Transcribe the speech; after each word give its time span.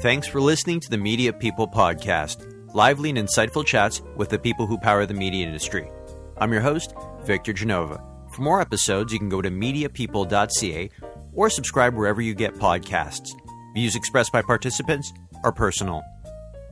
Thanks 0.00 0.26
for 0.26 0.40
listening 0.40 0.80
to 0.80 0.88
the 0.88 0.96
Media 0.96 1.30
People 1.30 1.68
Podcast, 1.68 2.74
lively 2.74 3.10
and 3.10 3.18
insightful 3.18 3.66
chats 3.66 4.00
with 4.16 4.30
the 4.30 4.38
people 4.38 4.66
who 4.66 4.78
power 4.78 5.04
the 5.04 5.12
media 5.12 5.46
industry. 5.46 5.90
I'm 6.38 6.50
your 6.52 6.62
host, 6.62 6.94
Victor 7.24 7.52
Genova. 7.52 8.02
For 8.32 8.40
more 8.40 8.62
episodes, 8.62 9.12
you 9.12 9.18
can 9.18 9.28
go 9.28 9.42
to 9.42 9.50
mediapeople.ca 9.50 10.88
or 11.34 11.50
subscribe 11.50 11.94
wherever 11.94 12.22
you 12.22 12.32
get 12.32 12.54
podcasts. 12.54 13.28
Views 13.74 13.94
expressed 13.94 14.32
by 14.32 14.40
participants 14.40 15.12
are 15.44 15.52
personal. 15.52 16.02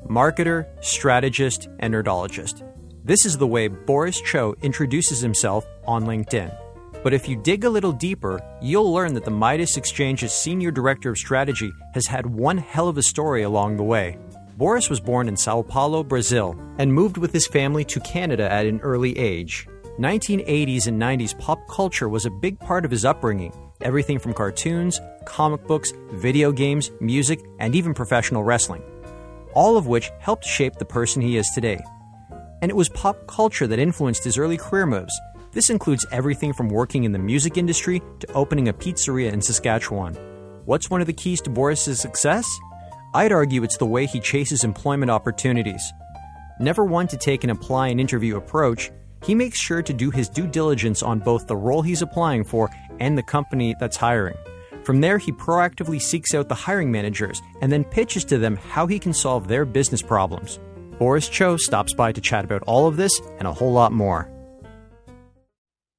Marketer, 0.08 0.64
strategist, 0.82 1.68
and 1.80 1.92
nerdologist. 1.92 2.66
This 3.04 3.26
is 3.26 3.36
the 3.36 3.46
way 3.46 3.68
Boris 3.68 4.22
Cho 4.22 4.54
introduces 4.62 5.20
himself 5.20 5.66
on 5.86 6.06
LinkedIn. 6.06 6.56
But 7.02 7.14
if 7.14 7.28
you 7.28 7.36
dig 7.36 7.64
a 7.64 7.70
little 7.70 7.92
deeper, 7.92 8.40
you'll 8.60 8.92
learn 8.92 9.14
that 9.14 9.24
the 9.24 9.30
Midas 9.30 9.76
Exchange's 9.76 10.32
senior 10.32 10.70
director 10.70 11.10
of 11.10 11.18
strategy 11.18 11.70
has 11.94 12.06
had 12.06 12.26
one 12.26 12.58
hell 12.58 12.88
of 12.88 12.98
a 12.98 13.02
story 13.02 13.42
along 13.42 13.76
the 13.76 13.84
way. 13.84 14.18
Boris 14.56 14.90
was 14.90 14.98
born 14.98 15.28
in 15.28 15.36
Sao 15.36 15.62
Paulo, 15.62 16.02
Brazil, 16.02 16.58
and 16.78 16.92
moved 16.92 17.16
with 17.16 17.32
his 17.32 17.46
family 17.46 17.84
to 17.84 18.00
Canada 18.00 18.50
at 18.50 18.66
an 18.66 18.80
early 18.80 19.16
age. 19.16 19.68
1980s 20.00 20.88
and 20.88 21.00
90s 21.00 21.38
pop 21.38 21.60
culture 21.68 22.08
was 22.08 22.26
a 22.26 22.30
big 22.30 22.58
part 22.58 22.84
of 22.84 22.90
his 22.90 23.04
upbringing. 23.04 23.52
Everything 23.80 24.18
from 24.18 24.34
cartoons, 24.34 25.00
comic 25.24 25.64
books, 25.68 25.92
video 26.14 26.50
games, 26.50 26.90
music, 27.00 27.38
and 27.60 27.76
even 27.76 27.94
professional 27.94 28.42
wrestling. 28.42 28.82
All 29.54 29.76
of 29.76 29.86
which 29.86 30.10
helped 30.18 30.44
shape 30.44 30.74
the 30.74 30.84
person 30.84 31.22
he 31.22 31.36
is 31.36 31.48
today. 31.50 31.78
And 32.60 32.70
it 32.70 32.76
was 32.76 32.88
pop 32.88 33.28
culture 33.28 33.68
that 33.68 33.78
influenced 33.78 34.24
his 34.24 34.38
early 34.38 34.56
career 34.56 34.86
moves, 34.86 35.16
this 35.52 35.70
includes 35.70 36.06
everything 36.12 36.52
from 36.52 36.68
working 36.68 37.04
in 37.04 37.12
the 37.12 37.18
music 37.18 37.56
industry 37.56 38.02
to 38.20 38.32
opening 38.32 38.68
a 38.68 38.72
pizzeria 38.72 39.32
in 39.32 39.40
Saskatchewan. 39.40 40.14
What's 40.64 40.90
one 40.90 41.00
of 41.00 41.06
the 41.06 41.12
keys 41.12 41.40
to 41.42 41.50
Boris's 41.50 42.00
success? 42.00 42.46
I'd 43.14 43.32
argue 43.32 43.62
it's 43.62 43.78
the 43.78 43.86
way 43.86 44.06
he 44.06 44.20
chases 44.20 44.64
employment 44.64 45.10
opportunities. 45.10 45.92
Never 46.60 46.84
one 46.84 47.08
to 47.08 47.16
take 47.16 47.44
an 47.44 47.50
apply 47.50 47.88
and 47.88 48.00
interview 48.00 48.36
approach, 48.36 48.90
he 49.24 49.34
makes 49.34 49.58
sure 49.58 49.82
to 49.82 49.92
do 49.92 50.10
his 50.10 50.28
due 50.28 50.46
diligence 50.46 51.02
on 51.02 51.20
both 51.20 51.46
the 51.46 51.56
role 51.56 51.82
he's 51.82 52.02
applying 52.02 52.44
for 52.44 52.68
and 53.00 53.16
the 53.16 53.22
company 53.22 53.74
that's 53.80 53.96
hiring. 53.96 54.36
From 54.84 55.00
there, 55.00 55.18
he 55.18 55.32
proactively 55.32 56.00
seeks 56.00 56.34
out 56.34 56.48
the 56.48 56.54
hiring 56.54 56.90
managers 56.90 57.42
and 57.60 57.70
then 57.70 57.84
pitches 57.84 58.24
to 58.26 58.38
them 58.38 58.56
how 58.56 58.86
he 58.86 58.98
can 58.98 59.12
solve 59.12 59.48
their 59.48 59.64
business 59.64 60.02
problems. 60.02 60.58
Boris 60.98 61.28
Cho 61.28 61.56
stops 61.56 61.94
by 61.94 62.12
to 62.12 62.20
chat 62.20 62.44
about 62.44 62.62
all 62.66 62.86
of 62.86 62.96
this 62.96 63.20
and 63.38 63.46
a 63.46 63.52
whole 63.52 63.72
lot 63.72 63.92
more. 63.92 64.30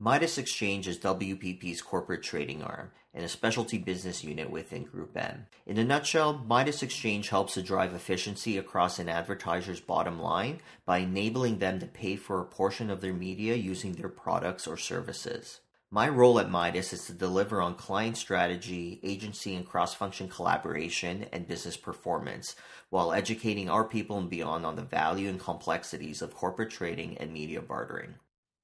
Midas 0.02 0.38
Exchange 0.38 0.88
is 0.88 0.98
WPP's 0.98 1.82
corporate 1.82 2.24
trading 2.24 2.64
arm 2.64 2.92
and 3.14 3.26
a 3.26 3.28
specialty 3.28 3.78
business 3.78 4.24
unit 4.24 4.50
within 4.50 4.86
Group 4.86 5.18
M. 5.18 5.48
In 5.66 5.78
a 5.78 5.84
nutshell, 5.84 6.42
Midas 6.48 6.82
Exchange 6.82 7.28
helps 7.28 7.56
to 7.56 7.62
drive 7.62 7.94
efficiency 7.94 8.58
across 8.58 8.98
an 8.98 9.10
advertiser's 9.10 9.82
bottom 9.82 10.18
line 10.22 10.62
by 10.86 11.00
enabling 11.00 11.60
them 11.60 11.80
to 11.80 11.86
pay 11.86 12.16
for 12.16 12.40
a 12.40 12.46
portion 12.46 12.90
of 12.90 13.02
their 13.02 13.12
media 13.14 13.56
using 13.56 13.92
their 13.92 14.08
products 14.08 14.68
or 14.68 14.78
services. 14.78 15.60
My 15.92 16.08
role 16.08 16.40
at 16.40 16.50
Midas 16.50 16.94
is 16.94 17.06
to 17.08 17.14
deliver 17.14 17.62
on 17.62 17.76
client 17.76 18.16
strategy, 18.16 19.02
agency 19.04 19.54
and 19.54 19.68
cross 19.68 19.94
function 19.94 20.30
collaboration, 20.30 21.26
and 21.34 21.46
business 21.46 21.76
performance, 21.76 22.56
while 22.90 23.12
educating 23.12 23.70
our 23.70 23.84
people 23.84 24.18
and 24.18 24.30
beyond 24.30 24.66
on 24.66 24.78
the 24.78 24.82
value 24.82 25.28
and 25.28 25.42
complexities 25.42 26.22
of 26.22 26.34
corporate 26.34 26.70
trading 26.70 27.18
and 27.18 27.34
media 27.34 27.62
bartering. 27.62 28.16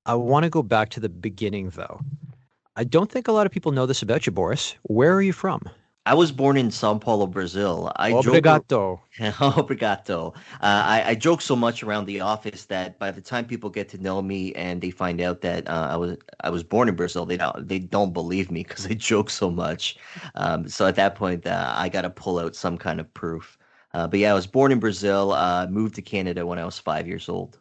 I 0.06 0.14
want 0.14 0.44
to 0.44 0.50
go 0.50 0.61
back 0.61 0.89
to 0.89 1.00
the 1.00 1.09
beginning, 1.09 1.70
though. 1.72 2.00
I 2.75 2.84
don't 2.84 3.11
think 3.11 3.28
a 3.28 3.31
lot 3.31 3.45
of 3.45 3.52
people 3.52 3.72
know 3.72 3.86
this 3.86 4.02
about 4.02 4.25
you, 4.25 4.31
Boris. 4.31 4.75
Where 4.84 5.14
are 5.14 5.22
you 5.22 5.34
from? 5.34 5.61
I 6.08 6.14
was 6.14 6.31
born 6.31 6.56
in 6.56 6.70
Sao 6.70 7.00
Paulo, 7.00 7.25
Brazil. 7.25 7.92
I 7.95 8.11
Obrigado. 8.11 9.00
Joke, 9.17 9.33
Obrigado. 9.39 10.36
Uh, 10.61 10.83
I, 10.86 11.03
I, 11.08 11.16
joke 11.16 11.42
so 11.42 11.56
much 11.56 11.81
around 11.81 12.06
the 12.06 12.22
office 12.22 12.66
that 12.66 13.00
by 13.00 13.09
the 13.09 13.22
time 13.22 13.45
people 13.45 13.72
get 13.72 13.89
to 13.89 13.98
know 13.98 14.22
me 14.22 14.53
and 14.53 14.82
they 14.82 14.92
find 14.92 15.20
out 15.20 15.42
that 15.42 15.67
uh, 15.67 15.88
I 15.89 15.98
was 15.98 16.17
I 16.42 16.52
was 16.52 16.61
born 16.61 16.89
in 16.89 16.95
Brazil, 16.95 17.26
they 17.26 17.38
don't 17.38 17.67
they 17.67 17.80
don't 17.80 18.14
believe 18.14 18.52
me 18.52 18.61
because 18.61 18.86
I 18.92 18.94
joke 18.94 19.32
so 19.32 19.49
much. 19.49 19.98
Um, 20.36 20.67
so 20.67 20.86
at 20.86 20.95
that 20.95 21.15
point, 21.15 21.48
uh, 21.48 21.73
I 21.76 21.89
got 21.89 22.04
to 22.04 22.11
pull 22.11 22.38
out 22.38 22.55
some 22.55 22.77
kind 22.77 22.99
of 22.99 23.11
proof. 23.15 23.58
Uh, 23.95 24.05
but 24.08 24.20
yeah, 24.20 24.30
I 24.30 24.36
was 24.36 24.45
born 24.45 24.71
in 24.71 24.80
Brazil. 24.80 25.32
Uh, 25.32 25.65
moved 25.67 25.95
to 25.95 26.04
Canada 26.04 26.45
when 26.45 26.60
I 26.60 26.65
was 26.65 26.77
five 26.77 27.08
years 27.08 27.27
old. 27.30 27.58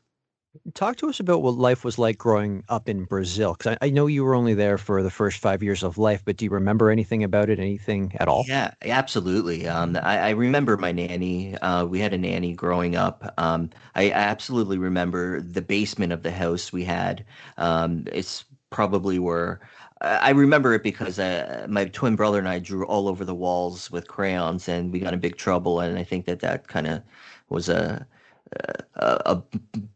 Talk 0.72 0.97
to 0.97 1.10
us 1.10 1.20
about 1.20 1.42
what 1.42 1.56
life 1.56 1.84
was 1.84 1.98
like 1.98 2.16
growing 2.16 2.64
up 2.70 2.88
in 2.88 3.04
Brazil, 3.04 3.52
because 3.52 3.76
I, 3.82 3.86
I, 3.86 3.91
know 3.91 4.06
you 4.06 4.25
were 4.25 4.34
only 4.34 4.54
there 4.54 4.78
for 4.78 5.02
the 5.02 5.10
first 5.10 5.38
five 5.38 5.62
years 5.62 5.82
of 5.82 5.98
life, 5.98 6.22
but 6.25 6.38
do 6.38 6.47
you 6.47 6.50
remember 6.50 6.91
anything 6.91 7.22
about 7.22 7.50
it, 7.50 7.58
anything 7.58 8.14
at 8.19 8.28
all? 8.28 8.44
Yeah, 8.48 8.72
absolutely. 8.80 9.69
Um, 9.69 9.94
I, 10.03 10.19
I, 10.19 10.30
remember 10.30 10.78
my 10.78 10.91
nanny. 10.91 11.54
Uh, 11.58 11.84
we 11.84 12.00
had 12.00 12.14
a 12.14 12.19
nanny 12.19 12.54
growing 12.54 12.97
up. 12.97 13.34
Um, 13.36 13.69
I, 13.94 14.04
I, 14.04 14.12
absolutely 14.12 14.78
remember 14.78 15.42
the 15.42 15.60
basement 15.60 16.14
of 16.14 16.22
the 16.22 16.32
house 16.32 16.72
we 16.72 16.84
had. 16.84 17.26
Um, 17.58 18.06
it's 18.10 18.47
probably 18.70 19.19
where 19.19 19.60
I 20.00 20.30
remember 20.30 20.74
it 20.74 20.82
because 20.82 21.19
uh, 21.19 21.66
my 21.69 21.86
twin 21.86 22.16
brother 22.16 22.38
and 22.38 22.48
I 22.48 22.58
drew 22.58 22.86
all 22.86 23.08
over 23.08 23.24
the 23.24 23.34
walls 23.34 23.91
with 23.91 24.08
crayons, 24.08 24.69
and 24.69 24.92
we 24.92 24.98
got 24.98 25.14
in 25.14 25.20
big 25.20 25.36
trouble. 25.36 25.80
And 25.80 25.98
I 25.98 26.04
think 26.04 26.26
that 26.26 26.41
that 26.41 26.69
kind 26.69 26.86
of 26.86 27.03
was 27.48 27.69
a 27.69 28.06
a, 28.53 28.82
a, 29.27 29.43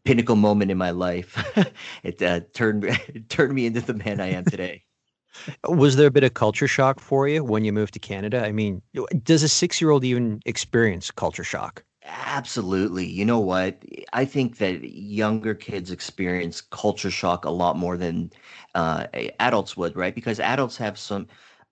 pinnacle 0.04 0.36
moment 0.36 0.70
in 0.70 0.78
my 0.78 0.90
life. 0.90 1.36
it 2.02 2.20
uh, 2.22 2.40
turned 2.54 2.84
it 2.84 3.28
turned 3.28 3.54
me 3.54 3.66
into 3.66 3.80
the 3.80 3.94
man 3.94 4.20
I 4.20 4.28
am 4.28 4.44
today. 4.44 4.84
Was 5.68 5.96
there 5.96 6.08
a 6.08 6.10
bit 6.10 6.24
of 6.24 6.34
culture 6.34 6.68
shock 6.68 7.00
for 7.00 7.28
you 7.28 7.44
when 7.44 7.64
you 7.64 7.72
moved 7.72 7.94
to 7.94 8.00
Canada? 8.00 8.44
I 8.44 8.52
mean, 8.52 8.82
does 9.22 9.42
a 9.42 9.48
six 9.48 9.80
year 9.80 9.90
old 9.90 10.04
even 10.04 10.40
experience 10.46 11.10
culture 11.10 11.44
shock? 11.44 11.84
Absolutely. 12.04 13.06
You 13.06 13.24
know 13.24 13.40
what? 13.40 13.84
I 14.12 14.24
think 14.24 14.58
that 14.58 14.82
younger 14.82 15.54
kids 15.54 15.90
experience 15.90 16.60
culture 16.60 17.10
shock 17.10 17.44
a 17.44 17.50
lot 17.50 17.76
more 17.76 17.96
than 17.96 18.30
uh, 18.74 19.06
adults 19.40 19.76
would, 19.76 19.94
right? 19.94 20.14
Because 20.14 20.40
adults 20.40 20.76
have 20.78 20.98
some 20.98 21.26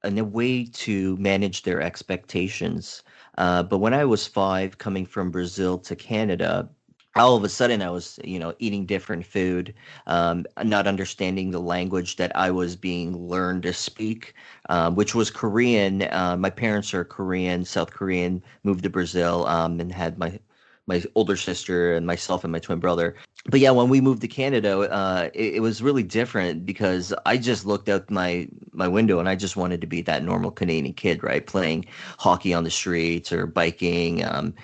a 0.04 0.22
way 0.22 0.64
to 0.64 1.16
manage 1.16 1.62
their 1.62 1.80
expectations. 1.80 3.02
Uh, 3.38 3.62
but 3.62 3.78
when 3.78 3.94
I 3.94 4.04
was 4.04 4.26
five, 4.26 4.78
coming 4.78 5.06
from 5.06 5.30
Brazil 5.30 5.78
to 5.78 5.96
Canada, 5.96 6.68
all 7.16 7.36
of 7.36 7.44
a 7.44 7.48
sudden 7.48 7.82
I 7.82 7.90
was, 7.90 8.18
you 8.24 8.38
know, 8.38 8.54
eating 8.58 8.84
different 8.86 9.24
food, 9.24 9.74
um, 10.06 10.44
not 10.62 10.86
understanding 10.86 11.50
the 11.50 11.60
language 11.60 12.16
that 12.16 12.34
I 12.36 12.50
was 12.50 12.76
being 12.76 13.16
learned 13.16 13.62
to 13.64 13.72
speak, 13.72 14.34
um, 14.68 14.94
which 14.94 15.14
was 15.14 15.30
Korean. 15.30 16.02
Uh, 16.02 16.36
my 16.38 16.50
parents 16.50 16.92
are 16.94 17.04
Korean, 17.04 17.64
South 17.64 17.90
Korean, 17.90 18.42
moved 18.64 18.82
to 18.84 18.90
Brazil, 18.90 19.46
um, 19.46 19.80
and 19.80 19.92
had 19.92 20.18
my 20.18 20.38
my 20.88 21.02
older 21.16 21.36
sister 21.36 21.96
and 21.96 22.06
myself 22.06 22.44
and 22.44 22.52
my 22.52 22.60
twin 22.60 22.78
brother. 22.78 23.16
But 23.48 23.60
yeah, 23.60 23.70
when 23.70 23.88
we 23.88 24.00
moved 24.00 24.22
to 24.22 24.28
Canada, 24.28 24.78
uh, 24.78 25.30
it, 25.32 25.56
it, 25.56 25.60
was 25.60 25.80
really 25.80 26.02
different 26.02 26.66
because 26.66 27.14
I 27.24 27.36
just 27.36 27.64
looked 27.64 27.88
out 27.88 28.10
my 28.10 28.48
my 28.72 28.88
window 28.88 29.20
and 29.20 29.28
I 29.28 29.36
just 29.36 29.56
wanted 29.56 29.80
to 29.82 29.86
be 29.86 30.02
that 30.02 30.24
normal 30.24 30.50
Canadian 30.50 30.94
kid, 30.94 31.22
right? 31.22 31.46
Playing 31.46 31.86
hockey 32.18 32.52
on 32.52 32.64
the 32.64 32.70
streets 32.70 33.32
or 33.32 33.46
biking, 33.46 34.24
um, 34.24 34.54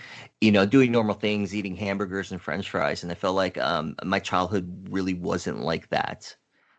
you 0.41 0.51
know, 0.51 0.67
doing 0.67 0.91
normal 0.91 1.15
things, 1.15 1.55
eating 1.55 1.77
hamburgers 1.77 2.33
and 2.33 2.43
French 2.43 2.69
fries, 2.71 3.03
and 3.03 3.13
I 3.13 3.15
felt 3.15 3.37
like 3.37 3.57
um, 3.59 3.95
my 4.05 4.19
childhood 4.19 4.89
really 4.91 5.15
wasn't 5.15 5.61
like 5.61 5.89
that. 5.91 6.35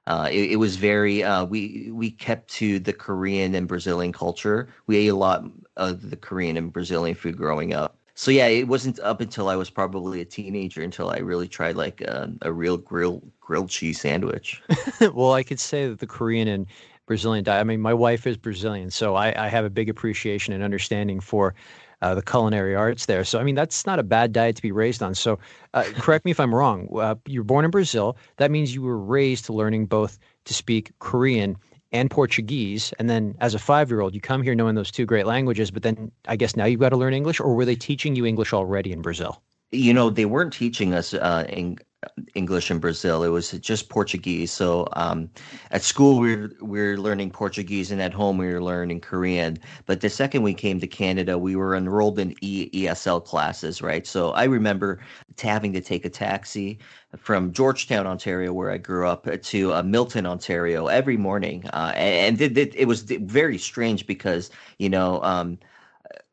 Uh, 0.06 0.28
it, 0.30 0.52
it, 0.52 0.56
was 0.58 0.76
very 0.76 1.24
uh, 1.24 1.46
we 1.46 1.90
we 1.94 2.12
kept 2.12 2.50
to 2.50 2.80
the 2.80 2.92
Korean 2.92 3.56
and 3.56 3.68
Brazilian 3.68 4.12
culture. 4.12 4.68
We 4.86 4.98
ate 4.98 5.08
a 5.08 5.16
lot 5.16 5.46
of 5.78 6.10
the 6.10 6.18
Korean 6.18 6.58
and 6.58 6.74
Brazilian 6.74 7.16
food 7.16 7.38
growing 7.38 7.74
up. 7.74 7.98
So 8.16 8.32
yeah, 8.32 8.48
it 8.48 8.68
wasn't 8.68 9.00
up 9.00 9.22
until 9.22 9.50
I 9.50 9.56
was 9.56 9.70
probably 9.70 10.22
a 10.22 10.26
teenager 10.26 10.82
until 10.82 11.10
I 11.10 11.18
really 11.18 11.48
tried 11.48 11.76
like 11.76 12.02
a, 12.02 12.32
a 12.44 12.54
real 12.54 12.78
grill 12.78 13.24
grilled 13.42 13.70
cheese 13.70 14.00
sandwich. 14.02 14.62
well, 15.14 15.34
I 15.34 15.44
could 15.44 15.60
say 15.60 15.88
that 15.88 16.00
the 16.00 16.08
Korean 16.08 16.48
and 16.48 16.68
Brazilian 17.06 17.44
diet. 17.44 17.60
I 17.60 17.64
mean, 17.64 17.82
my 17.82 17.94
wife 17.94 18.26
is 18.26 18.38
Brazilian, 18.38 18.92
so 18.92 19.16
I, 19.16 19.46
I 19.46 19.48
have 19.50 19.66
a 19.66 19.70
big 19.70 19.90
appreciation 19.90 20.54
and 20.54 20.64
understanding 20.64 21.20
for 21.20 21.54
uh, 22.02 22.16
the 22.16 22.22
culinary 22.22 22.76
arts 22.76 23.06
there. 23.08 23.24
So, 23.24 23.40
I 23.40 23.44
mean, 23.44 23.56
that's 23.56 23.86
not 23.86 24.00
a 24.00 24.04
bad 24.04 24.32
diet 24.32 24.56
to 24.58 24.62
be 24.62 24.72
raised 24.72 25.02
on. 25.02 25.16
So, 25.16 25.40
uh, 25.74 25.84
correct 25.96 26.26
me 26.26 26.32
if 26.32 26.40
I'm 26.40 26.54
wrong. 26.54 26.88
Uh, 26.94 27.16
you're 27.26 27.44
born 27.44 27.66
in 27.66 27.72
Brazil. 27.72 28.18
That 28.38 28.52
means 28.52 28.74
you 28.74 28.82
were 28.82 28.98
raised 28.98 29.46
to 29.46 29.54
learning 29.54 29.88
both 29.88 30.18
to 30.46 30.54
speak 30.54 30.92
Korean 31.00 31.58
and 31.94 32.12
Portuguese. 32.12 32.94
And 33.00 33.10
then 33.10 33.36
as 33.40 33.56
a 33.56 33.60
five 33.60 33.90
year 33.90 34.02
old, 34.02 34.14
you 34.14 34.20
come 34.22 34.44
here 34.44 34.56
knowing 34.56 34.76
those 34.76 34.92
two 34.92 35.06
great 35.06 35.26
languages, 35.26 35.72
but 35.72 35.84
then 35.84 36.12
I 36.28 36.36
guess 36.36 36.56
now 36.56 36.66
you've 36.66 36.80
got 36.80 36.90
to 36.90 36.98
learn 36.98 37.14
English, 37.14 37.40
or 37.40 37.56
were 37.56 37.66
they 37.66 37.76
teaching 37.76 38.16
you 38.16 38.26
English 38.26 38.52
already 38.52 38.92
in 38.92 39.02
Brazil? 39.02 39.42
You 39.74 39.94
know, 39.94 40.10
they 40.10 40.26
weren't 40.26 40.54
teaching 40.54 40.94
us 40.94 41.14
uh, 41.14 41.46
in, 41.50 41.80
English 42.36 42.72
in 42.72 42.80
Brazil. 42.80 43.24
It 43.24 43.30
was 43.30 43.52
just 43.52 43.90
Portuguese. 43.90 44.52
So 44.52 44.88
um, 44.94 45.30
at 45.72 45.84
school 45.84 46.20
we 46.20 46.36
were, 46.36 46.52
we 46.62 46.80
were 46.82 46.98
learning 46.98 47.32
Portuguese, 47.32 47.92
and 47.92 48.02
at 48.02 48.14
home 48.14 48.38
we 48.38 48.48
were 48.48 48.62
learning 48.62 49.02
Korean. 49.02 49.58
But 49.86 50.02
the 50.02 50.10
second 50.10 50.44
we 50.44 50.54
came 50.54 50.80
to 50.80 50.88
Canada, 50.88 51.38
we 51.38 51.56
were 51.56 51.76
enrolled 51.76 52.20
in 52.20 52.36
e- 52.42 52.70
ESL 52.74 53.24
classes, 53.24 53.82
right? 53.82 54.06
So 54.06 54.32
I 54.32 54.46
remember 54.46 55.00
having 55.42 55.74
to 55.74 55.82
take 55.82 56.06
a 56.06 56.10
taxi 56.10 56.80
from 57.18 57.52
Georgetown, 57.52 58.08
Ontario, 58.08 58.54
where 58.54 58.72
I 58.72 58.78
grew 58.78 59.08
up, 59.08 59.28
to 59.42 59.74
uh, 59.74 59.84
Milton, 59.84 60.26
Ontario, 60.26 60.88
every 60.88 61.18
morning, 61.18 61.66
uh, 61.74 61.94
and, 61.96 62.42
and 62.42 62.58
it, 62.58 62.76
it, 62.76 62.88
was 62.88 63.02
very 63.02 63.58
strange 63.58 64.08
because 64.08 64.50
you 64.78 64.90
know 64.90 65.22
um, 65.24 65.58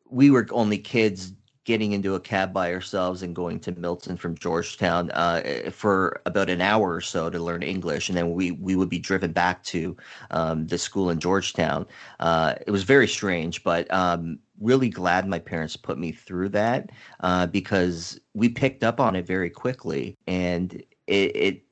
we 0.09 0.31
were 0.31 0.47
only 0.51 0.79
kids 0.79 1.33
getting 1.71 1.93
into 1.93 2.17
a 2.17 2.21
cab 2.21 2.53
by 2.53 2.75
ourselves 2.75 3.23
and 3.23 3.33
going 3.33 3.61
to 3.61 3.71
Milton 3.71 4.17
from 4.17 4.37
Georgetown 4.37 5.09
uh, 5.13 5.71
for 5.71 6.21
about 6.27 6.51
an 6.51 6.61
hour 6.61 6.93
or 6.93 7.01
so 7.01 7.31
to 7.31 7.39
learn 7.39 7.63
English, 7.63 8.09
and 8.09 8.19
then 8.19 8.33
we 8.33 8.51
we 8.51 8.75
would 8.75 8.89
be 8.89 8.99
driven 8.99 9.31
back 9.31 9.63
to 9.63 9.97
um, 10.33 10.67
the 10.67 10.79
school 10.79 11.11
in 11.11 11.21
Georgetown. 11.21 11.87
Uh, 12.19 12.55
it 12.67 12.73
was 12.73 12.83
very 12.83 13.07
strange, 13.07 13.63
but 13.63 13.89
um, 13.95 14.41
really 14.59 14.89
glad 14.89 15.29
my 15.29 15.39
parents 15.39 15.77
put 15.77 15.97
me 15.97 16.11
through 16.11 16.49
that 16.49 16.91
uh, 17.21 17.47
because 17.47 18.19
we 18.35 18.49
picked 18.49 18.83
up 18.83 18.99
on 18.99 19.15
it 19.15 19.25
very 19.25 19.49
quickly, 19.49 20.19
and 20.27 20.83
it, 21.07 21.37
it 21.37 21.63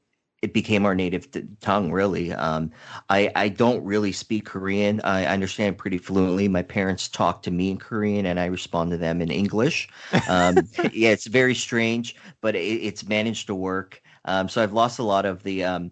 it 0.43 0.53
became 0.53 0.87
our 0.87 0.95
native 0.95 1.31
t- 1.31 1.45
tongue 1.61 1.91
really. 1.91 2.33
Um, 2.33 2.71
I, 3.09 3.31
I 3.35 3.49
don't 3.49 3.85
really 3.85 4.13
speak 4.13 4.45
korean. 4.45 5.01
I 5.03 5.27
understand 5.27 5.79
pretty 5.79 5.99
fluently. 5.99 6.49
My 6.49 6.63
parents 6.63 7.09
talk 7.09 7.43
to 7.43 7.51
me 7.51 7.71
in 7.71 7.79
korean 7.79 8.27
and 8.27 8.39
i 8.39 8.47
respond 8.47 8.91
to 8.93 8.97
them 8.97 9.21
in 9.21 9.31
english. 9.31 9.89
Um, 10.29 10.57
yeah 10.93 11.11
it's 11.11 11.27
very 11.27 11.55
strange 11.55 12.17
but 12.41 12.55
it, 12.55 12.59
it's 12.59 13.07
managed 13.07 13.47
to 13.49 13.55
work. 13.55 14.03
Um, 14.25 14.49
so 14.49 14.63
i've 14.63 14.73
lost 14.73 14.99
a 14.99 15.05
lot 15.05 15.25
of 15.25 15.43
the 15.43 15.65
um, 15.65 15.91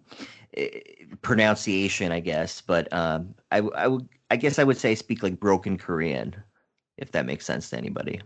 pronunciation 1.21 2.11
i 2.11 2.19
guess 2.19 2.61
but 2.61 2.91
um, 2.93 3.33
I, 3.51 3.59
I, 3.59 3.87
would, 3.87 4.07
I 4.29 4.35
guess 4.35 4.59
i 4.59 4.63
would 4.63 4.77
say 4.77 4.91
I 4.91 4.95
speak 4.95 5.23
like 5.23 5.39
broken 5.39 5.77
korean 5.77 6.35
if 6.97 7.11
that 7.11 7.25
makes 7.25 7.45
sense 7.45 7.69
to 7.69 7.77
anybody. 7.77 8.21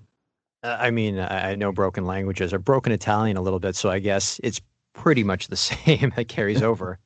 Uh, 0.64 0.78
I 0.80 0.92
mean, 0.92 1.20
I 1.20 1.56
know 1.56 1.72
broken 1.72 2.06
languages 2.06 2.54
or 2.54 2.60
broken 2.60 2.92
Italian 2.92 3.38
a 3.38 3.42
little 3.42 3.60
bit, 3.60 3.76
so 3.76 3.90
I 3.90 4.00
guess 4.00 4.40
it's 4.44 4.62
pretty 4.94 5.24
much 5.24 5.48
the 5.48 5.56
same 5.70 6.14
that 6.16 6.28
carries 6.28 6.62
over. 6.62 7.00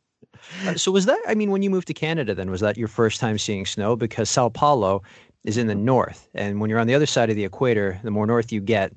uh, 0.66 0.76
so 0.76 0.92
was 0.92 1.06
that 1.06 1.22
I 1.28 1.36
mean 1.36 1.52
when 1.52 1.62
you 1.62 1.70
moved 1.70 1.88
to 1.88 1.94
Canada 1.94 2.36
then 2.36 2.52
was 2.52 2.62
that 2.62 2.78
your 2.78 2.88
first 2.88 3.20
time 3.20 3.38
seeing 3.38 3.66
snow 3.66 3.96
because 3.96 4.30
Sao 4.30 4.50
Paulo 4.50 5.02
is 5.44 5.58
in 5.58 5.68
the 5.68 5.76
north 5.76 6.28
and 6.34 6.60
when 6.60 6.70
you're 6.70 6.80
on 6.80 6.88
the 6.88 6.96
other 6.96 7.06
side 7.06 7.30
of 7.30 7.36
the 7.36 7.46
equator 7.46 8.00
the 8.04 8.12
more 8.12 8.26
north 8.28 8.52
you 8.52 8.62
get 8.62 8.92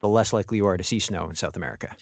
the 0.00 0.08
less 0.08 0.32
likely 0.32 0.58
you 0.58 0.66
are 0.66 0.76
to 0.76 0.84
see 0.84 0.98
snow 0.98 1.28
in 1.28 1.34
South 1.34 1.56
America. 1.56 1.96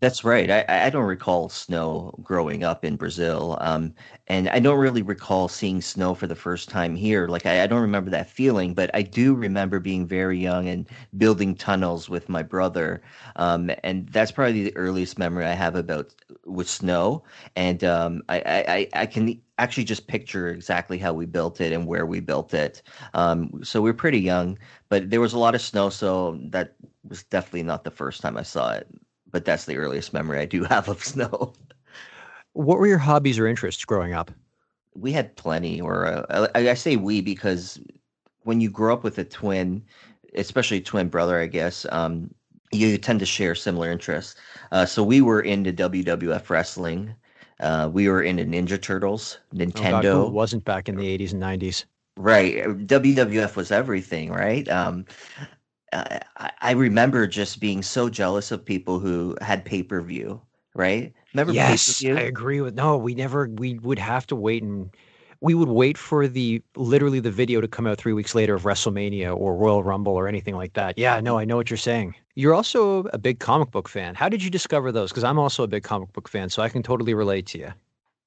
That's 0.00 0.22
right. 0.22 0.48
I, 0.48 0.64
I 0.86 0.90
don't 0.90 1.06
recall 1.06 1.48
snow 1.48 2.14
growing 2.22 2.62
up 2.62 2.84
in 2.84 2.94
Brazil. 2.94 3.58
Um, 3.60 3.94
and 4.28 4.48
I 4.48 4.60
don't 4.60 4.78
really 4.78 5.02
recall 5.02 5.48
seeing 5.48 5.80
snow 5.80 6.14
for 6.14 6.28
the 6.28 6.36
first 6.36 6.68
time 6.68 6.94
here. 6.94 7.26
Like, 7.26 7.46
I, 7.46 7.64
I 7.64 7.66
don't 7.66 7.80
remember 7.80 8.08
that 8.10 8.30
feeling, 8.30 8.74
but 8.74 8.90
I 8.94 9.02
do 9.02 9.34
remember 9.34 9.80
being 9.80 10.06
very 10.06 10.38
young 10.38 10.68
and 10.68 10.88
building 11.16 11.56
tunnels 11.56 12.08
with 12.08 12.28
my 12.28 12.44
brother. 12.44 13.02
Um, 13.34 13.72
and 13.82 14.08
that's 14.10 14.30
probably 14.30 14.62
the 14.62 14.76
earliest 14.76 15.18
memory 15.18 15.44
I 15.46 15.54
have 15.54 15.74
about 15.74 16.14
with 16.46 16.68
snow. 16.70 17.24
And 17.56 17.82
um, 17.82 18.22
I, 18.28 18.88
I, 18.94 19.00
I 19.02 19.06
can 19.06 19.40
actually 19.58 19.84
just 19.84 20.06
picture 20.06 20.48
exactly 20.50 20.98
how 20.98 21.12
we 21.12 21.26
built 21.26 21.60
it 21.60 21.72
and 21.72 21.88
where 21.88 22.06
we 22.06 22.20
built 22.20 22.54
it. 22.54 22.82
Um, 23.14 23.64
so 23.64 23.80
we 23.82 23.90
we're 23.90 23.94
pretty 23.94 24.20
young, 24.20 24.58
but 24.90 25.10
there 25.10 25.20
was 25.20 25.32
a 25.32 25.38
lot 25.40 25.56
of 25.56 25.60
snow. 25.60 25.90
So 25.90 26.38
that 26.50 26.76
was 27.02 27.24
definitely 27.24 27.64
not 27.64 27.82
the 27.82 27.90
first 27.90 28.20
time 28.20 28.36
I 28.36 28.42
saw 28.44 28.70
it 28.74 28.86
but 29.30 29.44
that's 29.44 29.64
the 29.64 29.76
earliest 29.76 30.12
memory 30.12 30.38
I 30.38 30.44
do 30.46 30.64
have 30.70 30.88
of 30.88 31.04
snow. 31.04 31.52
What 32.52 32.78
were 32.78 32.86
your 32.86 32.98
hobbies 32.98 33.38
or 33.38 33.46
interests 33.46 33.84
growing 33.84 34.14
up? 34.14 34.30
We 34.94 35.12
had 35.12 35.36
plenty, 35.36 35.80
or 35.80 36.06
uh, 36.06 36.48
I, 36.54 36.70
I 36.70 36.74
say 36.74 36.96
we 36.96 37.20
because 37.20 37.78
when 38.42 38.60
you 38.60 38.70
grow 38.70 38.92
up 38.92 39.04
with 39.04 39.18
a 39.18 39.24
twin, 39.24 39.82
especially 40.34 40.80
twin 40.80 41.08
brother, 41.08 41.38
I 41.38 41.46
guess, 41.46 41.86
um, 41.92 42.30
you 42.72 42.98
tend 42.98 43.20
to 43.20 43.26
share 43.26 43.54
similar 43.54 43.90
interests. 43.90 44.34
Uh, 44.72 44.86
so 44.86 45.02
we 45.02 45.20
were 45.20 45.40
into 45.40 45.72
WWF 45.72 46.50
wrestling. 46.50 47.14
Uh, 47.60 47.88
we 47.92 48.08
were 48.08 48.22
into 48.22 48.44
Ninja 48.44 48.80
Turtles, 48.80 49.38
Nintendo. 49.54 50.04
Oh 50.04 50.24
God, 50.24 50.32
wasn't 50.32 50.64
back 50.64 50.88
in 50.88 50.96
the 50.96 51.18
80s 51.18 51.32
and 51.32 51.42
90s? 51.42 51.84
Right. 52.16 52.64
WWF 52.86 53.56
was 53.56 53.70
everything, 53.70 54.30
right? 54.30 54.68
Um, 54.68 55.06
I, 55.92 56.50
I 56.60 56.70
remember 56.72 57.26
just 57.26 57.60
being 57.60 57.82
so 57.82 58.08
jealous 58.08 58.50
of 58.50 58.64
people 58.64 58.98
who 58.98 59.36
had 59.40 59.64
pay 59.64 59.82
per 59.82 60.00
view. 60.00 60.42
Right? 60.74 61.12
Remember? 61.34 61.52
Yes, 61.52 62.04
I 62.04 62.20
agree 62.20 62.60
with. 62.60 62.74
No, 62.74 62.96
we 62.96 63.14
never. 63.14 63.48
We 63.48 63.78
would 63.80 63.98
have 63.98 64.26
to 64.28 64.36
wait 64.36 64.62
and 64.62 64.90
we 65.40 65.54
would 65.54 65.68
wait 65.68 65.98
for 65.98 66.28
the 66.28 66.62
literally 66.76 67.20
the 67.20 67.30
video 67.30 67.60
to 67.60 67.68
come 67.68 67.86
out 67.86 67.98
three 67.98 68.12
weeks 68.12 68.34
later 68.34 68.54
of 68.54 68.62
WrestleMania 68.62 69.36
or 69.36 69.56
Royal 69.56 69.82
Rumble 69.82 70.14
or 70.14 70.28
anything 70.28 70.56
like 70.56 70.74
that. 70.74 70.98
Yeah, 70.98 71.20
no, 71.20 71.38
I 71.38 71.44
know 71.44 71.56
what 71.56 71.70
you're 71.70 71.76
saying. 71.76 72.14
You're 72.34 72.54
also 72.54 73.04
a 73.12 73.18
big 73.18 73.40
comic 73.40 73.70
book 73.72 73.88
fan. 73.88 74.14
How 74.14 74.28
did 74.28 74.42
you 74.42 74.50
discover 74.50 74.92
those? 74.92 75.10
Because 75.10 75.24
I'm 75.24 75.38
also 75.38 75.64
a 75.64 75.68
big 75.68 75.82
comic 75.82 76.12
book 76.12 76.28
fan, 76.28 76.48
so 76.48 76.62
I 76.62 76.68
can 76.68 76.82
totally 76.82 77.14
relate 77.14 77.46
to 77.48 77.58
you 77.58 77.72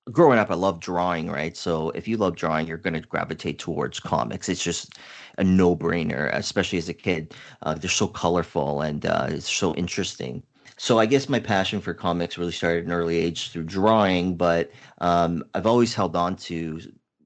growing 0.09 0.39
up, 0.39 0.50
I 0.50 0.56
love 0.56 0.80
drawing, 0.80 1.30
right? 1.30 1.56
So 1.56 1.89
if 1.92 2.07
you 2.07 2.18
love 2.18 2.36
drawing, 2.36 2.68
you're 2.68 2.77
going 2.77 2.94
to 2.94 3.01
gravitate 3.01 3.59
towards 3.59 4.00
comics. 4.00 4.50
It's 4.50 4.63
just 4.63 4.98
a 5.38 5.44
no 5.44 5.75
brainer, 5.75 6.33
especially 6.33 6.77
as 6.77 6.89
a 6.89 6.94
kid. 6.94 7.33
Uh, 7.62 7.75
they're 7.75 7.89
so 7.89 8.07
colorful 8.07 8.81
and 8.81 9.06
uh, 9.06 9.27
it's 9.30 9.51
so 9.51 9.75
interesting. 9.75 10.44
So 10.77 10.98
I 10.98 11.06
guess 11.06 11.30
my 11.30 11.39
passion 11.39 11.80
for 11.80 11.94
comics 11.94 12.38
really 12.38 12.51
started 12.51 12.80
at 12.80 12.86
an 12.86 12.92
early 12.92 13.18
age 13.18 13.51
through 13.51 13.63
drawing, 13.63 14.36
but 14.36 14.71
um, 15.00 15.44
I've 15.53 15.68
always 15.68 15.94
held 15.94 16.15
on 16.15 16.36
to 16.38 16.80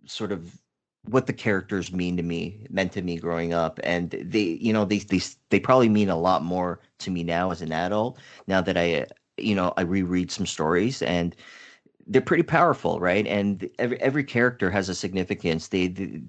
sort 0.06 0.31
of 0.33 0.60
what 1.10 1.28
the 1.28 1.33
characters 1.33 1.94
mean 1.94 2.18
to 2.18 2.24
me, 2.24 2.66
meant 2.69 2.92
to 2.94 3.01
me 3.01 3.18
growing 3.18 3.54
up, 3.54 3.80
and 3.83 4.10
they, 4.10 4.57
you 4.60 4.74
know, 4.74 4.86
they 4.86 4.98
they 4.98 5.21
they 5.51 5.60
probably 5.60 5.88
mean 5.88 6.10
a 6.10 6.18
lot 6.18 6.44
more 6.44 6.81
to 7.00 7.12
me 7.12 7.24
now 7.24 7.51
as 7.51 7.62
an 7.62 7.71
adult. 7.71 8.19
Now 8.48 8.60
that 8.62 8.75
I, 8.75 9.06
you 9.38 9.56
know, 9.56 9.71
I 9.78 9.81
reread 9.81 10.31
some 10.31 10.45
stories 10.45 11.01
and 11.01 11.36
they're 12.07 12.22
pretty 12.22 12.44
powerful, 12.44 13.00
right? 13.00 13.25
And 13.25 13.69
every 13.80 14.00
every 14.02 14.24
character 14.24 14.69
has 14.69 14.90
a 14.90 14.96
significance. 14.96 15.69
They 15.69 15.88
they, 15.88 16.22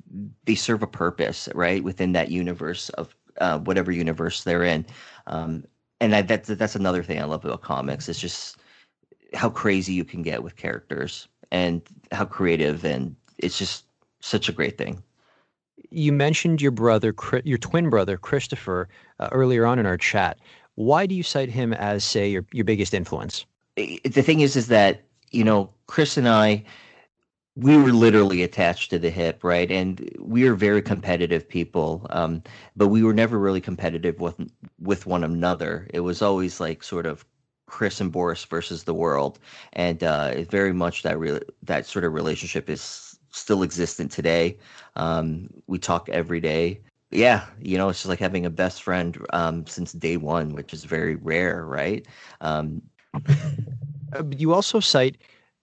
they 0.45 0.55
serve 0.55 0.83
a 0.83 0.87
purpose, 0.87 1.49
right, 1.55 1.85
within 1.85 2.13
that 2.13 2.31
universe 2.31 2.89
of 2.91 3.15
uh, 3.41 3.59
whatever 3.59 3.93
universe 3.93 4.45
they're 4.45 4.65
in. 4.65 4.87
Um, 5.27 5.65
and 6.01 6.15
I, 6.15 6.23
that's 6.23 6.49
that's 6.49 6.77
another 6.77 7.03
thing 7.03 7.21
I 7.21 7.25
love 7.25 7.45
about 7.45 7.63
comics. 7.63 8.09
It's 8.09 8.21
just 8.21 8.57
how 9.35 9.51
crazy 9.51 9.93
you 9.93 10.05
can 10.05 10.23
get 10.23 10.43
with 10.43 10.57
characters 10.57 11.29
and 11.51 11.83
how 12.13 12.25
creative, 12.25 12.85
and 12.85 13.15
it's 13.39 13.59
just 13.59 13.85
such 14.21 14.49
a 14.49 14.53
great 14.53 14.79
thing. 14.79 15.03
You 15.91 16.13
mentioned 16.13 16.61
your 16.63 16.73
brother, 16.73 17.15
your 17.45 17.59
twin 17.59 17.91
brother, 17.91 18.17
Christopher, 18.17 18.89
uh, 19.21 19.29
earlier 19.31 19.67
on 19.67 19.79
in 19.79 19.87
our 19.87 19.99
chat. 19.99 20.39
Why 20.75 21.07
do 21.07 21.15
you 21.15 21.23
cite 21.23 21.51
him 21.51 21.73
as, 21.75 22.03
say, 22.05 22.29
your 22.29 22.45
your 22.53 22.65
biggest 22.65 22.95
influence? 22.95 23.45
The 23.77 24.23
thing 24.23 24.41
is, 24.41 24.57
is 24.57 24.69
that 24.69 25.06
you 25.37 25.45
know, 25.45 25.71
Chris 25.87 26.17
and 26.17 26.29
I, 26.29 26.65
we 27.57 27.77
were 27.77 27.93
literally 27.93 28.43
attached 28.43 28.91
to 28.91 28.99
the 28.99 29.11
hip, 29.11 29.43
right? 29.43 29.71
And 29.71 30.11
we 30.21 30.47
are 30.47 30.55
very 30.55 30.83
competitive 30.83 31.49
people, 31.49 32.07
um, 32.11 32.43
but 32.77 32.89
we 32.89 33.03
were 33.03 33.15
never 33.15 33.39
really 33.39 33.61
competitive 33.61 34.21
with 34.21 34.37
with 34.81 35.07
one 35.07 35.25
another. 35.25 35.89
It 35.95 36.01
was 36.01 36.23
always 36.23 36.61
like 36.61 36.83
sort 36.83 37.07
of 37.07 37.25
Chris 37.67 38.01
and 38.01 38.13
Boris 38.13 38.45
versus 38.45 38.85
the 38.85 38.95
world, 38.95 39.39
and 39.73 40.03
uh, 40.05 40.43
very 40.45 40.73
much 40.73 41.03
that 41.03 41.19
re- 41.19 41.41
that 41.63 41.87
sort 41.87 42.05
of 42.05 42.13
relationship 42.13 42.69
is 42.69 43.19
still 43.31 43.63
existent 43.63 44.11
today. 44.13 44.59
Um, 44.97 45.49
we 45.67 45.79
talk 45.79 46.09
every 46.11 46.41
day. 46.41 46.81
Yeah, 47.11 47.47
you 47.61 47.79
know, 47.79 47.89
it's 47.89 48.01
just 48.01 48.09
like 48.09 48.19
having 48.19 48.45
a 48.47 48.51
best 48.51 48.83
friend 48.83 49.17
um, 49.33 49.67
since 49.67 49.93
day 49.93 50.17
one, 50.19 50.55
which 50.55 50.75
is 50.75 50.85
very 50.85 51.17
rare, 51.17 51.65
right? 51.65 52.07
Uh, 54.19 54.25
you 54.37 54.53
also 54.53 54.81
cite 54.81 55.17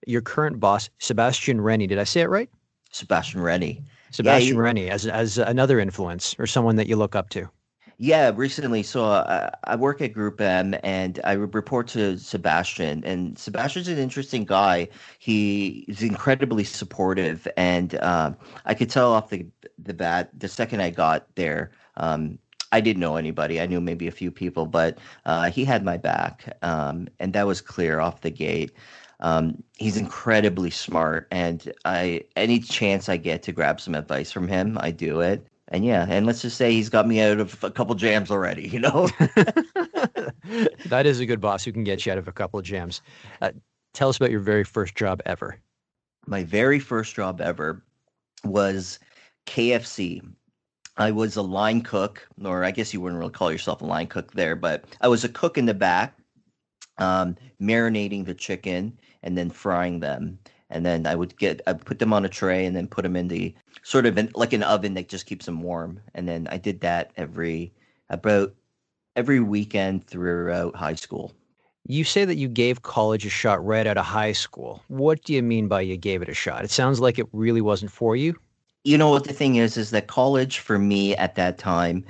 your 0.06 0.22
current 0.22 0.60
boss, 0.60 0.90
Sebastian 1.00 1.62
Rennie. 1.62 1.88
Did 1.88 2.00
I 2.00 2.04
say 2.04 2.22
it 2.22 2.30
right? 2.30 2.50
Sebastian 2.92 3.42
Rennie. 3.42 3.84
Sebastian 4.12 4.58
yeah, 4.58 4.62
Rennie 4.62 4.90
as 4.90 5.08
as 5.08 5.38
another 5.40 5.80
influence 5.80 6.36
or 6.38 6.46
someone 6.46 6.76
that 6.76 6.88
you 6.88 6.96
look 6.96 7.16
up 7.16 7.30
to. 7.30 7.50
Yeah, 7.98 8.32
recently. 8.36 8.84
So 8.84 9.06
uh, 9.06 9.52
I 9.64 9.76
work 9.76 10.02
at 10.02 10.14
Group 10.14 10.42
M, 10.42 10.76
and 10.84 11.20
I 11.24 11.34
report 11.34 11.88
to 11.90 12.18
Sebastian. 12.18 13.04
And 13.06 13.38
Sebastian's 13.38 13.88
an 13.88 13.98
interesting 13.98 14.46
guy. 14.46 14.90
He 15.20 15.86
is 15.88 16.02
incredibly 16.02 16.64
supportive, 16.64 17.48
and 17.56 17.96
uh, 17.96 18.34
I 18.66 18.74
could 18.74 18.90
tell 18.90 19.14
off 19.14 19.30
the 19.30 19.46
the 19.78 19.94
bat 19.94 20.30
the 20.38 20.48
second 20.48 20.82
I 20.82 20.90
got 20.90 21.28
there. 21.36 21.72
Um, 21.98 22.40
I 22.74 22.82
didn't 22.82 23.02
know 23.02 23.18
anybody. 23.18 23.62
I 23.62 23.68
knew 23.68 23.80
maybe 23.80 24.08
a 24.08 24.12
few 24.12 24.32
people, 24.32 24.66
but 24.66 24.98
uh, 25.26 25.52
he 25.52 25.64
had 25.64 25.86
my 25.86 25.96
back, 25.96 26.58
um, 26.64 27.08
and 27.20 27.32
that 27.34 27.46
was 27.46 27.62
clear 27.62 28.00
off 28.00 28.22
the 28.22 28.32
gate. 28.32 28.72
Um, 29.20 29.64
he's 29.78 29.96
incredibly 29.96 30.72
smart, 30.72 31.28
and 31.30 31.72
I 31.86 32.24
any 32.36 32.60
chance 32.60 33.10
I 33.10 33.18
get 33.18 33.44
to 33.44 33.52
grab 33.52 33.80
some 33.80 33.94
advice 33.94 34.32
from 34.32 34.48
him, 34.48 34.80
I 34.82 34.90
do 34.90 35.22
it. 35.22 35.46
And 35.68 35.86
yeah, 35.86 36.08
and 36.10 36.26
let's 36.26 36.42
just 36.42 36.58
say 36.58 36.74
he's 36.74 36.90
got 36.90 37.08
me 37.08 37.22
out 37.22 37.40
of 37.40 37.64
a 37.64 37.70
couple 37.70 37.94
jams 37.94 38.32
already. 38.32 38.68
You 38.68 38.80
know, 38.80 39.08
that 40.88 41.04
is 41.06 41.20
a 41.20 41.28
good 41.28 41.40
boss 41.40 41.64
who 41.64 41.72
can 41.72 41.84
get 41.84 42.08
you 42.08 42.12
out 42.12 42.18
of 42.18 42.28
a 42.28 42.32
couple 42.32 42.60
of 42.60 42.66
jams. 42.66 43.04
Uh, 43.40 43.52
tell 43.94 44.10
us 44.10 44.18
about 44.18 44.32
your 44.32 44.40
very 44.40 44.64
first 44.64 44.96
job 44.96 45.22
ever. 45.28 45.60
My 46.26 46.44
very 46.44 46.80
first 46.80 47.16
job 47.16 47.40
ever 47.40 47.84
was 48.44 48.98
KFC. 49.46 50.24
I 50.98 51.12
was 51.12 51.36
a 51.36 51.42
line 51.42 51.82
cook, 51.82 52.28
or 52.44 52.64
I 52.64 52.72
guess 52.72 52.94
you 52.94 53.02
wouldn't 53.02 53.20
really 53.20 53.32
call 53.32 53.52
yourself 53.52 53.82
a 53.82 53.86
line 53.86 54.08
cook 54.08 54.34
there, 54.34 54.56
but 54.56 54.86
I 55.02 55.08
was 55.08 55.24
a 55.24 55.30
cook 55.30 55.58
in 55.58 55.66
the 55.66 55.74
back, 55.74 56.16
um, 56.98 57.36
marinating 57.62 58.26
the 58.26 58.36
chicken 58.36 59.00
and 59.24 59.38
then 59.38 59.50
frying 59.50 60.00
them. 60.00 60.38
And 60.70 60.86
then 60.86 61.06
I 61.08 61.16
would 61.16 61.38
get, 61.38 61.62
I 61.68 61.74
put 61.74 62.00
them 62.00 62.14
on 62.14 62.26
a 62.26 62.30
tray 62.30 62.66
and 62.66 62.76
then 62.76 62.88
put 62.88 63.04
them 63.04 63.16
in 63.16 63.28
the 63.28 63.54
sort 63.84 64.06
of 64.06 64.36
like 64.36 64.54
an 64.54 64.64
oven 64.64 64.94
that 64.96 65.10
just 65.10 65.26
keeps 65.26 65.46
them 65.46 65.62
warm. 65.62 66.00
And 66.14 66.28
then 66.28 66.48
I 66.50 66.58
did 66.58 66.82
that 66.82 67.12
every 67.16 67.74
about 68.10 68.54
every 69.16 69.40
weekend 69.40 70.08
throughout 70.08 70.76
high 70.76 70.96
school. 70.96 71.32
You 71.86 72.04
say 72.04 72.26
that 72.26 72.38
you 72.38 72.48
gave 72.48 72.82
college 72.82 73.26
a 73.26 73.30
shot 73.30 73.64
right 73.64 73.86
out 73.86 73.98
of 73.98 74.06
high 74.06 74.32
school. 74.32 74.82
What 74.88 75.24
do 75.24 75.34
you 75.34 75.44
mean 75.44 75.68
by 75.68 75.82
you 75.82 75.98
gave 75.98 76.22
it 76.22 76.30
a 76.30 76.34
shot? 76.34 76.64
It 76.64 76.72
sounds 76.72 77.00
like 77.00 77.20
it 77.20 77.28
really 77.34 77.62
wasn't 77.62 77.92
for 77.92 78.16
you. 78.16 78.36
You 78.86 78.98
know 78.98 79.10
what 79.10 79.26
the 79.26 79.34
thing 79.34 79.56
is 79.56 79.78
is 79.78 79.92
that 79.92 80.08
college 80.08 80.60
for 80.60 80.78
me 80.78 81.16
at 81.16 81.36
that 81.36 81.58
time 81.58 82.06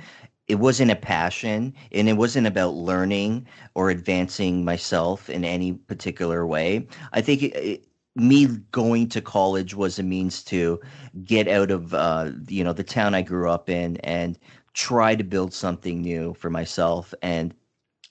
it 0.48 0.56
wasn't 0.56 0.90
a 0.90 0.96
passion 0.96 1.72
and 1.92 2.08
it 2.08 2.14
wasn't 2.14 2.46
about 2.46 2.74
learning 2.74 3.46
or 3.74 3.90
advancing 3.90 4.64
myself 4.64 5.30
in 5.30 5.44
any 5.44 5.72
particular 5.72 6.46
way. 6.46 6.86
I 7.12 7.20
think 7.22 7.42
it, 7.42 7.54
it, 7.56 7.86
me 8.16 8.46
going 8.72 9.08
to 9.10 9.20
college 9.22 9.74
was 9.74 9.98
a 9.98 10.02
means 10.02 10.42
to 10.44 10.80
get 11.24 11.48
out 11.48 11.70
of 11.70 11.94
uh, 11.94 12.30
you 12.48 12.62
know 12.64 12.72
the 12.72 12.84
town 12.84 13.14
I 13.14 13.22
grew 13.22 13.50
up 13.50 13.68
in 13.70 13.96
and 13.98 14.38
try 14.74 15.14
to 15.16 15.24
build 15.24 15.52
something 15.54 16.02
new 16.02 16.34
for 16.34 16.50
myself 16.50 17.14
and 17.22 17.54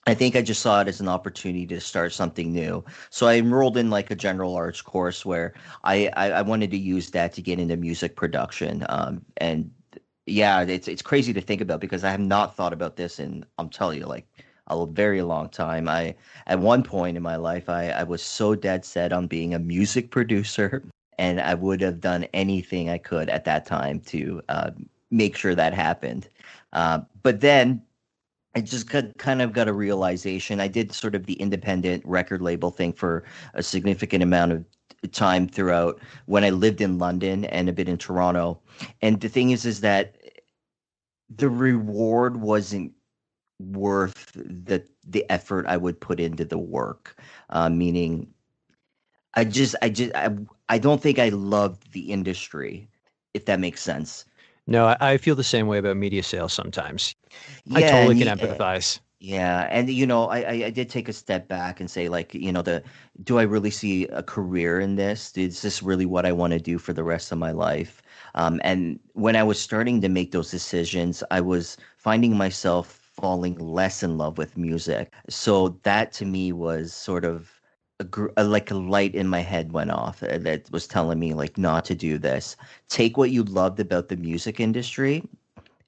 I 0.06 0.14
think 0.14 0.36
I 0.36 0.42
just 0.42 0.62
saw 0.62 0.82
it 0.82 0.88
as 0.88 1.00
an 1.00 1.08
opportunity 1.08 1.66
to 1.68 1.80
start 1.80 2.12
something 2.12 2.52
new. 2.52 2.84
So 3.10 3.28
I 3.28 3.38
enrolled 3.38 3.78
in 3.78 3.90
like 3.90 4.12
a 4.12 4.16
general 4.16 4.56
arts 4.56 4.82
course 4.82 5.26
where 5.26 5.54
I, 5.84 6.10
I, 6.18 6.32
I 6.32 6.42
wanted 6.42 6.72
to 6.72 6.78
use 6.78 7.12
that 7.12 7.34
to 7.34 7.42
get 7.42 7.60
into 7.60 7.78
music 7.78 8.16
production. 8.16 8.86
Um, 8.90 9.24
and 9.38 9.72
yeah, 10.26 10.62
it's 10.62 10.88
it's 10.88 11.02
crazy 11.02 11.34
to 11.34 11.42
think 11.42 11.62
about 11.62 11.82
because 11.82 12.04
I 12.04 12.12
have 12.12 12.20
not 12.20 12.56
thought 12.56 12.74
about 12.74 12.96
this 12.96 13.20
in 13.20 13.46
I'm 13.58 13.70
telling 13.70 14.00
you 14.00 14.06
like 14.06 14.28
a 14.68 14.86
very 14.86 15.22
long 15.22 15.50
time. 15.50 15.88
I 15.88 16.16
at 16.48 16.60
one 16.60 16.84
point 16.84 17.18
in 17.18 17.24
my 17.24 17.36
life 17.38 17.70
I, 17.70 17.90
I 17.90 18.04
was 18.04 18.22
so 18.22 18.56
dead 18.56 18.86
set 18.86 19.14
on 19.14 19.28
being 19.28 19.54
a 19.54 19.60
music 19.60 20.12
producer 20.12 20.84
and 21.18 21.40
I 21.40 21.54
would 21.54 21.82
have 21.82 22.02
done 22.02 22.26
anything 22.34 22.90
I 22.90 22.98
could 22.98 23.30
at 23.30 23.46
that 23.46 23.66
time 23.66 24.00
to 24.02 24.42
uh, 24.50 24.72
make 25.12 25.36
sure 25.36 25.56
that 25.56 25.74
happened. 25.74 26.28
Uh, 26.74 27.02
but 27.22 27.42
then 27.42 27.82
I 28.56 28.62
just 28.62 28.90
got, 28.90 29.18
kind 29.18 29.42
of 29.42 29.54
got 29.54 29.68
a 29.68 29.74
realization. 29.74 30.60
I 30.60 30.68
did 30.68 30.94
sort 30.94 31.16
of 31.16 31.26
the 31.26 31.34
independent 31.34 32.06
record 32.06 32.42
label 32.42 32.70
thing 32.70 32.94
for 32.94 33.24
a 33.56 33.64
significant 33.64 34.22
amount 34.22 34.52
of 34.52 34.66
time 35.12 35.48
throughout 35.48 36.00
when 36.28 36.44
I 36.44 36.52
lived 36.52 36.80
in 36.82 37.00
London 37.00 37.46
and 37.46 37.68
a 37.68 37.74
bit 37.74 37.90
in 37.90 37.98
Toronto. 37.98 38.62
And 39.02 39.20
the 39.20 39.30
thing 39.30 39.52
is, 39.52 39.66
is 39.66 39.82
that 39.82 40.16
the 41.30 41.50
reward 41.50 42.38
wasn't 42.38 42.94
worth 43.60 44.32
the 44.34 44.86
the 45.08 45.30
effort 45.30 45.66
I 45.68 45.78
would 45.78 46.00
put 46.00 46.20
into 46.20 46.46
the 46.46 46.58
work. 46.58 47.22
Uh, 47.50 47.70
meaning, 47.70 48.34
I 49.36 49.46
just, 49.46 49.76
I 49.82 49.90
just, 49.90 50.16
I, 50.16 50.30
I 50.70 50.78
don't 50.78 51.02
think 51.02 51.20
I 51.20 51.30
loved 51.30 51.92
the 51.92 52.12
industry, 52.12 52.88
if 53.34 53.46
that 53.46 53.60
makes 53.60 53.82
sense. 53.82 54.26
No, 54.67 54.88
I, 54.88 54.98
I 55.00 55.17
feel 55.17 55.36
the 55.36 55.43
same 55.43 55.67
way 55.67 55.77
about 55.77 55.98
media 55.98 56.24
sales 56.24 56.53
sometimes. 56.53 57.15
Yeah, 57.65 57.77
I 57.77 57.84
totally 57.84 58.15
can 58.15 58.27
empathize. 58.27 59.00
Yeah, 59.20 59.67
and 59.72 59.89
you 59.89 60.05
know, 60.05 60.25
I, 60.27 60.65
I 60.65 60.70
did 60.72 60.89
take 60.89 61.08
a 61.10 61.13
step 61.13 61.48
back 61.48 61.79
and 61.79 61.89
say, 61.89 62.10
like, 62.10 62.34
you 62.34 62.51
know, 62.51 62.62
the 62.62 62.84
do 63.24 63.39
I 63.39 63.43
really 63.43 63.72
see 63.72 64.08
a 64.08 64.24
career 64.24 64.79
in 64.82 64.96
this? 64.96 65.38
Is 65.38 65.62
this 65.62 65.82
really 65.84 66.05
what 66.05 66.25
I 66.25 66.34
want 66.34 66.53
to 66.53 66.60
do 66.60 66.77
for 66.77 66.93
the 66.93 67.03
rest 67.05 67.32
of 67.32 67.38
my 67.38 67.51
life? 67.51 68.01
Um, 68.36 68.62
and 68.65 69.00
when 69.13 69.36
I 69.38 69.43
was 69.43 69.62
starting 69.62 70.01
to 70.01 70.10
make 70.10 70.32
those 70.34 70.51
decisions, 70.51 71.24
I 71.32 71.41
was 71.41 71.77
finding 71.98 72.38
myself 72.38 72.88
falling 73.13 73.55
less 73.60 74.03
in 74.03 74.17
love 74.17 74.38
with 74.38 74.58
music. 74.58 75.13
So 75.29 75.70
that 75.84 76.12
to 76.13 76.25
me 76.25 76.51
was 76.51 76.93
sort 76.93 77.25
of 77.25 77.62
a, 78.00 78.28
a, 78.38 78.44
like 78.44 78.72
a 78.72 78.76
light 78.76 79.16
in 79.16 79.28
my 79.28 79.42
head 79.42 79.72
went 79.72 79.92
off 79.92 80.24
uh, 80.24 80.38
that 80.40 80.70
was 80.72 80.88
telling 80.88 81.20
me 81.20 81.34
like 81.34 81.58
not 81.58 81.86
to 81.86 81.96
do 81.96 82.18
this. 82.18 82.56
Take 82.90 83.18
what 83.18 83.32
you 83.32 83.44
loved 83.44 83.80
about 83.80 84.10
the 84.10 84.18
music 84.18 84.60
industry 84.60 85.28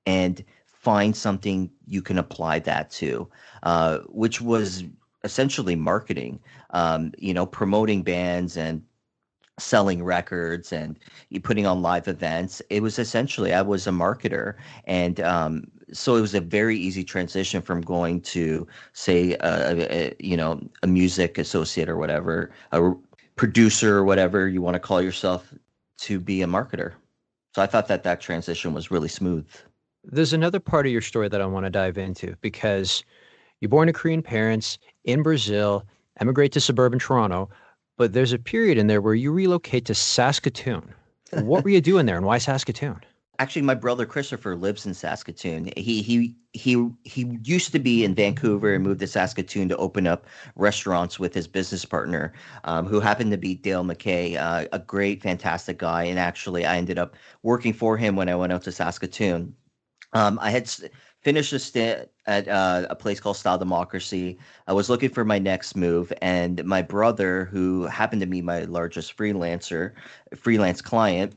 and 0.05 0.43
find 0.65 1.15
something 1.15 1.69
you 1.87 2.01
can 2.01 2.17
apply 2.17 2.59
that 2.59 2.91
to, 2.91 3.27
uh, 3.63 3.99
which 4.09 4.39
was 4.39 4.83
essentially 5.23 5.75
marketing, 5.75 6.39
um, 6.71 7.11
you 7.17 7.33
know, 7.33 7.45
promoting 7.45 8.03
bands 8.03 8.55
and 8.55 8.83
selling 9.57 10.03
records 10.03 10.71
and 10.71 10.99
putting 11.41 11.65
on 11.65 11.81
live 11.81 12.07
events. 12.07 12.61
It 12.69 12.83
was 12.83 12.99
essentially, 12.99 13.53
I 13.53 13.61
was 13.61 13.87
a 13.87 13.91
marketer. 13.91 14.55
And 14.85 15.19
um, 15.21 15.63
so 15.91 16.15
it 16.15 16.21
was 16.21 16.33
a 16.33 16.41
very 16.41 16.77
easy 16.77 17.03
transition 17.03 17.61
from 17.61 17.81
going 17.81 18.21
to, 18.21 18.67
say, 18.93 19.33
a, 19.41 20.09
a, 20.09 20.15
you 20.19 20.37
know, 20.37 20.61
a 20.83 20.87
music 20.87 21.37
associate 21.37 21.89
or 21.89 21.97
whatever, 21.97 22.51
a 22.71 22.91
producer 23.35 23.97
or 23.97 24.03
whatever 24.03 24.47
you 24.47 24.61
want 24.61 24.75
to 24.75 24.79
call 24.79 25.01
yourself, 25.01 25.53
to 25.99 26.19
be 26.19 26.41
a 26.41 26.47
marketer. 26.47 26.93
So 27.55 27.61
I 27.61 27.67
thought 27.67 27.87
that 27.87 28.03
that 28.03 28.19
transition 28.19 28.73
was 28.73 28.91
really 28.91 29.07
smooth. 29.07 29.47
There's 30.03 30.33
another 30.33 30.59
part 30.59 30.85
of 30.85 30.91
your 30.91 31.01
story 31.01 31.29
that 31.29 31.41
I 31.41 31.45
want 31.45 31.65
to 31.65 31.69
dive 31.69 31.97
into 31.97 32.35
because 32.41 33.03
you're 33.61 33.69
born 33.69 33.87
to 33.87 33.93
Korean 33.93 34.21
parents 34.21 34.77
in 35.05 35.23
Brazil, 35.23 35.83
emigrate 36.19 36.51
to 36.53 36.59
suburban 36.59 36.99
Toronto, 36.99 37.49
but 37.97 38.13
there's 38.13 38.33
a 38.33 38.39
period 38.39 38.77
in 38.77 38.87
there 38.87 39.01
where 39.01 39.15
you 39.15 39.31
relocate 39.31 39.85
to 39.85 39.95
Saskatoon. 39.95 40.93
what 41.31 41.63
were 41.63 41.69
you 41.69 41.81
doing 41.81 42.05
there 42.05 42.17
and 42.17 42.25
why 42.25 42.37
Saskatoon? 42.37 42.99
Actually, 43.37 43.63
my 43.63 43.75
brother 43.75 44.05
Christopher 44.05 44.55
lives 44.55 44.85
in 44.85 44.93
Saskatoon. 44.93 45.71
He 45.75 46.01
he 46.01 46.35
he 46.53 46.89
he 47.03 47.37
used 47.43 47.71
to 47.73 47.79
be 47.79 48.05
in 48.05 48.15
Vancouver 48.15 48.73
and 48.73 48.83
moved 48.83 49.01
to 49.01 49.07
Saskatoon 49.07 49.67
to 49.69 49.77
open 49.77 50.07
up 50.07 50.25
restaurants 50.55 51.19
with 51.19 51.33
his 51.33 51.47
business 51.47 51.83
partner, 51.83 52.33
um, 52.63 52.85
who 52.85 52.99
happened 52.99 53.31
to 53.31 53.37
be 53.37 53.55
Dale 53.55 53.83
MacKay, 53.83 54.37
uh, 54.37 54.67
a 54.71 54.79
great, 54.79 55.21
fantastic 55.21 55.77
guy. 55.77 56.03
And 56.03 56.17
actually, 56.17 56.65
I 56.65 56.77
ended 56.77 56.97
up 56.97 57.15
working 57.43 57.73
for 57.73 57.97
him 57.97 58.15
when 58.15 58.29
I 58.29 58.35
went 58.35 58.53
out 58.53 58.63
to 58.63 58.71
Saskatoon. 58.71 59.53
Um, 60.13 60.39
I 60.41 60.49
had 60.49 60.69
finished 61.21 61.51
a 61.51 61.59
stint 61.59 62.09
at 62.27 62.47
uh, 62.47 62.87
a 62.89 62.95
place 62.95 63.19
called 63.19 63.35
Style 63.35 63.57
Democracy. 63.57 64.39
I 64.67 64.73
was 64.73 64.89
looking 64.89 65.09
for 65.09 65.25
my 65.25 65.39
next 65.39 65.75
move, 65.75 66.13
and 66.21 66.63
my 66.63 66.81
brother, 66.81 67.45
who 67.45 67.83
happened 67.85 68.21
to 68.21 68.27
be 68.27 68.41
my 68.41 68.61
largest 68.61 69.17
freelancer, 69.17 69.93
freelance 70.35 70.81
client, 70.81 71.35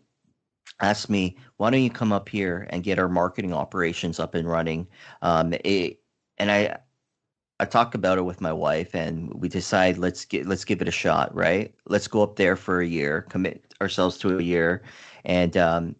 asked 0.80 1.10
me, 1.10 1.36
"Why 1.56 1.70
don't 1.70 1.82
you 1.82 1.90
come 1.90 2.12
up 2.12 2.28
here 2.28 2.66
and 2.70 2.82
get 2.84 2.98
our 2.98 3.08
marketing 3.08 3.52
operations 3.52 4.20
up 4.20 4.34
and 4.34 4.48
running?" 4.48 4.86
Um, 5.22 5.54
it, 5.64 6.00
and 6.38 6.50
I, 6.50 6.78
I 7.60 7.64
talked 7.64 7.94
about 7.94 8.18
it 8.18 8.22
with 8.22 8.40
my 8.40 8.52
wife, 8.52 8.94
and 8.94 9.32
we 9.34 9.48
decided 9.48 9.98
let's 9.98 10.24
get 10.24 10.46
let's 10.46 10.64
give 10.64 10.80
it 10.82 10.88
a 10.88 10.92
shot. 10.92 11.34
Right? 11.34 11.74
Let's 11.86 12.08
go 12.08 12.22
up 12.22 12.36
there 12.36 12.56
for 12.56 12.80
a 12.80 12.86
year, 12.86 13.22
commit 13.22 13.74
ourselves 13.80 14.18
to 14.18 14.38
a 14.38 14.42
year, 14.42 14.82
and 15.24 15.56
um, 15.56 15.96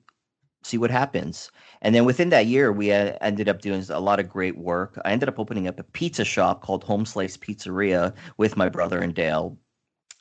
see 0.63 0.79
what 0.79 0.91
happens. 0.91 1.51
And 1.83 1.95
then 1.95 2.05
within 2.05 2.31
that 2.31 2.47
year, 2.47 2.73
we 2.73 2.91
ended 2.91 3.49
up 3.49 3.61
doing 3.61 3.85
a 3.89 4.01
lot 4.01 4.21
of 4.21 4.29
great 4.29 4.59
work. 4.59 5.01
I 5.05 5.13
ended 5.13 5.29
up 5.29 5.39
opening 5.39 5.69
up 5.69 5.79
a 5.79 5.85
pizza 5.85 6.25
shop 6.25 6.63
called 6.63 6.85
Home 6.85 7.07
Slice 7.07 7.37
Pizzeria 7.37 8.15
with 8.37 8.57
my 8.57 8.69
brother 8.69 8.99
and 8.99 9.15
Dale. 9.15 9.57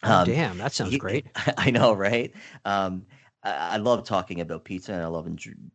Oh, 0.03 0.13
um, 0.13 0.25
damn, 0.25 0.57
that 0.59 0.73
sounds 0.73 0.91
he, 0.91 0.99
great. 0.99 1.25
I 1.57 1.71
know, 1.71 1.93
right? 1.93 2.31
Um, 2.65 3.05
I, 3.47 3.73
I, 3.73 3.77
love 3.77 4.03
talking 4.03 4.41
about 4.41 4.63
pizza 4.63 4.93
and 4.93 5.01
I 5.01 5.07
love 5.07 5.27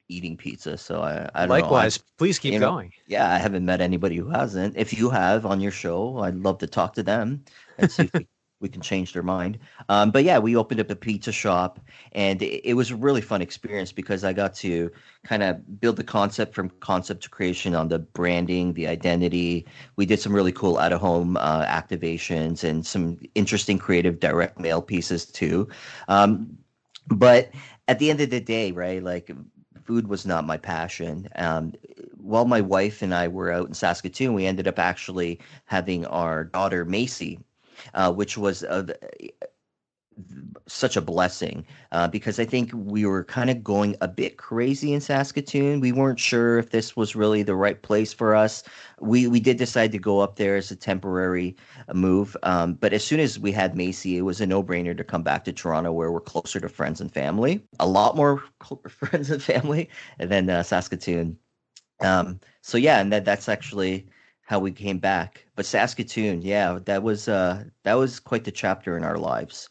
eating 0.08 0.36
pizza. 0.36 0.76
So 0.76 1.02
I, 1.02 1.28
I 1.34 1.46
likewise. 1.46 1.98
I, 1.98 2.02
please 2.18 2.38
keep 2.38 2.58
going. 2.60 2.88
Know, 2.88 2.94
yeah, 3.06 3.32
I 3.32 3.38
haven't 3.38 3.64
met 3.64 3.80
anybody 3.80 4.16
who 4.16 4.28
hasn't. 4.28 4.76
If 4.76 4.92
you 4.92 5.10
have 5.10 5.46
on 5.46 5.60
your 5.60 5.72
show, 5.72 6.18
I'd 6.18 6.36
love 6.36 6.58
to 6.58 6.66
talk 6.66 6.94
to 6.94 7.02
them 7.02 7.44
and 7.78 7.90
see 7.90 8.04
if 8.04 8.12
we 8.14 8.28
we 8.62 8.68
can 8.68 8.80
change 8.80 9.12
their 9.12 9.24
mind. 9.24 9.58
Um, 9.88 10.10
but 10.12 10.24
yeah, 10.24 10.38
we 10.38 10.56
opened 10.56 10.80
up 10.80 10.88
a 10.88 10.96
pizza 10.96 11.32
shop, 11.32 11.80
and 12.12 12.40
it, 12.40 12.64
it, 12.64 12.74
was 12.74 12.92
a 12.92 12.96
really 12.96 13.20
fun 13.20 13.42
experience 13.42 13.90
because 13.92 14.24
I 14.24 14.32
got 14.32 14.54
to 14.56 14.90
kind 15.24 15.42
of 15.42 15.80
build 15.80 15.96
the 15.96 16.04
concept 16.04 16.54
from 16.54 16.70
concept 16.80 17.24
to 17.24 17.28
creation 17.28 17.74
on 17.74 17.88
the 17.88 17.98
branding, 17.98 18.72
the 18.72 18.86
identity. 18.86 19.66
We 19.96 20.06
did 20.06 20.20
some 20.20 20.32
really 20.32 20.52
cool 20.52 20.78
out 20.78 20.92
of 20.92 21.00
home 21.00 21.36
uh, 21.36 21.66
activations 21.66 22.62
and 22.64 22.86
some 22.86 23.18
interesting 23.34 23.78
creative 23.78 24.20
direct 24.20 24.58
mail 24.58 24.80
pieces 24.80 25.26
too. 25.26 25.68
Um, 26.08 26.56
but 27.08 27.50
at 27.88 27.98
the 27.98 28.10
end 28.10 28.20
of 28.20 28.30
the 28.30 28.40
day, 28.40 28.72
right, 28.72 29.02
like 29.02 29.30
food 29.84 30.08
was 30.08 30.26
not 30.26 30.46
my 30.46 30.56
passion. 30.56 31.28
Um, 31.36 31.74
while 32.16 32.44
my 32.44 32.60
wife 32.60 33.02
and 33.02 33.14
I 33.14 33.28
were 33.28 33.50
out 33.50 33.68
in 33.68 33.74
Saskatoon, 33.74 34.34
we 34.34 34.46
ended 34.46 34.68
up 34.68 34.78
actually 34.78 35.40
having 35.66 36.06
our 36.06 36.44
daughter 36.44 36.84
Macy 36.84 37.38
uh, 37.94 38.12
which 38.12 38.36
was 38.38 38.62
uh, 38.64 38.86
such 40.66 40.96
a 40.96 41.00
blessing 41.00 41.64
uh, 41.92 42.08
because 42.08 42.38
I 42.38 42.44
think 42.44 42.70
we 42.74 43.04
were 43.04 43.24
kind 43.24 43.50
of 43.50 43.62
going 43.62 43.96
a 44.00 44.08
bit 44.08 44.36
crazy 44.36 44.92
in 44.92 45.00
Saskatoon. 45.00 45.80
We 45.80 45.92
weren't 45.92 46.20
sure 46.20 46.58
if 46.58 46.70
this 46.70 46.96
was 46.96 47.16
really 47.16 47.42
the 47.42 47.56
right 47.56 47.80
place 47.82 48.12
for 48.12 48.34
us. 48.34 48.62
We 49.00 49.26
we 49.26 49.40
did 49.40 49.56
decide 49.56 49.92
to 49.92 49.98
go 49.98 50.20
up 50.20 50.36
there 50.36 50.56
as 50.56 50.70
a 50.70 50.76
temporary 50.76 51.56
uh, 51.88 51.94
move, 51.94 52.36
um, 52.42 52.74
but 52.74 52.92
as 52.92 53.04
soon 53.04 53.20
as 53.20 53.38
we 53.38 53.52
had 53.52 53.76
Macy, 53.76 54.16
it 54.16 54.22
was 54.22 54.40
a 54.40 54.46
no 54.46 54.62
brainer 54.62 54.96
to 54.96 55.04
come 55.04 55.22
back 55.22 55.44
to 55.44 55.52
Toronto, 55.52 55.92
where 55.92 56.12
we're 56.12 56.20
closer 56.20 56.60
to 56.60 56.68
friends 56.68 57.00
and 57.00 57.12
family, 57.12 57.62
a 57.80 57.86
lot 57.88 58.16
more 58.16 58.42
friends 58.88 59.30
and 59.30 59.42
family 59.42 59.88
than 60.18 60.48
uh, 60.48 60.62
Saskatoon. 60.62 61.36
Um, 62.00 62.40
so 62.62 62.78
yeah, 62.78 63.00
and 63.00 63.12
that 63.12 63.24
that's 63.24 63.48
actually 63.48 64.06
how 64.42 64.58
we 64.58 64.72
came 64.72 64.98
back. 64.98 65.46
But 65.56 65.66
Saskatoon, 65.66 66.42
yeah, 66.42 66.78
that 66.84 67.02
was 67.02 67.28
uh 67.28 67.64
that 67.84 67.94
was 67.94 68.20
quite 68.20 68.44
the 68.44 68.52
chapter 68.52 68.96
in 68.96 69.04
our 69.04 69.18
lives. 69.18 69.68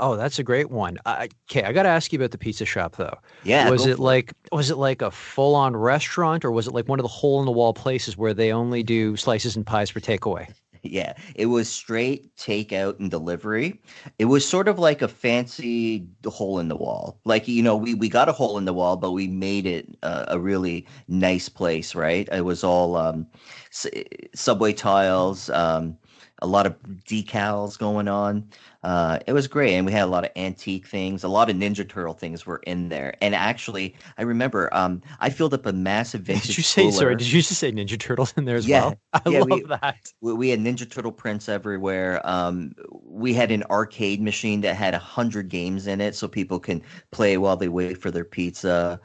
Oh, 0.00 0.16
that's 0.16 0.38
a 0.38 0.42
great 0.42 0.70
one. 0.70 0.98
I, 1.06 1.28
okay, 1.50 1.62
I 1.62 1.72
got 1.72 1.84
to 1.84 1.88
ask 1.90 2.12
you 2.12 2.18
about 2.18 2.30
the 2.32 2.38
pizza 2.38 2.64
shop 2.64 2.96
though. 2.96 3.16
Yeah. 3.42 3.68
was 3.68 3.86
it 3.86 3.98
like 3.98 4.32
was 4.50 4.70
it 4.70 4.76
like 4.76 5.02
a 5.02 5.10
full 5.10 5.54
on 5.54 5.76
restaurant 5.76 6.44
or 6.44 6.50
was 6.50 6.66
it 6.66 6.72
like 6.74 6.88
one 6.88 6.98
of 6.98 7.04
the 7.04 7.08
hole 7.08 7.38
in 7.40 7.46
the 7.46 7.52
wall 7.52 7.74
places 7.74 8.16
where 8.16 8.34
they 8.34 8.52
only 8.52 8.82
do 8.82 9.16
slices 9.16 9.56
and 9.56 9.66
pies 9.66 9.90
for 9.90 10.00
takeaway? 10.00 10.52
Yeah, 10.82 11.12
it 11.34 11.46
was 11.46 11.68
straight 11.68 12.34
takeout 12.36 12.98
and 13.00 13.10
delivery. 13.10 13.82
It 14.18 14.24
was 14.24 14.48
sort 14.48 14.66
of 14.66 14.78
like 14.78 15.02
a 15.02 15.08
fancy 15.08 16.08
hole 16.24 16.58
in 16.58 16.68
the 16.68 16.76
wall. 16.76 17.20
Like, 17.26 17.46
you 17.46 17.62
know, 17.62 17.76
we, 17.76 17.92
we 17.92 18.08
got 18.08 18.30
a 18.30 18.32
hole 18.32 18.56
in 18.56 18.64
the 18.64 18.72
wall, 18.72 18.96
but 18.96 19.10
we 19.10 19.28
made 19.28 19.66
it 19.66 19.94
a, 20.02 20.24
a 20.28 20.38
really 20.38 20.86
nice 21.06 21.50
place, 21.50 21.94
right? 21.94 22.26
It 22.32 22.46
was 22.46 22.64
all 22.64 22.96
um, 22.96 23.26
s- 23.70 23.88
subway 24.34 24.72
tiles, 24.72 25.50
um, 25.50 25.98
a 26.42 26.46
lot 26.46 26.66
of 26.66 26.76
decals 27.06 27.78
going 27.78 28.08
on. 28.08 28.48
Uh, 28.82 29.18
it 29.26 29.32
was 29.32 29.46
great. 29.48 29.74
And 29.74 29.86
we 29.86 29.92
had 29.92 30.04
a 30.04 30.06
lot 30.06 30.24
of 30.24 30.30
antique 30.36 30.86
things, 30.86 31.24
a 31.24 31.28
lot 31.28 31.50
of 31.50 31.56
Ninja 31.56 31.88
Turtle 31.88 32.14
things 32.14 32.46
were 32.46 32.58
in 32.66 32.88
there. 32.88 33.14
And 33.20 33.34
actually, 33.34 33.94
I 34.18 34.22
remember 34.22 34.72
um, 34.74 35.02
I 35.20 35.30
filled 35.30 35.54
up 35.54 35.66
a 35.66 35.72
massive 35.72 36.22
vintage 36.22 36.46
Did 36.48 36.56
you 36.58 36.62
say 36.62 36.90
sorry? 36.90 37.16
Did 37.16 37.30
you 37.30 37.42
just 37.42 37.58
say 37.58 37.72
Ninja 37.72 37.98
Turtles 37.98 38.32
in 38.36 38.44
there 38.44 38.56
as 38.56 38.66
Yeah, 38.66 38.70
well? 38.70 38.98
I 39.12 39.22
yeah, 39.28 39.40
love 39.40 39.48
we- 39.48 39.64
that. 39.68 40.12
we, 40.20 40.32
we 40.34 40.48
had 40.50 40.60
Ninja 40.60 40.90
Turtle 40.90 41.12
prints 41.12 41.48
everywhere. 41.48 42.20
Um, 42.26 42.74
we 43.04 43.32
had 43.34 43.50
an 43.50 43.64
arcade 43.64 44.20
machine 44.20 44.60
that 44.62 44.76
had 44.76 44.94
a 44.94 44.98
hundred 44.98 45.48
games 45.48 45.86
in 45.86 46.00
it, 46.00 46.14
so 46.14 46.28
people 46.28 46.60
can 46.60 46.82
play 47.10 47.36
while 47.38 47.56
they 47.56 47.68
wait 47.68 47.98
for 47.98 48.10
their 48.10 48.24
pizza. 48.24 49.00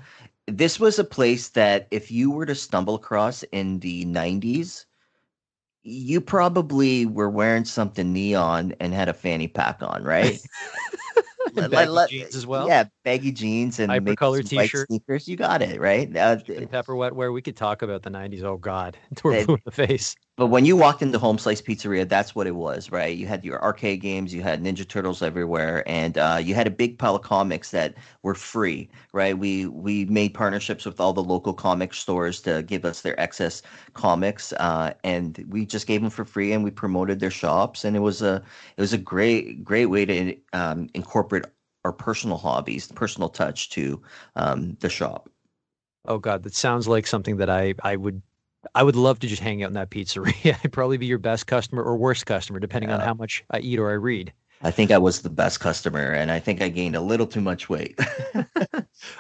This 0.48 0.80
was 0.80 1.00
a 1.00 1.04
place 1.04 1.50
that 1.50 1.88
if 1.92 2.12
you 2.12 2.32
were 2.32 2.46
to 2.46 2.56
stumble 2.56 2.96
across 2.96 3.44
in 3.52 3.80
the 3.80 4.06
'90s, 4.06 4.86
you 5.86 6.20
probably 6.20 7.06
were 7.06 7.30
wearing 7.30 7.64
something 7.64 8.12
neon 8.12 8.74
and 8.80 8.92
had 8.94 9.08
a 9.08 9.14
fanny 9.14 9.48
pack 9.48 9.82
on, 9.82 10.04
right? 10.04 10.42
And 11.58 11.72
Let- 11.72 11.72
baggy 11.72 11.90
let- 11.92 12.10
jeans 12.10 12.36
as 12.36 12.46
well. 12.46 12.68
Yeah, 12.68 12.86
baggy 13.06 13.32
jeans 13.32 13.80
and 13.80 13.90
Hypercolor 13.90 14.46
t-shirt. 14.46 14.88
sneakers. 14.88 15.28
You 15.28 15.38
got 15.38 15.62
it 15.62 15.80
right. 15.80 16.14
Uh, 16.18 16.38
pepper 16.70 16.96
wetware. 16.96 17.32
We 17.32 17.42
could 17.42 17.56
talk 17.56 17.82
about 17.82 18.02
the 18.02 18.10
'90s. 18.10 18.44
Oh 18.44 18.58
God, 18.58 18.98
in 19.24 19.60
the 19.64 19.72
face. 19.72 20.16
But 20.38 20.48
when 20.48 20.66
you 20.66 20.76
walked 20.76 21.02
into 21.02 21.18
Home 21.18 21.38
Slice 21.38 21.62
Pizzeria, 21.62 22.08
that's 22.08 22.36
what 22.36 22.46
it 22.46 22.56
was, 22.56 22.92
right? 22.92 23.16
You 23.16 23.26
had 23.26 23.46
your 23.46 23.64
arcade 23.64 24.02
games, 24.02 24.34
you 24.34 24.42
had 24.44 24.62
Ninja 24.62 24.86
Turtles 24.86 25.22
everywhere, 25.22 25.82
and 25.88 26.18
uh, 26.18 26.40
you 26.44 26.54
had 26.54 26.68
a 26.68 26.72
big 26.72 27.00
pile 27.00 27.16
of 27.16 27.22
comics 27.22 27.72
that 27.72 27.96
were 28.22 28.36
free, 28.36 28.90
right? 29.14 29.38
We 29.38 29.68
we 29.68 30.04
made 30.06 30.34
partnerships 30.34 30.86
with 30.86 31.00
all 31.00 31.14
the 31.14 31.24
local 31.24 31.54
comic 31.54 31.94
stores 31.94 32.42
to 32.42 32.64
give 32.64 32.84
us 32.84 33.00
their 33.00 33.18
excess 33.18 33.62
comics, 33.94 34.52
uh, 34.54 34.94
and 35.06 35.46
we 35.50 35.66
just 35.66 35.88
gave 35.88 36.02
them 36.02 36.10
for 36.10 36.26
free, 36.26 36.52
and 36.52 36.66
we 36.66 36.72
promoted 36.72 37.22
their 37.22 37.32
shops, 37.32 37.86
and 37.86 37.96
it 37.96 38.02
was 38.02 38.22
a 38.22 38.44
it 38.76 38.82
was 38.82 38.92
a 38.92 38.98
great 38.98 39.64
great 39.64 39.86
way 39.86 40.04
to 40.04 40.36
um, 40.52 40.90
incorporate 40.94 41.46
our 41.86 41.94
personal 41.94 42.38
hobbies, 42.38 42.92
personal 42.92 43.30
touch 43.30 43.70
to 43.70 44.02
um, 44.36 44.76
the 44.82 44.90
shop. 44.90 45.30
Oh 46.06 46.18
God, 46.18 46.44
that 46.44 46.54
sounds 46.54 46.90
like 46.90 47.08
something 47.08 47.38
that 47.38 47.50
I 47.50 47.74
I 47.84 47.96
would 47.96 48.22
I 48.74 48.84
would 48.84 48.96
love 48.96 49.20
to 49.20 49.28
just 49.28 49.42
hang 49.42 49.64
out 49.64 49.68
in 49.68 49.74
that 49.74 49.90
pizzeria. 49.90 50.58
I'd 50.64 50.72
probably 50.72 50.98
be 50.98 51.06
your 51.06 51.18
best 51.18 51.48
customer 51.48 51.84
or 51.84 51.98
worst 51.98 52.26
customer, 52.26 52.60
depending 52.60 52.92
on 52.92 53.00
how 53.00 53.14
much 53.14 53.44
I 53.52 53.60
eat 53.60 53.80
or 53.80 53.90
I 53.90 53.94
read. 53.94 54.34
I 54.62 54.72
think 54.72 54.90
I 54.90 54.98
was 54.98 55.22
the 55.22 55.30
best 55.30 55.60
customer, 55.60 56.14
and 56.14 56.32
I 56.32 56.40
think 56.40 56.62
I 56.62 56.70
gained 56.70 56.96
a 56.96 57.02
little 57.02 57.28
too 57.28 57.42
much 57.42 57.70
weight. 57.70 58.00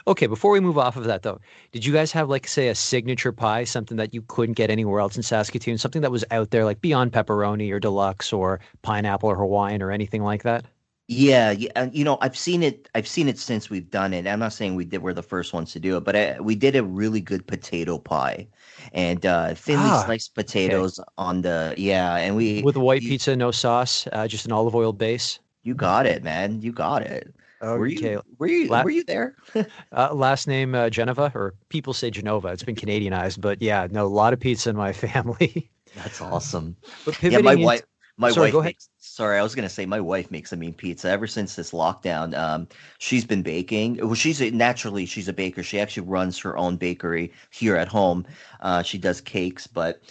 Okay, 0.07 0.27
before 0.27 0.51
we 0.51 0.59
move 0.59 0.77
off 0.77 0.95
of 0.95 1.03
that 1.05 1.23
though, 1.23 1.39
did 1.71 1.85
you 1.85 1.91
guys 1.91 2.11
have 2.11 2.29
like 2.29 2.47
say 2.47 2.69
a 2.69 2.75
signature 2.75 3.31
pie, 3.31 3.63
something 3.65 3.97
that 3.97 4.13
you 4.13 4.21
couldn't 4.21 4.53
get 4.53 4.69
anywhere 4.69 4.99
else 4.99 5.17
in 5.17 5.23
Saskatoon, 5.23 5.77
something 5.77 6.01
that 6.01 6.11
was 6.11 6.23
out 6.31 6.51
there 6.51 6.65
like 6.65 6.81
beyond 6.81 7.11
pepperoni 7.11 7.71
or 7.71 7.79
deluxe 7.79 8.31
or 8.31 8.59
pineapple 8.81 9.29
or 9.29 9.35
Hawaiian 9.35 9.81
or 9.81 9.91
anything 9.91 10.23
like 10.23 10.43
that? 10.43 10.65
Yeah, 11.07 11.51
yeah, 11.51 11.69
and 11.75 11.93
you 11.93 12.03
know, 12.03 12.17
I've 12.21 12.35
seen 12.35 12.63
it. 12.63 12.89
I've 12.95 13.07
seen 13.07 13.27
it 13.29 13.37
since 13.37 13.69
we've 13.69 13.89
done 13.91 14.11
it. 14.11 14.25
I'm 14.25 14.39
not 14.39 14.53
saying 14.53 14.73
we 14.73 14.85
did. 14.85 15.03
We're 15.03 15.13
the 15.13 15.21
first 15.21 15.53
ones 15.53 15.71
to 15.73 15.79
do 15.79 15.97
it, 15.97 16.03
but 16.03 16.15
I, 16.15 16.39
we 16.41 16.55
did 16.55 16.75
a 16.75 16.83
really 16.83 17.21
good 17.21 17.45
potato 17.45 17.99
pie, 17.99 18.47
and 18.91 19.23
uh, 19.23 19.53
thinly 19.53 19.91
Ah, 19.91 20.03
sliced 20.03 20.33
potatoes 20.33 20.99
on 21.19 21.41
the 21.43 21.75
yeah. 21.77 22.15
And 22.17 22.35
we 22.35 22.63
With 22.63 22.75
white 22.75 23.03
you, 23.03 23.09
pizza, 23.09 23.35
no 23.35 23.51
sauce, 23.51 24.07
uh, 24.13 24.27
just 24.27 24.45
an 24.47 24.51
olive 24.51 24.73
oil 24.73 24.93
base. 24.93 25.39
you 25.61 25.75
got 25.75 26.07
it, 26.07 26.23
man. 26.23 26.61
You 26.63 26.71
got 26.71 27.03
it. 27.03 27.33
Were 27.61 27.85
you 27.85 28.21
were 28.39 28.47
you 28.47 28.67
La- 28.69 28.81
were 28.83 28.89
you 28.89 29.03
there? 29.03 29.35
Uh, 29.95 30.13
last 30.13 30.47
name 30.47 30.75
uh, 30.75 30.89
Geneva, 30.89 31.31
or 31.35 31.53
people 31.69 31.93
say 31.93 32.09
Genova. 32.09 32.49
It's 32.49 32.63
been 32.63 32.75
Canadianized, 32.75 33.41
but 33.41 33.61
yeah, 33.61 33.87
no, 33.91 34.05
a 34.05 34.07
lot 34.07 34.33
of 34.33 34.39
pizza 34.39 34.69
in 34.71 34.75
my 34.75 34.91
family. 35.05 35.69
That's 35.95 36.19
awesome. 36.21 36.75
but 37.05 37.21
Yeah, 37.23 37.39
my 37.39 37.53
into- 37.53 37.65
wife. 37.65 37.83
My 38.17 38.31
Sorry, 38.31 38.51
wife 38.51 38.63
makes. 38.63 38.89
Sorry, 38.97 39.37
I 39.37 39.43
was 39.43 39.55
gonna 39.55 39.69
say 39.69 39.85
my 39.85 39.99
wife 39.99 40.31
makes 40.31 40.53
a 40.53 40.55
mean 40.57 40.73
pizza. 40.73 41.09
Ever 41.09 41.27
since 41.27 41.55
this 41.55 41.71
lockdown, 41.71 42.37
um, 42.37 42.67
she's 42.97 43.25
been 43.25 43.41
baking. 43.43 43.97
Well, 43.97 44.15
she's 44.15 44.41
a, 44.41 44.51
naturally 44.51 45.05
she's 45.05 45.27
a 45.27 45.33
baker. 45.33 45.63
She 45.63 45.79
actually 45.79 46.07
runs 46.07 46.37
her 46.39 46.57
own 46.57 46.77
bakery 46.77 47.33
here 47.51 47.75
at 47.75 47.89
home. 47.89 48.25
Uh, 48.61 48.83
she 48.83 48.97
does 48.97 49.19
cakes, 49.21 49.67
but 49.67 50.01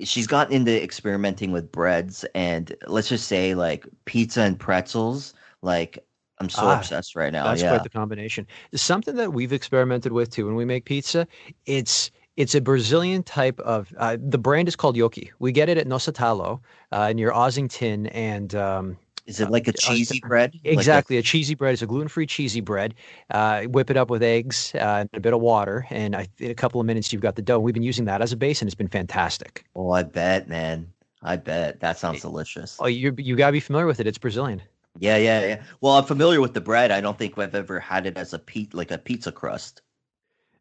she's 0.00 0.26
gotten 0.26 0.54
into 0.54 0.82
experimenting 0.82 1.52
with 1.52 1.72
breads 1.72 2.24
and 2.34 2.74
let's 2.86 3.08
just 3.08 3.28
say 3.28 3.54
like 3.54 3.86
pizza 4.06 4.42
and 4.42 4.58
pretzels. 4.58 5.34
Like 5.62 5.98
I'm 6.38 6.48
so 6.50 6.68
Ah, 6.68 6.72
obsessed 6.72 7.16
right 7.16 7.32
now. 7.32 7.48
That's 7.48 7.62
yeah. 7.62 7.68
quite 7.68 7.82
the 7.82 7.90
combination. 7.90 8.46
Something 8.74 9.16
that 9.16 9.32
we've 9.32 9.52
experimented 9.52 10.12
with 10.12 10.30
too 10.30 10.46
when 10.46 10.54
we 10.56 10.64
make 10.64 10.84
pizza, 10.84 11.26
it's 11.66 12.10
it's 12.36 12.54
a 12.54 12.60
Brazilian 12.60 13.22
type 13.22 13.58
of 13.60 13.92
uh, 13.98 14.16
the 14.20 14.38
brand 14.38 14.68
is 14.68 14.76
called 14.76 14.96
Yoki. 14.96 15.30
We 15.38 15.52
get 15.52 15.68
it 15.68 15.78
at 15.78 15.86
Nosso 15.86 16.12
Talho 16.12 16.60
uh, 16.92 17.12
your 17.16 17.32
Ossington 17.32 18.10
and 18.12 18.54
um, 18.54 18.96
Is 19.26 19.40
it 19.40 19.50
like 19.50 19.68
a 19.68 19.70
uh, 19.70 19.74
cheesy 19.78 20.20
bread? 20.20 20.54
Like 20.64 20.66
a- 20.66 20.72
exactly 20.72 21.16
a 21.18 21.22
cheesy 21.22 21.54
bread. 21.54 21.72
It's 21.74 21.82
a 21.82 21.86
gluten 21.86 22.08
free 22.08 22.26
cheesy 22.26 22.60
bread. 22.60 22.94
Uh, 23.30 23.62
whip 23.64 23.90
it 23.90 23.96
up 23.96 24.10
with 24.10 24.22
eggs 24.22 24.72
uh, 24.74 24.78
and 25.00 25.10
a 25.14 25.20
bit 25.20 25.32
of 25.32 25.40
water, 25.40 25.86
and 25.90 26.16
I, 26.16 26.28
in 26.38 26.50
a 26.50 26.54
couple 26.54 26.80
of 26.80 26.86
minutes 26.86 27.12
you've 27.12 27.22
got 27.22 27.36
the 27.36 27.42
dough. 27.42 27.60
We've 27.60 27.74
been 27.74 27.82
using 27.82 28.06
that 28.06 28.22
as 28.22 28.32
a 28.32 28.36
base, 28.36 28.60
and 28.62 28.68
it's 28.68 28.74
been 28.74 28.88
fantastic. 28.88 29.64
oh, 29.76 29.90
I 29.90 30.02
bet, 30.02 30.48
man. 30.48 30.92
I 31.22 31.36
bet 31.36 31.80
that 31.80 31.98
sounds 31.98 32.22
delicious. 32.22 32.76
Oh, 32.80 32.86
you 32.86 33.14
you 33.18 33.36
gotta 33.36 33.52
be 33.52 33.60
familiar 33.60 33.86
with 33.86 34.00
it. 34.00 34.06
It's 34.06 34.16
Brazilian. 34.18 34.62
Yeah, 34.98 35.18
yeah, 35.18 35.40
yeah. 35.46 35.62
Well, 35.80 35.92
I'm 35.94 36.04
familiar 36.04 36.40
with 36.40 36.54
the 36.54 36.60
bread. 36.60 36.90
I 36.90 37.00
don't 37.00 37.16
think 37.18 37.38
I've 37.38 37.54
ever 37.54 37.78
had 37.78 38.06
it 38.06 38.16
as 38.16 38.32
a 38.32 38.38
pe- 38.38 38.68
like 38.72 38.90
a 38.90 38.98
pizza 38.98 39.30
crust. 39.30 39.82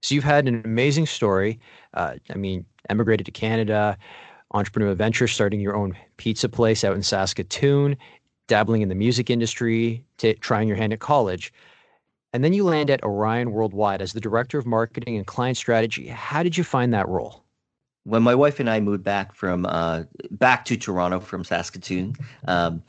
So 0.01 0.15
you've 0.15 0.23
had 0.23 0.47
an 0.47 0.61
amazing 0.63 1.05
story. 1.05 1.59
Uh, 1.93 2.15
I 2.29 2.35
mean, 2.35 2.65
emigrated 2.89 3.25
to 3.25 3.31
Canada, 3.31 3.97
entrepreneur 4.51 4.93
venture, 4.95 5.27
starting 5.27 5.59
your 5.59 5.75
own 5.75 5.95
pizza 6.17 6.49
place 6.49 6.83
out 6.83 6.95
in 6.95 7.03
Saskatoon, 7.03 7.97
dabbling 8.47 8.81
in 8.81 8.89
the 8.89 8.95
music 8.95 9.29
industry, 9.29 10.03
t- 10.17 10.33
trying 10.35 10.67
your 10.67 10.77
hand 10.77 10.93
at 10.93 10.99
college. 10.99 11.53
And 12.31 12.43
then 12.43 12.53
you 12.53 12.63
land 12.63 12.89
at 12.89 13.03
Orion 13.03 13.51
Worldwide 13.51 14.01
as 14.01 14.13
the 14.13 14.21
director 14.21 14.57
of 14.57 14.65
marketing 14.65 15.17
and 15.17 15.25
client 15.25 15.57
strategy. 15.57 16.07
How 16.07 16.43
did 16.43 16.57
you 16.57 16.63
find 16.63 16.93
that 16.93 17.07
role? 17.07 17.43
When 18.03 18.23
my 18.23 18.35
wife 18.35 18.59
and 18.59 18.69
I 18.69 18.79
moved 18.79 19.03
back 19.03 19.35
from 19.35 19.65
uh, 19.65 20.03
back 20.31 20.65
to 20.65 20.77
Toronto 20.77 21.19
from 21.19 21.43
Saskatoon, 21.43 22.15
um, 22.47 22.81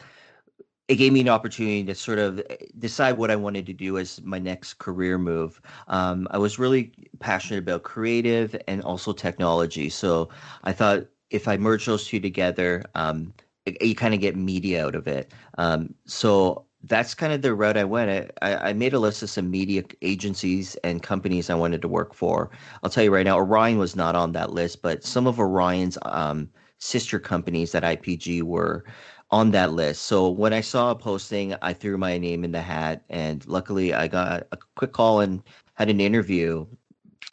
it 0.90 0.96
gave 0.96 1.12
me 1.12 1.20
an 1.20 1.28
opportunity 1.28 1.84
to 1.84 1.94
sort 1.94 2.18
of 2.18 2.40
eh, 2.50 2.56
decide 2.80 3.12
what 3.16 3.30
I 3.30 3.36
wanted 3.36 3.64
to 3.66 3.72
do 3.72 3.96
as 3.96 4.20
my 4.24 4.40
next 4.40 4.74
career 4.74 5.18
move. 5.18 5.60
Um, 5.86 6.26
I 6.32 6.38
was 6.38 6.58
really 6.58 6.92
passionate 7.20 7.60
about 7.60 7.84
creative 7.84 8.56
and 8.66 8.82
also 8.82 9.12
technology, 9.12 9.88
so 9.88 10.30
I 10.64 10.72
thought 10.72 11.06
if 11.30 11.46
I 11.46 11.56
merge 11.56 11.86
those 11.86 12.08
two 12.08 12.18
together, 12.18 12.82
um, 12.96 13.32
you 13.80 13.94
kind 13.94 14.14
of 14.14 14.20
get 14.20 14.34
media 14.34 14.84
out 14.84 14.96
of 14.96 15.06
it. 15.06 15.32
Um, 15.58 15.94
so 16.06 16.64
that's 16.82 17.14
kind 17.14 17.32
of 17.32 17.42
the 17.42 17.54
route 17.54 17.76
I 17.76 17.84
went. 17.84 18.32
I, 18.42 18.50
I 18.50 18.70
I 18.70 18.72
made 18.72 18.92
a 18.92 18.98
list 18.98 19.22
of 19.22 19.30
some 19.30 19.48
media 19.48 19.84
agencies 20.02 20.74
and 20.82 21.04
companies 21.04 21.50
I 21.50 21.54
wanted 21.54 21.82
to 21.82 21.88
work 21.88 22.14
for. 22.14 22.50
I'll 22.82 22.90
tell 22.90 23.04
you 23.04 23.14
right 23.14 23.24
now, 23.24 23.38
Orion 23.38 23.78
was 23.78 23.94
not 23.94 24.16
on 24.16 24.32
that 24.32 24.50
list, 24.52 24.82
but 24.82 25.04
some 25.04 25.28
of 25.28 25.38
Orion's 25.38 25.98
um, 26.02 26.48
sister 26.78 27.20
companies 27.20 27.76
at 27.76 27.84
IPG 27.84 28.42
were 28.42 28.84
on 29.30 29.50
that 29.52 29.72
list. 29.72 30.02
So 30.02 30.28
when 30.28 30.52
I 30.52 30.60
saw 30.60 30.90
a 30.90 30.94
posting, 30.96 31.54
I 31.62 31.72
threw 31.72 31.96
my 31.98 32.18
name 32.18 32.44
in 32.44 32.52
the 32.52 32.62
hat, 32.62 33.04
and 33.08 33.46
luckily 33.46 33.94
I 33.94 34.08
got 34.08 34.46
a 34.52 34.58
quick 34.76 34.92
call 34.92 35.20
and 35.20 35.42
had 35.74 35.88
an 35.90 36.00
interview. 36.00 36.66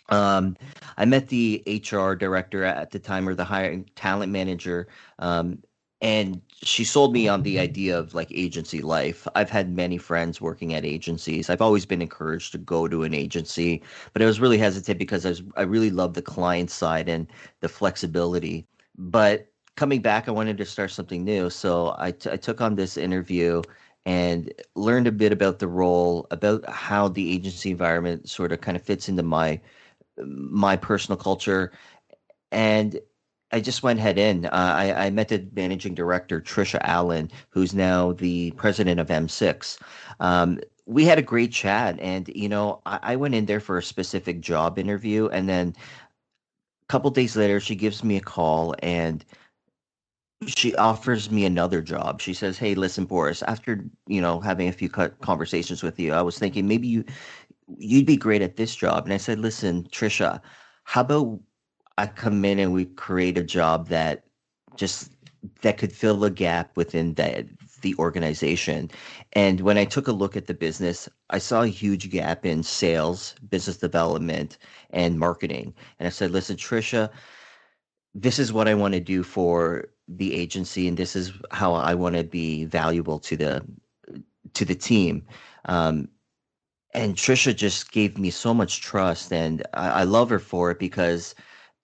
Um, 0.10 0.56
I 0.98 1.06
met 1.06 1.28
the 1.30 1.64
HR 1.68 2.14
director 2.16 2.64
at 2.64 2.92
the 2.92 3.00
time, 3.00 3.28
or 3.28 3.36
the 3.36 3.44
hiring 3.44 3.90
talent 3.96 4.32
manager, 4.32 4.88
um, 5.20 5.64
and 6.02 6.42
she 6.64 6.84
sold 6.84 7.14
me 7.14 7.28
on 7.28 7.42
the 7.44 7.60
idea 7.60 7.98
of 7.98 8.14
like 8.14 8.32
agency 8.32 8.82
life. 8.82 9.28
I've 9.36 9.50
had 9.50 9.76
many 9.76 9.98
friends 9.98 10.40
working 10.40 10.74
at 10.76 10.86
agencies. 10.86 11.50
I've 11.50 11.62
always 11.62 11.86
been 11.86 12.02
encouraged 12.02 12.52
to 12.54 12.60
go 12.60 12.88
to 12.88 13.04
an 13.04 13.14
agency, 13.14 13.84
but 14.14 14.22
I 14.22 14.26
was 14.26 14.40
really 14.40 14.58
hesitant 14.60 15.00
because 15.00 15.26
I 15.26 15.30
was 15.30 15.44
I 15.56 15.64
really 15.64 15.90
love 15.92 16.14
the 16.14 16.22
client 16.22 16.70
side 16.72 17.10
and 17.10 17.28
the 17.62 17.70
flexibility. 17.70 18.68
But 18.98 19.48
coming 19.78 20.02
back, 20.02 20.28
I 20.28 20.32
wanted 20.32 20.58
to 20.58 20.66
start 20.66 20.92
something 20.92 21.24
new, 21.24 21.50
so 21.50 21.96
I, 21.98 22.12
t- 22.12 22.32
I 22.32 22.36
took 22.36 22.60
on 22.60 22.76
this 22.76 22.98
interview 22.98 23.62
and 24.06 24.52
learned 24.76 25.08
a 25.08 25.12
bit 25.12 25.32
about 25.32 25.60
the 25.60 25.68
role, 25.68 26.28
about 26.32 26.68
how 26.68 27.08
the 27.08 27.32
agency 27.32 27.72
environment 27.72 28.28
sort 28.28 28.52
of 28.52 28.60
kind 28.60 28.76
of 28.76 28.84
fits 28.84 29.08
into 29.08 29.24
my 29.24 29.62
my 30.20 30.76
personal 30.76 31.16
culture, 31.16 31.72
and 32.52 33.00
I 33.52 33.60
just 33.60 33.84
went 33.84 34.00
head 34.00 34.18
in. 34.18 34.48
Uh, 34.48 34.50
I, 34.52 35.06
I 35.06 35.10
met 35.12 35.28
the 35.28 35.48
managing 35.56 35.94
director, 35.94 36.42
Trisha 36.42 36.80
Allen, 36.82 37.30
who's 37.50 37.76
now 37.76 38.14
the 38.14 38.50
president 38.52 39.00
of 39.00 39.10
M6. 39.10 39.78
Um, 40.20 40.60
we 40.88 41.06
had 41.06 41.20
a 41.20 41.22
great 41.22 41.52
chat, 41.52 42.00
and 42.00 42.28
you 42.30 42.50
know, 42.50 42.82
I, 42.88 43.00
I, 43.04 43.16
went 43.16 43.36
in 43.36 43.46
there 43.46 43.60
for 43.60 43.78
a 43.78 43.84
specific 43.84 44.42
job 44.42 44.80
interview, 44.80 45.28
and 45.28 45.48
then 45.48 45.76
a 45.78 46.88
couple 46.88 47.12
days 47.12 47.36
later, 47.36 47.60
she 47.60 47.76
gives 47.76 48.04
me 48.04 48.18
a 48.18 48.22
call 48.22 48.74
and 48.82 49.24
she 50.46 50.76
offers 50.76 51.32
me 51.32 51.46
another 51.46 51.82
job. 51.82 52.22
She 52.22 52.34
says, 52.34 52.58
"Hey, 52.58 52.76
listen, 52.76 53.06
Boris. 53.06 53.42
After 53.44 53.84
you 54.08 54.22
know 54.22 54.40
having 54.40 54.68
a 54.68 54.72
few 54.72 54.90
conversations 54.90 55.84
with 55.84 56.00
you, 56.00 56.14
I 56.14 56.22
was 56.22 56.38
thinking 56.38 56.68
maybe 56.68 56.88
you 56.88 57.04
you'd 57.78 58.06
be 58.06 58.18
great 58.18 58.42
at 58.42 58.58
this 58.58 58.76
job." 58.76 59.06
And 59.06 59.14
I 59.14 59.18
said, 59.18 59.40
"Listen, 59.40 59.84
Trisha, 59.86 60.42
how 60.84 61.02
about 61.02 61.40
I 61.98 62.08
come 62.08 62.46
in 62.46 62.60
and 62.60 62.74
we 62.74 62.86
create 62.86 63.38
a 63.38 63.44
job 63.44 63.90
that 63.90 64.26
just 64.76 65.12
that 65.62 65.78
could 65.78 65.92
fill 65.94 66.18
the 66.18 66.30
gap 66.30 66.76
within 66.78 67.14
that 67.16 67.46
the 67.82 67.96
organization. 68.00 68.90
And 69.34 69.62
when 69.62 69.78
I 69.78 69.86
took 69.86 70.08
a 70.08 70.12
look 70.12 70.36
at 70.36 70.48
the 70.48 70.54
business, 70.54 71.08
I 71.30 71.38
saw 71.40 71.62
a 71.62 71.68
huge 71.68 72.10
gap 72.10 72.46
in 72.46 72.64
sales, 72.64 73.36
business 73.50 73.78
development, 73.78 74.58
and 74.92 75.20
marketing. 75.20 75.74
And 76.00 76.08
I 76.08 76.10
said, 76.10 76.32
listen, 76.32 76.58
Trisha, 76.58 77.10
this 78.18 78.40
is 78.40 78.52
what 78.52 78.68
I 78.68 78.74
want 78.74 78.96
to 78.96 79.00
do 79.00 79.22
for 79.22 79.90
the 80.08 80.34
agency, 80.34 80.88
and 80.88 80.98
this 80.98 81.16
is 81.16 81.32
how 81.52 81.76
I 81.76 81.94
want 81.94 82.16
to 82.16 82.24
be 82.24 82.66
valuable 82.66 83.20
to 83.20 83.38
the 83.38 83.66
to 84.54 84.66
the 84.66 84.76
team. 84.76 85.24
Um, 85.66 86.10
and 86.96 87.16
Trisha 87.16 87.56
just 87.56 87.92
gave 87.92 88.18
me 88.18 88.32
so 88.32 88.54
much 88.56 88.82
trust, 88.82 89.32
and 89.32 89.62
I, 89.74 90.02
I 90.02 90.04
love 90.04 90.32
her 90.32 90.40
for 90.40 90.72
it 90.72 90.80
because 90.80 91.36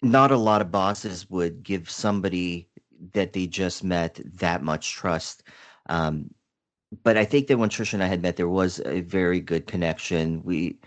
not 0.02 0.32
a 0.32 0.38
lot 0.38 0.62
of 0.62 0.72
bosses 0.72 1.30
would 1.30 1.62
give 1.62 1.88
somebody 1.90 2.68
that 3.14 3.34
they 3.34 3.46
just 3.46 3.84
met 3.84 4.20
that 4.40 4.64
much 4.64 4.94
trust. 4.94 5.44
Um, 5.88 6.34
but 7.04 7.16
I 7.16 7.26
think 7.26 7.48
that 7.48 7.60
when 7.60 7.70
Trisha 7.70 7.94
and 7.94 8.04
I 8.04 8.08
had 8.08 8.24
met, 8.24 8.38
there 8.38 8.50
was 8.50 8.82
a 8.86 9.02
very 9.02 9.40
good 9.40 9.68
connection. 9.68 10.42
We, 10.44 10.80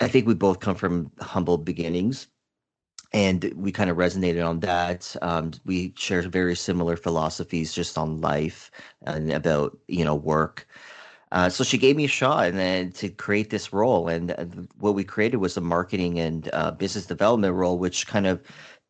I 0.00 0.08
think 0.08 0.26
we 0.26 0.34
both 0.34 0.58
come 0.60 0.74
from 0.74 1.12
humble 1.20 1.58
beginnings, 1.58 2.26
and 3.12 3.52
we 3.56 3.72
kind 3.72 3.90
of 3.90 3.96
resonated 3.96 4.46
on 4.46 4.60
that. 4.60 5.16
Um, 5.22 5.52
we 5.64 5.94
share 5.96 6.22
very 6.22 6.56
similar 6.56 6.96
philosophies 6.96 7.72
just 7.72 7.96
on 7.96 8.20
life 8.20 8.70
and 9.02 9.32
about 9.32 9.76
you 9.88 10.04
know 10.04 10.14
work. 10.14 10.66
Uh, 11.30 11.48
so 11.48 11.62
she 11.62 11.76
gave 11.76 11.96
me 11.96 12.06
a 12.06 12.08
shot 12.08 12.48
and 12.48 12.58
then 12.58 12.90
to 12.92 13.08
create 13.10 13.50
this 13.50 13.72
role. 13.72 14.08
And 14.08 14.30
uh, 14.32 14.46
what 14.78 14.94
we 14.94 15.04
created 15.04 15.36
was 15.38 15.56
a 15.56 15.60
marketing 15.60 16.18
and 16.18 16.48
uh, 16.54 16.70
business 16.70 17.04
development 17.06 17.54
role, 17.54 17.78
which 17.78 18.06
kind 18.06 18.26
of 18.26 18.40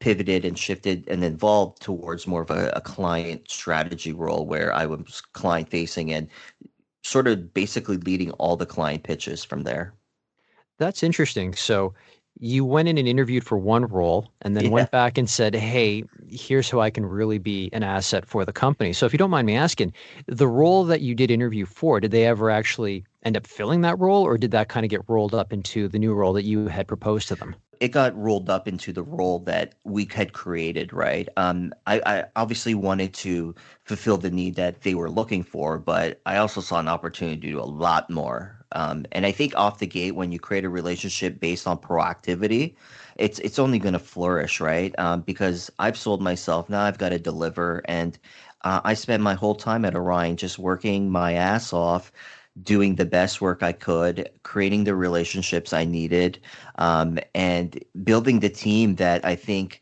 pivoted 0.01 0.45
and 0.45 0.57
shifted 0.57 1.05
and 1.09 1.25
evolved 1.25 1.83
towards 1.83 2.27
more 2.27 2.43
of 2.43 2.51
a, 2.51 2.71
a 2.77 2.81
client 2.81 3.51
strategy 3.51 4.13
role 4.13 4.47
where 4.47 4.73
I 4.73 4.87
was 4.87 5.21
client 5.33 5.69
facing 5.69 6.13
and 6.13 6.29
sort 7.03 7.27
of 7.27 7.53
basically 7.53 7.97
leading 7.97 8.31
all 8.33 8.57
the 8.57 8.67
client 8.67 9.03
pitches 9.03 9.45
from 9.45 9.65
there. 9.65 9.95
That's 10.79 11.03
interesting. 11.03 11.55
So 11.55 11.95
you 12.41 12.65
went 12.65 12.89
in 12.89 12.99
and 12.99 13.09
interviewed 13.09 13.45
for 13.45 13.59
one 13.59 13.87
role 13.87 14.31
and 14.43 14.57
then 14.57 14.65
yeah. 14.65 14.71
went 14.71 14.91
back 14.91 15.19
and 15.19 15.29
said, 15.29 15.55
Hey, 15.55 16.05
here's 16.29 16.71
how 16.71 16.81
I 16.81 16.91
can 16.91 17.05
really 17.05 17.39
be 17.39 17.71
an 17.73 17.83
asset 17.83 18.27
for 18.27 18.45
the 18.45 18.53
company. 18.53 18.93
So 18.93 19.07
if 19.07 19.13
you 19.13 19.19
don't 19.19 19.31
mind 19.31 19.47
me 19.47 19.57
asking, 19.57 19.93
the 20.27 20.49
role 20.49 20.85
that 20.85 21.01
you 21.01 21.15
did 21.15 21.31
interview 21.31 21.67
for, 21.67 22.01
did 22.01 22.11
they 22.11 22.27
ever 22.27 22.51
actually 22.51 23.05
end 23.25 23.37
up 23.37 23.47
filling 23.47 23.81
that 23.83 23.99
role 23.99 24.23
or 24.23 24.39
did 24.39 24.53
that 24.53 24.69
kind 24.69 24.85
of 24.85 24.91
get 24.91 25.03
rolled 25.09 25.35
up 25.35 25.53
into 25.53 25.89
the 25.89 25.99
new 25.99 26.15
role 26.15 26.33
that 26.33 26.45
you 26.45 26.69
had 26.69 26.87
proposed 26.87 27.29
to 27.29 27.35
them? 27.35 27.55
It 27.81 27.89
got 27.89 28.17
rolled 28.17 28.51
up 28.51 28.67
into 28.67 28.93
the 28.93 29.05
role 29.05 29.39
that 29.41 29.75
we 29.85 30.09
had 30.13 30.33
created, 30.33 30.93
right? 30.93 31.29
Um, 31.37 31.73
I, 31.87 32.01
I 32.05 32.25
obviously 32.35 32.75
wanted 32.75 33.15
to 33.15 33.55
fulfill 33.85 34.17
the 34.17 34.33
need 34.33 34.57
that 34.57 34.83
they 34.83 34.97
were 34.97 35.11
looking 35.11 35.45
for, 35.45 35.79
but 35.79 36.21
I 36.27 36.39
also 36.39 36.61
saw 36.61 36.81
an 36.81 36.89
opportunity 36.89 37.41
to 37.41 37.53
do 37.53 37.61
a 37.61 37.63
lot 37.63 38.11
more 38.11 38.58
um, 38.73 39.07
and 39.13 39.25
I 39.27 39.33
think 39.33 39.55
off 39.57 39.79
the 39.79 39.87
gate, 39.87 40.15
when 40.15 40.33
you 40.33 40.39
create 40.39 40.65
a 40.65 40.69
relationship 40.69 41.41
based 41.41 41.67
on 41.67 41.79
proactivity, 41.79 42.75
it's 43.17 43.39
it's 43.41 43.59
only 43.59 43.79
going 43.79 43.95
to 43.95 43.99
flourish, 43.99 44.61
right? 44.61 44.95
Um, 44.99 45.23
because 45.23 45.71
I've 45.79 45.97
sold 45.97 46.23
myself 46.23 46.69
now, 46.69 46.83
I've 46.83 46.99
got 46.99 47.11
to 47.11 47.19
deliver, 47.19 47.83
and 47.87 48.19
uh, 48.63 48.81
I 48.85 48.95
spent 48.95 49.23
my 49.23 49.35
whole 49.35 49.55
time 49.55 49.85
at 49.85 49.95
Orion 49.95 50.37
just 50.37 50.59
working 50.59 51.11
my 51.11 51.33
ass 51.33 51.73
off, 51.73 52.13
doing 52.63 52.97
the 52.97 53.07
best 53.07 53.41
work 53.41 53.63
I 53.63 53.73
could, 53.73 54.29
creating 54.43 54.85
the 54.85 54.95
relationships 54.95 55.73
I 55.73 55.85
needed, 55.85 56.39
um, 56.77 57.19
and 57.35 57.83
building 58.05 58.41
the 58.41 58.51
team 58.51 58.97
that 58.97 59.25
I 59.25 59.37
think 59.37 59.81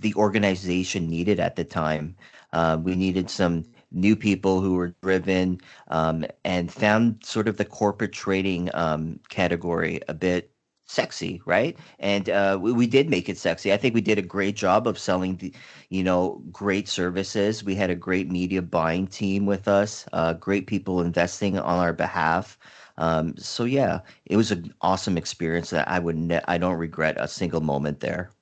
the 0.00 0.14
organization 0.14 1.08
needed 1.08 1.38
at 1.38 1.56
the 1.56 1.64
time. 1.64 2.16
Uh, 2.52 2.78
we 2.82 2.96
needed 2.96 3.30
some 3.30 3.64
new 3.92 4.16
people 4.16 4.60
who 4.60 4.74
were 4.74 4.94
driven 5.02 5.60
um, 5.88 6.24
and 6.44 6.72
found 6.72 7.24
sort 7.24 7.48
of 7.48 7.56
the 7.56 7.64
corporate 7.64 8.12
trading 8.12 8.70
um, 8.74 9.18
category 9.28 10.00
a 10.08 10.14
bit 10.14 10.52
sexy, 10.86 11.40
right? 11.46 11.78
And 12.00 12.28
uh, 12.28 12.58
we, 12.60 12.72
we, 12.72 12.86
did 12.86 13.08
make 13.08 13.28
it 13.28 13.38
sexy. 13.38 13.72
I 13.72 13.76
think 13.76 13.94
we 13.94 14.00
did 14.00 14.18
a 14.18 14.22
great 14.22 14.56
job 14.56 14.88
of 14.88 14.98
selling 14.98 15.36
the, 15.36 15.54
you 15.88 16.02
know, 16.02 16.42
great 16.50 16.88
services. 16.88 17.62
We 17.62 17.76
had 17.76 17.90
a 17.90 17.94
great 17.94 18.28
media 18.28 18.60
buying 18.60 19.06
team 19.06 19.46
with 19.46 19.68
us, 19.68 20.04
uh, 20.12 20.34
great 20.34 20.66
people 20.66 21.00
investing 21.00 21.58
on 21.58 21.78
our 21.78 21.92
behalf. 21.92 22.58
Um, 22.98 23.36
so 23.36 23.64
yeah, 23.64 24.00
it 24.26 24.36
was 24.36 24.50
an 24.50 24.74
awesome 24.80 25.16
experience 25.16 25.70
that 25.70 25.88
I 25.88 26.00
would 26.00 26.16
ne- 26.16 26.42
I 26.48 26.58
don't 26.58 26.76
regret 26.76 27.16
a 27.18 27.28
single 27.28 27.60
moment 27.60 28.00
there. 28.00 28.32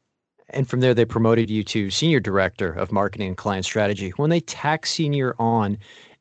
And 0.51 0.69
from 0.69 0.81
there, 0.81 0.95
they 0.95 1.05
promoted 1.05 1.51
you 1.51 1.63
to 1.65 1.91
senior 1.91 2.21
director 2.21 2.73
of 2.73 2.91
marketing 2.91 3.29
and 3.29 3.37
client 3.37 3.65
strategy. 3.65 4.11
When 4.11 4.31
they 4.31 4.41
tack 4.41 4.87
senior 4.87 5.35
on 5.39 5.79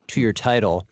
to 0.08 0.22
your 0.22 0.34
title, 0.34 0.88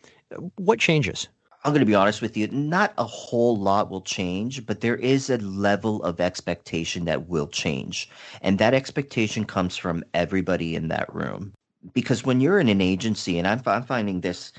what 0.55 0.79
changes? 0.79 1.27
I'm 1.63 1.71
going 1.71 1.79
to 1.79 1.85
be 1.85 1.95
honest 1.95 2.21
with 2.21 2.37
you, 2.37 2.47
not 2.49 2.93
a 2.99 3.03
whole 3.03 3.57
lot 3.57 3.89
will 3.89 4.01
change, 4.01 4.67
but 4.67 4.81
there 4.81 4.97
is 4.97 5.31
a 5.31 5.37
level 5.39 6.03
of 6.03 6.21
expectation 6.21 7.05
that 7.05 7.27
will 7.27 7.47
change. 7.47 8.07
And 8.41 8.59
that 8.59 8.75
expectation 8.75 9.45
comes 9.45 9.75
from 9.75 10.03
everybody 10.13 10.75
in 10.75 10.89
that 10.89 11.11
room. 11.13 11.53
Because 11.93 12.23
when 12.23 12.39
you're 12.39 12.59
in 12.59 12.69
an 12.69 12.81
agency, 12.81 13.39
and 13.39 13.47
I'm, 13.47 13.63
I'm 13.65 13.83
finding 13.83 14.21
this, 14.21 14.53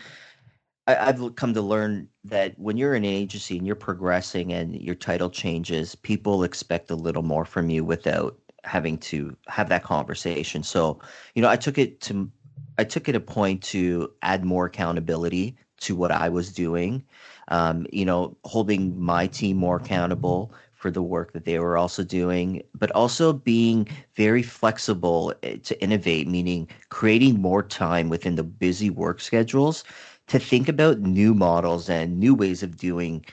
I, 0.89 0.95
have 0.95 1.37
come 1.37 1.55
to 1.55 1.63
learn 1.63 2.09
that 2.25 2.59
when 2.59 2.77
you're 2.77 2.97
in 2.97 3.05
an 3.05 3.11
agency 3.11 3.57
and 3.57 3.67
you're 3.67 3.77
progressing 3.77 4.53
and 4.53 4.75
your 4.75 4.95
title 4.97 5.31
changes, 5.31 5.95
people 5.95 6.43
expect 6.43 6.91
a 6.91 6.97
little 6.97 7.23
more 7.23 7.45
from 7.45 7.71
you 7.71 7.85
without 7.85 8.37
having 8.67 8.99
to 8.99 9.37
have 9.49 9.69
that 9.69 9.85
conversation. 9.85 10.63
So, 10.63 11.01
you 11.35 11.43
know, 11.43 11.49
I 11.49 11.57
took 11.57 11.79
it 11.79 12.01
to 12.03 12.31
I 12.79 12.85
took 12.85 13.09
it 13.09 13.17
a 13.17 13.21
point 13.21 13.63
to 13.65 14.13
add 14.23 14.45
more 14.45 14.67
accountability 14.67 15.57
to 15.81 15.95
what 15.95 16.11
I 16.11 16.29
was 16.29 16.53
doing. 16.53 17.03
Um, 17.49 17.87
you 17.93 18.05
know, 18.05 18.37
holding 18.45 18.99
my 19.01 19.27
team 19.27 19.57
more 19.57 19.77
accountable 19.77 20.53
for 20.75 20.91
the 20.91 21.03
work 21.03 21.33
that 21.33 21.45
they 21.45 21.59
were 21.59 21.77
also 21.77 22.05
doing, 22.05 22.63
but 22.75 22.91
also 22.93 23.33
being 23.33 23.89
very 24.15 24.43
flexible 24.43 25.33
eh, 25.43 25.57
to 25.63 25.83
innovate, 25.83 26.29
meaning 26.29 26.69
creating 26.91 27.41
more 27.41 27.63
time 27.63 28.09
within 28.09 28.37
the 28.37 28.45
busy 28.45 28.91
work 28.91 29.21
schedules 29.21 29.85
to 30.27 30.39
think 30.39 30.69
about 30.69 31.01
new 31.01 31.35
models 31.35 31.89
and 31.89 32.19
new 32.19 32.35
ways 32.35 32.63
of 32.63 32.77
doing 32.77 33.25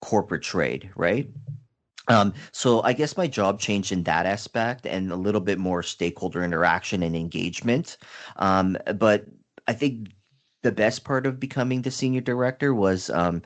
corporate 0.00 0.42
trade, 0.42 0.90
right? 0.96 1.28
Um, 2.10 2.34
so 2.50 2.82
I 2.82 2.92
guess 2.92 3.16
my 3.16 3.28
job 3.28 3.60
changed 3.60 3.92
in 3.92 4.02
that 4.02 4.26
aspect 4.26 4.84
and 4.84 5.12
a 5.12 5.16
little 5.16 5.40
bit 5.40 5.58
more 5.58 5.82
stakeholder 5.82 6.42
interaction 6.42 7.04
and 7.04 7.14
engagement. 7.14 7.96
Um, 8.36 8.76
but 8.96 9.26
I 9.68 9.72
think 9.72 10.08
the 10.62 10.72
best 10.72 11.04
part 11.04 11.24
of 11.24 11.38
becoming 11.38 11.82
the 11.82 11.90
senior 11.90 12.20
director 12.20 12.74
was 12.74 13.10
um, 13.10 13.42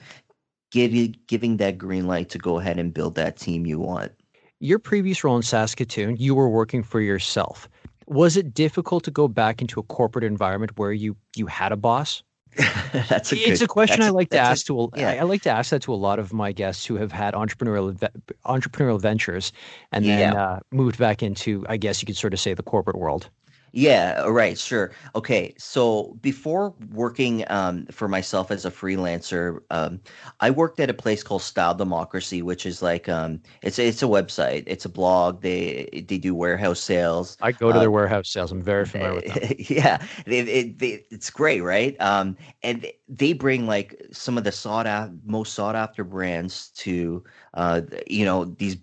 giving 0.72 1.14
giving 1.26 1.58
that 1.58 1.76
green 1.76 2.06
light 2.06 2.30
to 2.30 2.38
go 2.38 2.58
ahead 2.58 2.78
and 2.78 2.94
build 2.94 3.16
that 3.16 3.36
team 3.36 3.66
you 3.66 3.78
want. 3.78 4.12
Your 4.60 4.78
previous 4.78 5.22
role 5.22 5.36
in 5.36 5.42
Saskatoon, 5.42 6.16
you 6.16 6.34
were 6.34 6.48
working 6.48 6.82
for 6.82 7.00
yourself. 7.00 7.68
Was 8.06 8.36
it 8.36 8.54
difficult 8.54 9.04
to 9.04 9.10
go 9.10 9.28
back 9.28 9.60
into 9.60 9.78
a 9.78 9.82
corporate 9.82 10.24
environment 10.24 10.72
where 10.76 10.92
you 10.92 11.16
you 11.36 11.46
had 11.46 11.72
a 11.72 11.76
boss? 11.76 12.22
that's 13.08 13.32
a 13.32 13.36
it's 13.36 13.60
good, 13.60 13.62
a 13.62 13.68
question 13.68 14.02
I 14.02 14.10
like 14.10 14.30
to 14.30 14.38
ask 14.38 14.66
a, 14.66 14.68
to. 14.68 14.80
A, 14.80 14.88
yeah. 14.96 15.10
I, 15.10 15.16
I 15.16 15.22
like 15.22 15.42
to 15.42 15.50
ask 15.50 15.70
that 15.70 15.82
to 15.82 15.92
a 15.92 15.96
lot 15.96 16.18
of 16.18 16.32
my 16.32 16.52
guests 16.52 16.84
who 16.86 16.96
have 16.96 17.12
had 17.12 17.34
entrepreneurial 17.34 17.96
entrepreneurial 18.44 19.00
ventures 19.00 19.52
and 19.92 20.04
then 20.04 20.36
uh, 20.36 20.60
moved 20.70 20.98
back 20.98 21.22
into, 21.22 21.64
I 21.68 21.76
guess 21.76 22.02
you 22.02 22.06
could 22.06 22.16
sort 22.16 22.32
of 22.32 22.40
say, 22.40 22.54
the 22.54 22.62
corporate 22.62 22.98
world. 22.98 23.28
Yeah, 23.76 24.22
right, 24.28 24.56
sure. 24.56 24.92
Okay, 25.16 25.52
so 25.58 26.16
before 26.20 26.74
working 26.92 27.44
um, 27.50 27.86
for 27.86 28.06
myself 28.06 28.52
as 28.52 28.64
a 28.64 28.70
freelancer, 28.70 29.62
um, 29.70 30.00
I 30.38 30.50
worked 30.52 30.78
at 30.78 30.90
a 30.90 30.94
place 30.94 31.24
called 31.24 31.42
Style 31.42 31.74
Democracy, 31.74 32.40
which 32.40 32.66
is 32.66 32.82
like 32.82 33.08
um, 33.08 33.42
it's 33.62 33.80
it's 33.80 34.00
a 34.00 34.06
website, 34.06 34.62
it's 34.68 34.84
a 34.84 34.88
blog. 34.88 35.42
They 35.42 36.04
they 36.08 36.18
do 36.18 36.36
warehouse 36.36 36.78
sales. 36.78 37.36
I 37.42 37.50
go 37.50 37.72
to 37.72 37.80
uh, 37.80 37.80
their 37.80 37.90
warehouse 37.90 38.30
sales. 38.30 38.52
I'm 38.52 38.62
very 38.62 38.86
familiar 38.86 39.14
with 39.14 39.26
them. 39.26 39.40
Yeah, 39.58 39.98
they, 40.24 40.42
they, 40.70 41.04
it's 41.10 41.30
great, 41.30 41.60
right? 41.62 42.00
Um, 42.00 42.36
and 42.62 42.86
they 43.08 43.32
bring 43.32 43.66
like 43.66 44.00
some 44.12 44.38
of 44.38 44.44
the 44.44 44.52
sought 44.52 44.86
after, 44.86 45.16
most 45.24 45.52
sought 45.54 45.74
after 45.74 46.04
brands 46.04 46.68
to 46.76 47.24
uh, 47.54 47.82
you 48.06 48.24
know 48.24 48.44
these 48.44 48.76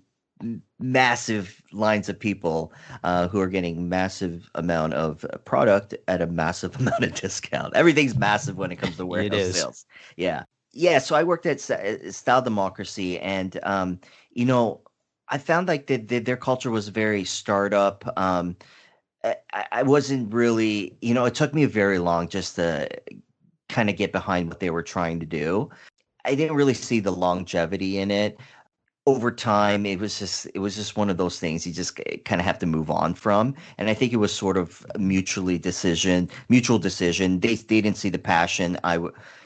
massive 0.82 1.62
lines 1.72 2.10
of 2.10 2.20
people 2.20 2.74
uh, 3.04 3.28
who 3.28 3.40
are 3.40 3.48
getting 3.48 3.88
massive 3.88 4.50
amount 4.56 4.94
of 4.94 5.26
product 5.46 5.96
at 6.08 6.22
a 6.22 6.28
massive 6.28 6.76
amount 6.80 7.04
of 7.04 7.14
discount. 7.14 7.76
Everything's 7.76 8.16
massive 8.16 8.58
when 8.58 8.72
it 8.72 8.78
comes 8.78 8.98
to 8.98 9.06
warehouse 9.08 9.56
sales. 9.56 9.86
Yeah, 10.18 10.44
yeah. 10.72 11.00
So 11.00 11.16
I 11.16 11.24
worked 11.24 11.46
at 11.46 11.62
Style 11.62 12.42
Democracy, 12.42 13.20
and 13.20 13.60
um, 13.64 14.00
you 14.32 14.46
know, 14.46 14.82
I 15.30 15.38
found 15.38 15.68
like 15.68 15.88
that 15.88 16.08
the, 16.08 16.20
their 16.20 16.38
culture 16.38 16.72
was 16.72 16.90
very 16.90 17.24
startup. 17.24 18.04
Um, 18.18 18.56
I, 19.24 19.36
I 19.72 19.84
wasn't 19.84 20.34
really, 20.34 20.98
you 21.02 21.14
know, 21.14 21.26
it 21.26 21.36
took 21.36 21.54
me 21.54 21.66
very 21.66 22.00
long 22.00 22.28
just 22.28 22.56
to 22.56 22.90
kind 23.70 23.90
of 23.90 23.96
get 23.96 24.12
behind 24.12 24.50
what 24.50 24.60
they 24.60 24.70
were 24.70 24.84
trying 24.84 25.20
to 25.20 25.26
do. 25.26 25.70
I 26.26 26.36
didn't 26.36 26.56
really 26.56 26.74
see 26.74 27.00
the 27.00 27.12
longevity 27.12 27.98
in 27.98 28.12
it 28.12 28.40
over 29.08 29.32
time 29.32 29.86
it 29.86 30.00
was 30.00 30.20
just 30.20 30.48
it 30.54 30.60
was 30.60 30.76
just 30.76 30.96
one 30.96 31.10
of 31.10 31.18
those 31.18 31.40
things 31.40 31.66
you 31.66 31.74
just 31.74 31.96
kind 32.24 32.40
of 32.40 32.46
have 32.46 32.60
to 32.60 32.68
move 32.68 32.92
on 32.92 33.14
from. 33.16 33.56
And 33.78 33.90
i 33.90 33.94
think 33.96 34.14
it 34.14 34.18
was 34.18 34.34
sort 34.34 34.58
of 34.58 34.86
mutually 34.98 35.58
decision 35.58 36.30
mutual 36.50 36.78
decision. 36.80 37.40
They 37.40 37.56
they 37.56 37.82
didn't 37.82 37.98
see 37.98 38.10
the 38.10 38.20
passion 38.20 38.78
i 38.84 38.96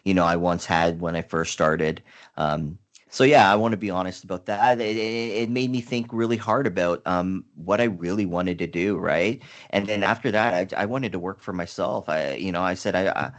you 0.04 0.14
know 0.14 0.26
i 0.26 0.36
once 0.36 0.66
had 0.66 1.00
when 1.00 1.16
i 1.16 1.22
first 1.22 1.54
started. 1.54 2.04
Um, 2.38 2.78
so 3.10 3.24
yeah 3.24 3.52
i 3.52 3.56
want 3.56 3.72
to 3.72 3.78
be 3.78 3.90
honest 3.90 4.26
about 4.26 4.46
that. 4.48 4.82
It, 4.82 4.98
it, 4.98 5.50
made 5.50 5.72
me 5.72 5.80
think 5.82 6.08
really 6.12 6.38
hard 6.38 6.68
about 6.68 7.02
um, 7.06 7.46
what 7.56 7.80
i 7.80 7.86
really 7.86 8.26
wanted 8.26 8.60
to 8.60 8.68
do 8.68 8.98
right? 8.98 9.42
And 9.70 9.88
then 9.88 10.04
after 10.04 10.32
that 10.32 10.74
i, 10.74 10.84
I 10.84 10.86
wanted 10.86 11.14
to 11.14 11.20
work 11.20 11.40
for 11.42 11.54
myself. 11.54 12.10
I 12.10 12.34
you 12.36 12.52
know 12.52 12.62
i 12.62 12.74
said 12.74 12.96
i, 12.96 13.08
I 13.08 13.32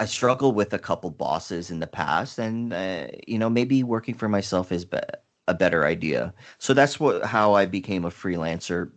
I 0.00 0.06
struggled 0.06 0.56
with 0.56 0.72
a 0.72 0.78
couple 0.78 1.10
bosses 1.10 1.70
in 1.70 1.78
the 1.78 1.86
past, 1.86 2.38
and 2.38 2.72
uh, 2.72 3.08
you 3.28 3.38
know 3.38 3.50
maybe 3.50 3.82
working 3.84 4.14
for 4.14 4.28
myself 4.28 4.72
is 4.72 4.84
better 4.84 5.18
a 5.48 5.54
better 5.54 5.84
idea. 5.86 6.34
So 6.58 6.74
that's 6.74 7.00
what 7.00 7.24
how 7.24 7.54
I 7.54 7.66
became 7.66 8.04
a 8.04 8.10
freelancer. 8.10 8.90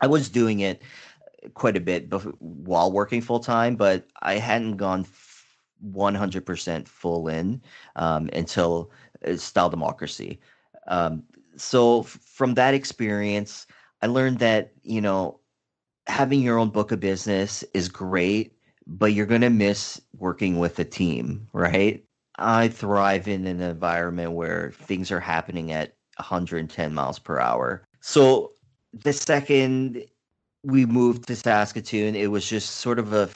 I 0.00 0.06
was 0.06 0.28
doing 0.28 0.60
it 0.60 0.82
quite 1.54 1.76
a 1.76 1.80
bit 1.80 2.08
before, 2.10 2.32
while 2.38 2.92
working 2.92 3.20
full 3.20 3.40
time, 3.40 3.76
but 3.76 4.06
I 4.22 4.34
hadn't 4.34 4.76
gone 4.76 5.06
100% 5.82 6.88
full 6.88 7.28
in 7.28 7.62
um, 7.96 8.28
until 8.32 8.90
uh, 9.26 9.36
Style 9.36 9.70
Democracy. 9.70 10.40
Um, 10.88 11.22
so 11.56 12.00
f- 12.00 12.18
from 12.24 12.54
that 12.54 12.74
experience, 12.74 13.66
I 14.02 14.06
learned 14.06 14.38
that 14.40 14.72
you 14.82 15.00
know 15.00 15.40
having 16.06 16.42
your 16.42 16.58
own 16.58 16.70
book 16.70 16.92
of 16.92 17.00
business 17.00 17.64
is 17.74 17.88
great, 17.88 18.54
but 18.86 19.12
you're 19.12 19.26
gonna 19.26 19.50
miss 19.50 20.00
working 20.18 20.58
with 20.58 20.78
a 20.78 20.84
team, 20.84 21.48
right? 21.52 22.04
I 22.40 22.68
thrive 22.68 23.28
in 23.28 23.46
an 23.46 23.60
environment 23.60 24.32
where 24.32 24.72
things 24.72 25.10
are 25.10 25.20
happening 25.20 25.72
at 25.72 25.94
110 26.16 26.94
miles 26.94 27.18
per 27.18 27.38
hour. 27.38 27.82
So 28.00 28.52
the 28.92 29.12
second 29.12 30.04
we 30.62 30.84
moved 30.84 31.26
to 31.26 31.36
Saskatoon, 31.36 32.14
it 32.14 32.30
was 32.30 32.46
just 32.48 32.76
sort 32.76 32.98
of 32.98 33.12
a 33.12 33.30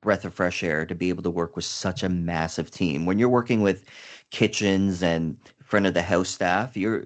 breath 0.00 0.24
of 0.24 0.32
fresh 0.32 0.62
air 0.62 0.86
to 0.86 0.94
be 0.94 1.10
able 1.10 1.22
to 1.22 1.30
work 1.30 1.54
with 1.54 1.64
such 1.64 2.02
a 2.02 2.08
massive 2.08 2.70
team. 2.70 3.04
When 3.04 3.18
you're 3.18 3.28
working 3.28 3.60
with 3.60 3.84
kitchens 4.30 5.02
and 5.02 5.36
front 5.62 5.86
of 5.86 5.94
the 5.94 6.02
house 6.02 6.30
staff, 6.30 6.76
you're 6.76 7.04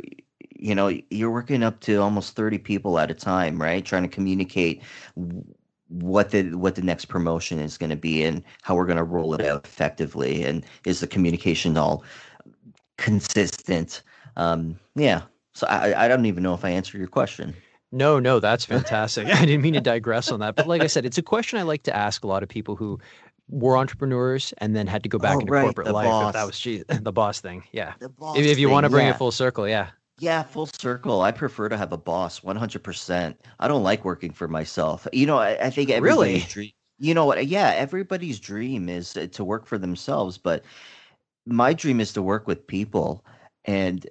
you 0.56 0.74
know 0.74 0.96
you're 1.10 1.30
working 1.30 1.62
up 1.62 1.80
to 1.80 1.96
almost 1.96 2.36
30 2.36 2.58
people 2.58 2.98
at 2.98 3.10
a 3.10 3.14
time 3.14 3.60
right 3.60 3.84
trying 3.84 4.02
to 4.02 4.08
communicate 4.08 4.82
what 6.00 6.30
the 6.30 6.54
what 6.54 6.74
the 6.74 6.82
next 6.82 7.06
promotion 7.06 7.60
is 7.60 7.78
going 7.78 7.90
to 7.90 7.96
be 7.96 8.24
and 8.24 8.42
how 8.62 8.74
we're 8.74 8.86
going 8.86 8.96
to 8.96 9.04
roll 9.04 9.34
it 9.34 9.44
out 9.44 9.64
effectively 9.64 10.44
and 10.44 10.64
is 10.84 11.00
the 11.00 11.06
communication 11.06 11.76
all 11.76 12.04
consistent? 12.98 14.02
Um 14.36 14.78
yeah. 14.94 15.22
So 15.52 15.66
i 15.68 16.04
i 16.04 16.08
don't 16.08 16.26
even 16.26 16.42
know 16.42 16.54
if 16.54 16.64
i 16.64 16.70
answered 16.70 16.98
your 16.98 17.08
question. 17.08 17.54
No 17.92 18.18
no 18.18 18.40
that's 18.40 18.64
fantastic. 18.64 19.26
I 19.34 19.44
didn't 19.44 19.62
mean 19.62 19.74
to 19.74 19.80
digress 19.80 20.32
on 20.32 20.40
that 20.40 20.56
but 20.56 20.66
like 20.66 20.82
i 20.82 20.88
said 20.88 21.06
it's 21.06 21.18
a 21.18 21.22
question 21.22 21.58
i 21.58 21.62
like 21.62 21.84
to 21.84 21.94
ask 21.94 22.24
a 22.24 22.26
lot 22.26 22.42
of 22.42 22.48
people 22.48 22.74
who 22.74 22.98
were 23.48 23.76
entrepreneurs 23.76 24.52
and 24.58 24.74
then 24.74 24.86
had 24.86 25.02
to 25.02 25.08
go 25.08 25.18
back 25.18 25.36
oh, 25.36 25.40
into 25.40 25.52
right, 25.52 25.64
corporate 25.64 25.92
life 25.92 26.32
that 26.32 26.46
was 26.46 26.58
geez, 26.58 26.82
the 26.88 27.12
boss 27.12 27.40
thing 27.40 27.62
yeah. 27.72 27.92
Boss 28.18 28.36
if, 28.36 28.46
if 28.46 28.58
you 28.58 28.66
thing, 28.66 28.72
want 28.72 28.84
to 28.84 28.90
bring 28.90 29.06
yeah. 29.06 29.12
it 29.12 29.18
full 29.18 29.30
circle 29.30 29.68
yeah 29.68 29.90
Yeah, 30.18 30.42
full 30.44 30.66
circle. 30.66 31.22
I 31.22 31.32
prefer 31.32 31.68
to 31.68 31.76
have 31.76 31.92
a 31.92 31.98
boss, 31.98 32.42
100%. 32.42 33.40
I 33.58 33.68
don't 33.68 33.82
like 33.82 34.04
working 34.04 34.32
for 34.32 34.46
myself. 34.48 35.06
You 35.12 35.26
know, 35.26 35.38
I, 35.38 35.66
I 35.66 35.70
think 35.70 35.90
Really? 35.96 36.44
everybody's 36.44 36.46
dream, 36.46 36.70
you 36.98 37.14
know 37.14 37.26
what? 37.26 37.46
Yeah, 37.46 37.70
everybody's 37.76 38.38
dream 38.38 38.88
is 38.88 39.12
to 39.14 39.44
work 39.44 39.66
for 39.66 39.78
themselves, 39.78 40.38
but 40.38 40.64
my 41.46 41.72
dream 41.74 42.00
is 42.00 42.12
to 42.14 42.22
work 42.22 42.46
with 42.46 42.66
people. 42.66 43.24
And 43.64 44.06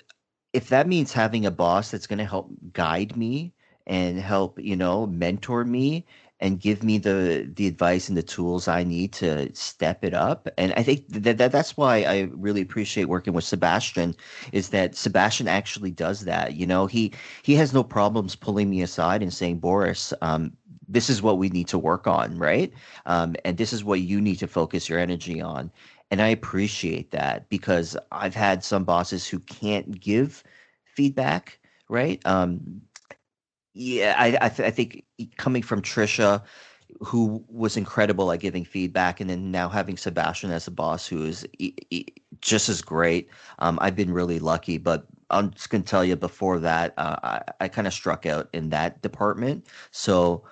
if 0.53 0.69
that 0.69 0.87
means 0.87 1.13
having 1.13 1.45
a 1.45 1.51
boss 1.51 1.91
that's 1.91 2.07
going 2.07 2.19
to 2.19 2.25
help 2.25 2.51
guide 2.73 3.15
me 3.17 3.53
and 3.87 4.19
help, 4.19 4.59
you 4.59 4.75
know, 4.75 5.05
mentor 5.07 5.63
me 5.65 6.05
and 6.43 6.59
give 6.59 6.83
me 6.83 6.99
the 6.99 7.49
the 7.55 7.67
advice 7.67 8.09
and 8.09 8.17
the 8.17 8.23
tools 8.23 8.67
I 8.67 8.83
need 8.83 9.13
to 9.13 9.53
step 9.55 10.03
it 10.03 10.13
up. 10.13 10.49
And 10.57 10.73
I 10.77 10.83
think 10.83 11.07
that, 11.09 11.37
that 11.39 11.53
that's 11.53 11.77
why 11.77 12.03
I 12.03 12.29
really 12.33 12.61
appreciate 12.61 13.05
working 13.05 13.33
with 13.33 13.45
Sebastian 13.45 14.15
is 14.51 14.69
that 14.69 14.95
Sebastian 14.95 15.47
actually 15.47 15.91
does 15.91 16.25
that. 16.25 16.55
You 16.55 16.67
know, 16.67 16.85
he 16.87 17.13
he 17.43 17.55
has 17.55 17.73
no 17.73 17.83
problems 17.83 18.35
pulling 18.35 18.69
me 18.69 18.81
aside 18.83 19.23
and 19.23 19.33
saying, 19.33 19.59
Boris, 19.59 20.13
um, 20.21 20.51
this 20.87 21.09
is 21.09 21.21
what 21.23 21.39
we 21.39 21.49
need 21.49 21.69
to 21.69 21.79
work 21.79 22.07
on, 22.07 22.37
right? 22.37 22.73
Um, 23.05 23.35
and 23.45 23.57
this 23.57 23.73
is 23.73 23.83
what 23.85 24.01
you 24.01 24.21
need 24.21 24.37
to 24.39 24.47
focus 24.47 24.89
your 24.89 24.99
energy 24.99 25.41
on. 25.41 25.71
And 26.11 26.21
I 26.21 26.27
appreciate 26.27 27.11
that 27.11 27.49
because 27.49 27.97
I've 28.11 28.35
had 28.35 28.63
some 28.65 28.83
bosses 28.83 29.27
who 29.27 29.39
can't 29.39 29.99
give 29.99 30.43
feedback, 30.85 31.59
right? 31.89 32.21
Um, 32.25 32.81
yeah, 33.73 34.15
I 34.17 34.37
I, 34.41 34.49
th- 34.49 34.67
I 34.67 34.71
think 34.71 35.03
coming 35.37 35.63
from 35.63 35.81
Trisha, 35.81 36.43
who 37.01 37.43
was 37.49 37.77
incredible 37.77 38.31
at 38.31 38.39
giving 38.39 38.65
feedback, 38.65 39.19
and 39.19 39.29
then 39.29 39.51
now 39.51 39.69
having 39.69 39.97
Sebastian 39.97 40.51
as 40.51 40.67
a 40.67 40.71
boss 40.71 41.07
who 41.07 41.25
is 41.25 41.45
e- 41.59 41.73
e- 41.89 42.05
just 42.41 42.69
as 42.69 42.81
great. 42.81 43.29
Um, 43.59 43.79
I've 43.81 43.95
been 43.95 44.13
really 44.13 44.39
lucky, 44.39 44.77
but 44.77 45.05
I'm 45.29 45.51
just 45.51 45.69
gonna 45.69 45.83
tell 45.83 46.05
you 46.05 46.15
before 46.15 46.59
that, 46.59 46.93
uh, 46.97 47.17
I, 47.23 47.41
I 47.61 47.67
kind 47.67 47.87
of 47.87 47.93
struck 47.93 48.25
out 48.25 48.49
in 48.53 48.69
that 48.69 49.01
department. 49.01 49.67
So 49.91 50.43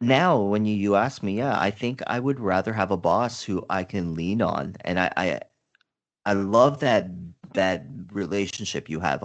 now, 0.00 0.40
when 0.40 0.64
you, 0.64 0.74
you 0.76 0.96
ask 0.96 1.22
me, 1.22 1.38
yeah, 1.38 1.58
I 1.60 1.70
think 1.70 2.02
I 2.06 2.20
would 2.20 2.40
rather 2.40 2.72
have 2.72 2.90
a 2.90 2.96
boss 2.96 3.42
who 3.42 3.64
I 3.70 3.84
can 3.84 4.14
lean 4.14 4.42
on, 4.42 4.76
and 4.82 4.98
I 5.00 5.12
I, 5.16 5.40
I 6.26 6.32
love 6.34 6.80
that 6.80 7.10
that 7.54 7.86
relationship 8.12 8.88
you 8.88 9.00
have 9.00 9.22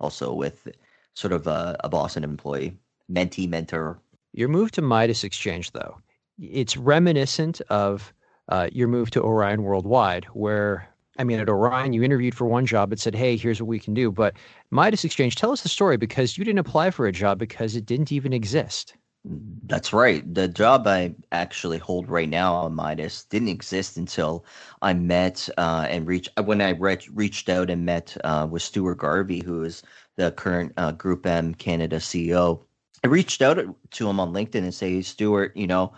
also 0.00 0.32
with 0.34 0.68
sort 1.14 1.32
of 1.32 1.46
a, 1.46 1.76
a 1.84 1.88
boss 1.88 2.16
and 2.16 2.24
employee, 2.24 2.78
mentee 3.10 3.48
mentor. 3.48 4.00
Your 4.32 4.48
move 4.48 4.70
to 4.72 4.82
Midas 4.82 5.24
Exchange, 5.24 5.72
though, 5.72 5.98
it's 6.38 6.76
reminiscent 6.76 7.60
of 7.68 8.12
uh, 8.48 8.68
your 8.72 8.88
move 8.88 9.10
to 9.10 9.22
Orion 9.22 9.62
Worldwide, 9.62 10.24
where 10.26 10.88
I 11.18 11.24
mean, 11.24 11.40
at 11.40 11.48
Orion, 11.48 11.92
you 11.92 12.04
interviewed 12.04 12.36
for 12.36 12.46
one 12.46 12.64
job 12.64 12.92
and 12.92 13.00
said, 13.00 13.14
"Hey, 13.14 13.36
here's 13.36 13.60
what 13.60 13.66
we 13.66 13.80
can 13.80 13.92
do." 13.92 14.12
But 14.12 14.34
Midas 14.70 15.04
Exchange, 15.04 15.34
tell 15.34 15.50
us 15.50 15.62
the 15.62 15.68
story 15.68 15.96
because 15.96 16.38
you 16.38 16.44
didn't 16.44 16.60
apply 16.60 16.90
for 16.92 17.06
a 17.06 17.12
job 17.12 17.38
because 17.38 17.74
it 17.74 17.84
didn't 17.84 18.12
even 18.12 18.32
exist. 18.32 18.94
That's 19.24 19.92
right. 19.92 20.22
The 20.32 20.46
job 20.46 20.86
I 20.86 21.14
actually 21.32 21.78
hold 21.78 22.08
right 22.08 22.28
now 22.28 22.54
on 22.54 22.74
Midas 22.74 23.24
didn't 23.24 23.48
exist 23.48 23.96
until 23.96 24.44
I 24.80 24.94
met 24.94 25.48
uh, 25.58 25.86
and 25.90 26.06
reached 26.06 26.30
when 26.44 26.60
I 26.60 26.70
re- 26.70 26.98
reached 27.12 27.48
out 27.48 27.68
and 27.68 27.84
met 27.84 28.16
uh, 28.22 28.46
with 28.48 28.62
Stuart 28.62 28.98
Garvey, 28.98 29.42
who 29.44 29.64
is 29.64 29.82
the 30.16 30.30
current 30.30 30.72
uh, 30.76 30.92
Group 30.92 31.26
M 31.26 31.52
Canada 31.54 31.96
CEO. 31.96 32.62
Reached 33.08 33.42
out 33.42 33.58
to 33.90 34.08
him 34.08 34.20
on 34.20 34.32
LinkedIn 34.32 34.56
and 34.56 34.74
say, 34.74 34.94
hey, 34.94 35.02
Stuart, 35.02 35.56
you 35.56 35.66
know, 35.66 35.92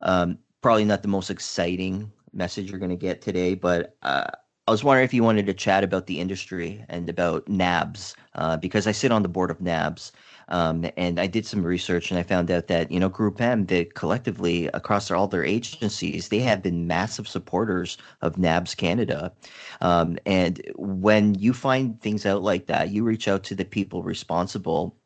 um, 0.00 0.38
probably 0.62 0.84
not 0.84 1.02
the 1.02 1.08
most 1.08 1.30
exciting 1.30 2.10
message 2.32 2.70
you're 2.70 2.78
going 2.78 2.90
to 2.90 2.96
get 2.96 3.20
today, 3.20 3.54
but 3.54 3.96
uh, 4.02 4.26
I 4.68 4.70
was 4.72 4.82
wondering 4.82 5.04
if 5.04 5.14
you 5.14 5.22
wanted 5.22 5.46
to 5.46 5.54
chat 5.54 5.84
about 5.84 6.06
the 6.06 6.20
industry 6.20 6.84
and 6.88 7.08
about 7.08 7.48
NABS 7.48 8.16
uh, 8.34 8.56
because 8.56 8.86
I 8.86 8.92
sit 8.92 9.12
on 9.12 9.22
the 9.22 9.28
board 9.28 9.50
of 9.50 9.60
NABS. 9.60 10.12
Um, 10.48 10.86
and 10.96 11.18
I 11.18 11.26
did 11.26 11.46
some 11.46 11.64
research 11.64 12.10
and 12.10 12.20
I 12.20 12.22
found 12.22 12.50
out 12.50 12.68
that, 12.68 12.90
you 12.90 13.00
know, 13.00 13.08
Group 13.08 13.40
M, 13.40 13.66
that 13.66 13.94
collectively 13.94 14.66
across 14.68 15.10
all 15.10 15.26
their 15.26 15.44
agencies, 15.44 16.28
they 16.28 16.38
have 16.40 16.62
been 16.62 16.86
massive 16.86 17.26
supporters 17.26 17.98
of 18.22 18.38
NABS 18.38 18.76
Canada. 18.76 19.32
Um, 19.80 20.18
and 20.24 20.60
when 20.76 21.34
you 21.34 21.52
find 21.52 22.00
things 22.00 22.26
out 22.26 22.42
like 22.42 22.66
that, 22.66 22.90
you 22.90 23.02
reach 23.02 23.26
out 23.26 23.42
to 23.44 23.54
the 23.56 23.64
people 23.64 24.02
responsible 24.04 24.96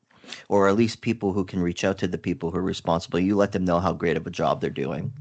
or 0.48 0.68
at 0.68 0.76
least 0.76 1.00
people 1.00 1.32
who 1.32 1.44
can 1.44 1.60
reach 1.60 1.84
out 1.84 1.98
to 1.98 2.08
the 2.08 2.18
people 2.18 2.50
who 2.50 2.58
are 2.58 2.62
responsible. 2.62 3.18
You 3.18 3.36
let 3.36 3.52
them 3.52 3.64
know 3.64 3.80
how 3.80 3.92
great 3.92 4.16
of 4.16 4.26
a 4.26 4.30
job 4.30 4.60
they're 4.60 4.70
doing. 4.70 5.12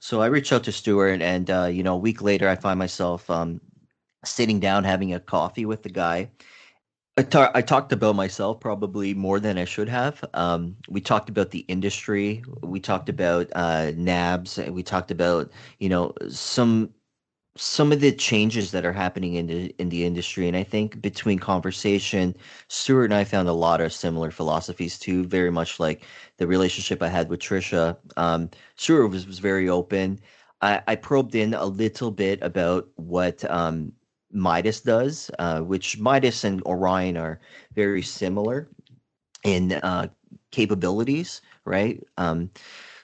So 0.00 0.20
I 0.20 0.26
reached 0.26 0.52
out 0.52 0.64
to 0.64 0.72
Stuart, 0.72 1.22
and 1.22 1.50
uh, 1.50 1.64
you 1.66 1.82
know, 1.82 1.94
a 1.94 1.98
week 1.98 2.22
later, 2.22 2.48
I 2.48 2.56
find 2.56 2.78
myself 2.78 3.28
um, 3.30 3.60
sitting 4.24 4.60
down 4.60 4.84
having 4.84 5.14
a 5.14 5.20
coffee 5.20 5.66
with 5.66 5.82
the 5.82 5.88
guy. 5.88 6.30
I, 7.16 7.22
ta- 7.22 7.52
I 7.54 7.62
talked 7.62 7.92
about 7.92 8.16
myself 8.16 8.58
probably 8.58 9.14
more 9.14 9.38
than 9.38 9.56
I 9.56 9.64
should 9.64 9.88
have. 9.88 10.24
Um, 10.34 10.76
we 10.88 11.00
talked 11.00 11.28
about 11.28 11.52
the 11.52 11.60
industry. 11.60 12.42
We 12.62 12.80
talked 12.80 13.08
about 13.08 13.48
uh, 13.54 13.92
NABS. 13.92 14.58
And 14.58 14.74
we 14.74 14.82
talked 14.82 15.12
about 15.12 15.50
you 15.78 15.88
know 15.88 16.12
some 16.28 16.90
some 17.56 17.92
of 17.92 18.00
the 18.00 18.10
changes 18.10 18.72
that 18.72 18.84
are 18.84 18.92
happening 18.92 19.34
in 19.34 19.46
the 19.46 19.74
in 19.78 19.88
the 19.88 20.04
industry 20.04 20.48
and 20.48 20.56
i 20.56 20.62
think 20.64 21.00
between 21.00 21.38
conversation 21.38 22.34
stuart 22.68 23.04
and 23.04 23.14
i 23.14 23.22
found 23.22 23.48
a 23.48 23.52
lot 23.52 23.80
of 23.80 23.92
similar 23.92 24.30
philosophies 24.30 24.98
too 24.98 25.24
very 25.24 25.50
much 25.50 25.78
like 25.78 26.04
the 26.38 26.46
relationship 26.46 27.00
i 27.02 27.08
had 27.08 27.28
with 27.28 27.40
trisha 27.40 27.96
um, 28.16 28.50
stuart 28.76 29.08
was, 29.08 29.26
was 29.26 29.38
very 29.38 29.68
open. 29.68 30.18
I, 30.62 30.82
I 30.86 30.94
probed 30.96 31.34
in 31.34 31.52
a 31.54 31.66
little 31.66 32.10
bit 32.10 32.38
about 32.42 32.88
what 32.96 33.48
um, 33.50 33.92
midas 34.32 34.80
does 34.80 35.30
uh, 35.38 35.60
which 35.60 35.98
midas 35.98 36.44
and 36.44 36.62
orion 36.66 37.16
are 37.16 37.40
very 37.74 38.02
similar 38.02 38.68
in 39.44 39.74
uh, 39.74 40.08
capabilities 40.50 41.40
right? 41.64 42.02
Um, 42.18 42.50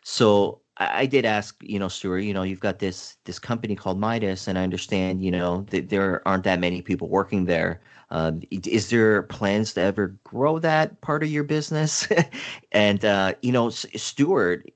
so 0.03 0.61
I, 0.81 1.05
did 1.05 1.27
ask, 1.27 1.57
you 1.63 1.79
know, 1.79 1.89
Stuart, 1.89 2.21
you 2.21 2.33
know, 2.33 2.43
you've 2.43 2.61
got 2.61 2.79
this 2.79 3.19
this 3.25 3.39
company 3.39 3.77
called 3.77 4.01
Midas, 4.01 4.49
and 4.49 4.59
I 4.59 4.63
understand, 4.63 5.23
you 5.23 5.31
know, 5.31 5.67
that 5.71 5.91
there 5.91 6.27
aren't 6.27 6.45
that 6.45 6.59
many 6.59 6.81
people 6.81 7.09
working 7.09 7.45
there. 7.45 7.83
Um, 8.11 8.41
is 8.51 8.89
there 8.89 9.23
plans 9.25 9.75
to 9.75 9.83
ever 9.83 10.17
grow 10.25 10.59
that 10.59 11.01
part 11.03 11.23
of 11.23 11.31
your 11.31 11.45
business? 11.45 12.09
and 12.73 13.05
uh, 13.05 13.35
you 13.43 13.53
know, 13.53 13.69
Stuart, 13.69 14.71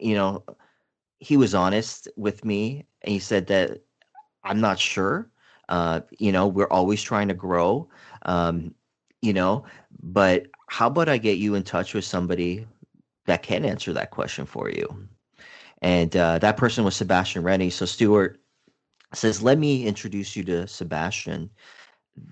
you 0.00 0.14
know, 0.16 0.42
he 1.20 1.36
was 1.36 1.54
honest 1.54 2.08
with 2.16 2.44
me, 2.44 2.84
and 3.02 3.12
he 3.12 3.20
said 3.20 3.46
that 3.46 3.82
I'm 4.42 4.60
not 4.60 4.80
sure. 4.80 5.30
Uh, 5.68 6.00
you 6.18 6.32
know, 6.32 6.48
we're 6.48 6.68
always 6.70 7.02
trying 7.02 7.28
to 7.28 7.34
grow. 7.34 7.88
Um, 8.22 8.74
you 9.22 9.32
know, 9.32 9.64
but 10.02 10.48
how 10.68 10.88
about 10.88 11.08
I 11.08 11.18
get 11.18 11.38
you 11.38 11.54
in 11.54 11.62
touch 11.62 11.94
with 11.94 12.04
somebody 12.04 12.66
that 13.26 13.42
can 13.44 13.64
answer 13.64 13.92
that 13.92 14.10
question 14.10 14.44
for 14.44 14.70
you? 14.70 15.08
And 15.82 16.16
uh, 16.16 16.38
that 16.38 16.56
person 16.56 16.84
was 16.84 16.96
Sebastian 16.96 17.42
Rennie. 17.42 17.70
So 17.70 17.86
Stuart 17.86 18.40
says, 19.14 19.42
"Let 19.42 19.58
me 19.58 19.86
introduce 19.86 20.36
you 20.36 20.44
to 20.44 20.66
Sebastian." 20.68 21.50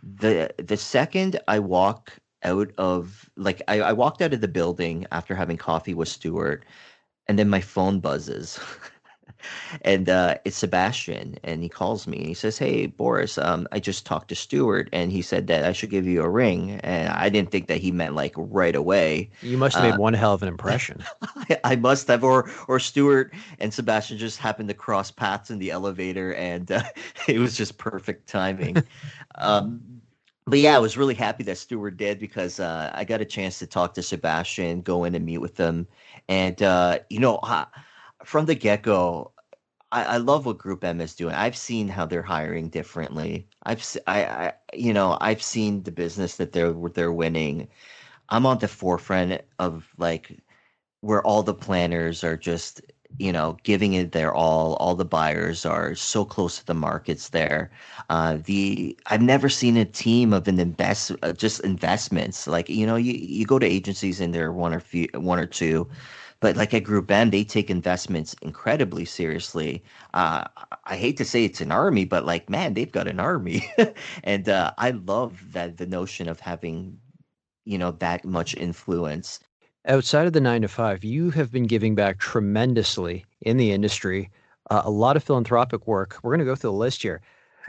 the 0.03 0.55
The 0.59 0.77
second 0.77 1.41
I 1.49 1.59
walk 1.59 2.13
out 2.43 2.73
of 2.79 3.31
like 3.37 3.63
I, 3.69 3.81
I 3.81 3.93
walked 3.93 4.23
out 4.23 4.35
of 4.35 4.41
the 4.41 4.49
building 4.49 5.07
after 5.13 5.35
having 5.35 5.57
coffee 5.57 5.95
with 5.95 6.09
Stuart, 6.09 6.65
and 7.29 7.39
then 7.39 7.49
my 7.51 7.61
phone 7.61 8.01
buzzes. 8.01 8.59
and 9.83 10.09
uh, 10.09 10.37
it's 10.45 10.57
Sebastian, 10.57 11.37
and 11.45 11.63
he 11.63 11.69
calls 11.69 12.07
me. 12.07 12.19
and 12.19 12.27
He 12.27 12.35
says, 12.35 12.59
"Hey, 12.59 12.87
Boris, 12.87 13.39
um, 13.39 13.67
I 13.73 13.81
just 13.81 14.07
talked 14.07 14.29
to 14.29 14.35
Stuart, 14.35 14.89
and 14.93 15.13
he 15.13 15.23
said 15.23 15.47
that 15.49 15.65
I 15.65 15.73
should 15.73 15.91
give 15.91 16.07
you 16.07 16.23
a 16.23 16.29
ring." 16.29 16.81
And 16.83 17.09
I 17.09 17.29
didn't 17.29 17.51
think 17.51 17.69
that 17.69 17.79
he 17.79 17.93
meant 17.93 18.15
like 18.15 18.35
right 18.37 18.75
away. 18.75 19.31
You 19.43 19.59
must 19.59 19.77
have 19.77 19.85
made 19.85 19.95
uh, 19.95 19.99
one 19.99 20.15
hell 20.15 20.35
of 20.35 20.43
an 20.43 20.49
impression. 20.49 21.05
I, 21.23 21.59
I, 21.65 21.77
must 21.77 22.09
have, 22.09 22.25
or 22.25 22.51
or 22.69 22.79
Stuart 22.79 23.33
and 23.59 23.73
Sebastian 23.73 24.19
just 24.19 24.39
happened 24.39 24.69
to 24.69 24.75
cross 24.75 25.11
paths 25.11 25.51
in 25.51 25.59
the 25.59 25.71
elevator, 25.71 26.35
and 26.35 26.71
uh, 26.71 26.83
it 27.29 27.39
was 27.39 27.57
just 27.57 27.79
perfect 27.79 28.29
timing. 28.29 28.77
um, 29.37 29.81
but 30.47 30.59
yeah, 30.59 30.77
I 30.77 30.79
was 30.79 30.97
really 30.97 31.15
happy 31.15 31.43
that 31.45 31.57
Stuart 31.57 31.97
did 31.97 32.19
because 32.19 32.61
uh, 32.61 32.91
I 32.95 33.05
got 33.05 33.23
a 33.23 33.25
chance 33.25 33.59
to 33.61 33.67
talk 33.67 33.95
to 33.95 34.03
Sebastian, 34.03 34.83
go 34.83 35.05
in 35.05 35.15
and 35.15 35.25
meet 35.25 35.39
with 35.39 35.57
them, 35.57 35.87
and 36.29 36.63
uh, 36.63 36.99
you 37.09 37.19
know 37.19 37.41
from 38.25 38.47
the 38.47 38.55
get 38.55 38.83
go, 38.83 39.33
I, 39.95 40.03
I, 40.03 40.17
love 40.17 40.45
what 40.45 40.59
Group 40.59 40.83
M 40.83 41.01
is 41.01 41.15
doing. 41.15 41.35
I've 41.37 41.57
seen 41.57 41.87
how 41.87 42.05
they're 42.05 42.23
hiring 42.23 42.69
differently. 42.69 43.47
I've 43.63 43.85
I, 44.09 44.25
I 44.25 44.53
you 44.75 44.93
know 44.93 45.17
I've 45.21 45.43
seen 45.43 45.85
the 45.85 45.93
business 45.93 46.37
that 46.37 46.53
they're 46.53 46.75
they're 46.95 47.13
winning. 47.13 47.69
I'm 48.29 48.45
on 48.45 48.59
the 48.59 48.69
forefront 48.69 49.43
of 49.61 49.89
like 49.99 50.41
where 51.01 51.23
all 51.25 51.43
the 51.45 51.55
planners 51.55 52.25
are 52.25 52.37
just 52.37 52.81
you 53.19 53.33
know 53.33 53.57
giving 53.63 53.93
it 53.95 54.11
their 54.13 54.35
all. 54.35 54.75
All 54.77 54.97
the 54.97 55.05
buyers 55.05 55.65
are 55.65 55.95
so 55.95 56.25
close 56.25 56.59
to 56.59 56.67
the 56.67 56.75
markets 56.75 57.29
there. 57.29 57.71
Uh, 58.11 58.39
the 58.45 58.99
I've 59.07 59.23
never 59.23 59.49
seen 59.49 59.77
a 59.77 59.85
team 59.85 60.33
of 60.33 60.49
an 60.49 60.59
invest 60.59 61.13
uh, 61.23 61.33
just 61.33 61.61
investments 61.61 62.49
like 62.49 62.69
you 62.69 62.87
know 62.87 62.97
you 62.97 63.13
you 63.13 63.47
go 63.47 63.61
to 63.61 63.67
agencies 63.67 64.21
and 64.21 64.35
there 64.35 64.47
are 64.47 64.53
one 64.53 64.75
or 64.75 64.81
few 64.81 65.09
one 65.15 65.39
or 65.39 65.47
two 65.47 65.89
but 66.45 66.59
like 66.59 66.75
at 66.75 66.85
Group 66.85 67.11
M, 67.11 67.31
they 67.31 67.43
take 67.43 67.71
investments 67.71 68.37
incredibly 68.43 69.07
seriously. 69.07 69.83
Uh, 70.13 70.45
I 70.85 70.95
hate 70.95 71.17
to 71.17 71.25
say 71.25 71.47
it's 71.47 71.63
an 71.63 71.73
army, 71.73 72.05
but 72.05 72.27
like, 72.27 72.51
man, 72.51 72.75
they've 72.75 72.93
got 72.93 73.09
an 73.09 73.19
army, 73.19 73.67
and 74.25 74.47
uh, 74.47 74.73
I 74.77 74.91
love 74.91 75.41
that 75.55 75.79
the 75.79 75.87
notion 75.87 76.29
of 76.29 76.41
having, 76.41 76.99
you 77.65 77.79
know, 77.79 77.93
that 77.93 78.27
much 78.27 78.55
influence. 78.57 79.41
Outside 79.87 80.27
of 80.27 80.35
the 80.35 80.41
nine 80.43 80.61
to 80.61 80.69
five, 80.69 81.03
you 81.03 81.31
have 81.31 81.51
been 81.51 81.67
giving 81.67 81.95
back 81.95 82.19
tremendously 82.19 83.25
in 83.41 83.57
the 83.57 83.73
industry. 83.73 84.31
Uh, 84.69 84.83
a 84.85 84.91
lot 84.91 85.17
of 85.17 85.25
philanthropic 85.25 85.87
work. 85.87 86.19
We're 86.23 86.33
going 86.33 86.41
to 86.41 86.45
go 86.45 86.57
through 86.57 86.73
the 86.73 86.77
list 86.77 87.01
here. 87.01 87.23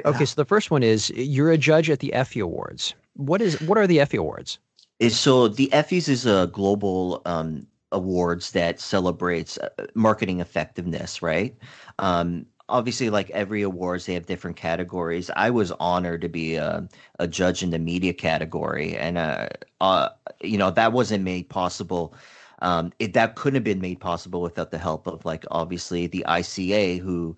Okay, 0.03 0.25
so 0.25 0.35
the 0.35 0.43
first 0.43 0.69
one 0.69 0.83
is 0.83 1.11
you're 1.11 1.51
a 1.51 1.57
judge 1.57 1.89
at 1.89 1.99
the 1.99 2.11
Effie 2.11 2.41
Awards. 2.41 2.93
What 3.13 3.41
is 3.41 3.61
what 3.61 3.77
are 3.77 3.87
the 3.87 4.01
Effie 4.01 4.17
Awards? 4.17 4.59
So 5.07 5.47
the 5.47 5.69
Effies 5.71 6.09
is 6.09 6.25
a 6.25 6.49
global 6.51 7.21
um, 7.25 7.67
awards 7.91 8.51
that 8.51 8.79
celebrates 8.79 9.57
uh, 9.57 9.69
marketing 9.93 10.39
effectiveness, 10.39 11.21
right? 11.21 11.55
Um, 11.99 12.45
obviously, 12.69 13.09
like 13.09 13.29
every 13.31 13.61
awards, 13.61 14.05
they 14.05 14.13
have 14.13 14.25
different 14.25 14.57
categories. 14.57 15.29
I 15.35 15.49
was 15.49 15.71
honored 15.73 16.21
to 16.21 16.29
be 16.29 16.55
a, 16.55 16.87
a 17.19 17.27
judge 17.27 17.63
in 17.63 17.69
the 17.69 17.79
media 17.79 18.13
category, 18.13 18.95
and 18.97 19.17
uh, 19.17 19.49
uh, 19.81 20.09
you 20.41 20.57
know 20.57 20.71
that 20.71 20.93
wasn't 20.93 21.23
made 21.23 21.49
possible. 21.49 22.13
Um, 22.59 22.93
it, 22.99 23.13
that 23.13 23.35
couldn't 23.35 23.55
have 23.55 23.63
been 23.63 23.81
made 23.81 23.99
possible 23.99 24.41
without 24.41 24.71
the 24.71 24.77
help 24.77 25.07
of 25.07 25.25
like 25.25 25.45
obviously 25.51 26.07
the 26.07 26.25
ICA 26.27 26.99
who 26.99 27.35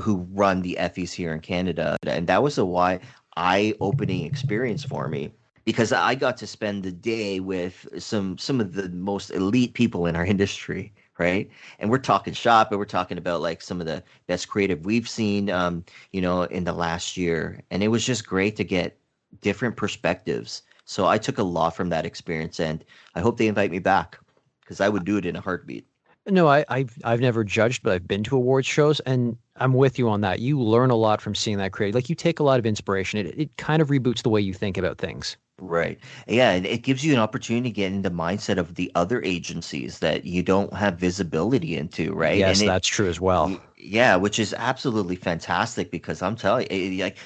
who 0.00 0.26
run 0.32 0.62
the 0.62 0.76
Effies 0.78 1.12
here 1.12 1.32
in 1.32 1.40
Canada, 1.40 1.96
and 2.06 2.26
that 2.28 2.42
was 2.42 2.58
a 2.58 2.64
why 2.64 3.00
eye 3.36 3.74
opening 3.80 4.24
experience 4.24 4.84
for 4.84 5.08
me 5.08 5.32
because 5.64 5.92
I 5.92 6.14
got 6.14 6.36
to 6.38 6.46
spend 6.46 6.82
the 6.82 6.92
day 6.92 7.40
with 7.40 7.86
some 7.98 8.38
some 8.38 8.60
of 8.60 8.74
the 8.74 8.88
most 8.90 9.30
elite 9.30 9.74
people 9.74 10.06
in 10.06 10.16
our 10.16 10.24
industry, 10.24 10.92
right? 11.18 11.50
And 11.78 11.90
we're 11.90 11.98
talking 11.98 12.34
shop, 12.34 12.70
and 12.70 12.78
we're 12.78 12.84
talking 12.84 13.18
about 13.18 13.40
like 13.40 13.62
some 13.62 13.80
of 13.80 13.86
the 13.86 14.02
best 14.26 14.48
creative 14.48 14.84
we've 14.84 15.08
seen, 15.08 15.50
um, 15.50 15.84
you 16.12 16.20
know, 16.20 16.42
in 16.42 16.64
the 16.64 16.72
last 16.72 17.16
year, 17.16 17.60
and 17.70 17.82
it 17.82 17.88
was 17.88 18.04
just 18.04 18.26
great 18.26 18.56
to 18.56 18.64
get 18.64 18.98
different 19.40 19.76
perspectives. 19.76 20.62
So 20.84 21.06
I 21.06 21.18
took 21.18 21.38
a 21.38 21.42
lot 21.42 21.76
from 21.76 21.88
that 21.90 22.06
experience, 22.06 22.60
and 22.60 22.84
I 23.14 23.20
hope 23.20 23.38
they 23.38 23.46
invite 23.48 23.70
me 23.70 23.78
back 23.78 24.18
because 24.60 24.80
I 24.80 24.88
would 24.88 25.04
do 25.04 25.16
it 25.16 25.26
in 25.26 25.36
a 25.36 25.40
heartbeat. 25.40 25.86
No, 26.28 26.46
I, 26.46 26.64
I've 26.68 26.96
I've 27.04 27.20
never 27.20 27.42
judged, 27.42 27.82
but 27.82 27.92
I've 27.92 28.06
been 28.06 28.22
to 28.24 28.36
awards 28.36 28.66
shows, 28.66 29.00
and 29.00 29.36
I'm 29.56 29.72
with 29.74 29.98
you 29.98 30.08
on 30.08 30.20
that. 30.20 30.38
You 30.38 30.60
learn 30.60 30.90
a 30.90 30.96
lot 30.96 31.20
from 31.20 31.34
seeing 31.34 31.58
that 31.58 31.72
creative. 31.72 31.96
Like 31.96 32.08
you 32.08 32.14
take 32.14 32.38
a 32.38 32.44
lot 32.44 32.60
of 32.60 32.66
inspiration. 32.66 33.18
It 33.26 33.34
it 33.38 33.56
kind 33.56 33.82
of 33.82 33.88
reboots 33.88 34.22
the 34.22 34.28
way 34.28 34.40
you 34.40 34.54
think 34.54 34.78
about 34.78 34.98
things. 34.98 35.36
Right. 35.64 36.00
Yeah, 36.26 36.50
and 36.50 36.66
it 36.66 36.82
gives 36.82 37.04
you 37.04 37.12
an 37.12 37.20
opportunity 37.20 37.70
to 37.70 37.74
get 37.74 37.92
in 37.92 38.02
the 38.02 38.10
mindset 38.10 38.58
of 38.58 38.74
the 38.74 38.90
other 38.96 39.22
agencies 39.22 40.00
that 40.00 40.24
you 40.24 40.42
don't 40.42 40.72
have 40.74 40.98
visibility 40.98 41.76
into, 41.76 42.12
right? 42.14 42.44
Yes, 42.44 42.60
and 42.60 42.62
it, 42.62 42.74
that's 42.74 42.88
true 42.88 43.08
as 43.08 43.20
well. 43.20 43.62
Yeah, 43.76 44.16
which 44.16 44.40
is 44.40 44.54
absolutely 44.58 45.14
fantastic 45.16 45.90
because 45.92 46.20
I'm 46.20 46.34
telling 46.36 46.66
you, 46.70 47.02
like 47.04 47.18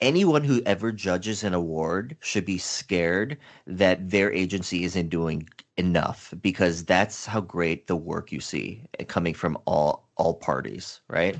anyone 0.00 0.42
who 0.44 0.62
ever 0.64 0.90
judges 0.90 1.44
an 1.44 1.52
award 1.54 2.16
should 2.20 2.46
be 2.46 2.58
scared 2.58 3.36
that 3.66 4.10
their 4.10 4.32
agency 4.32 4.84
isn't 4.84 5.10
doing 5.10 5.48
enough 5.76 6.32
because 6.40 6.84
that's 6.84 7.26
how 7.26 7.40
great 7.42 7.88
the 7.88 7.96
work 7.96 8.32
you 8.32 8.40
see 8.40 8.86
eh, 9.00 9.04
coming 9.04 9.34
from 9.34 9.58
all 9.66 10.08
all 10.16 10.34
parties, 10.34 11.00
right? 11.08 11.36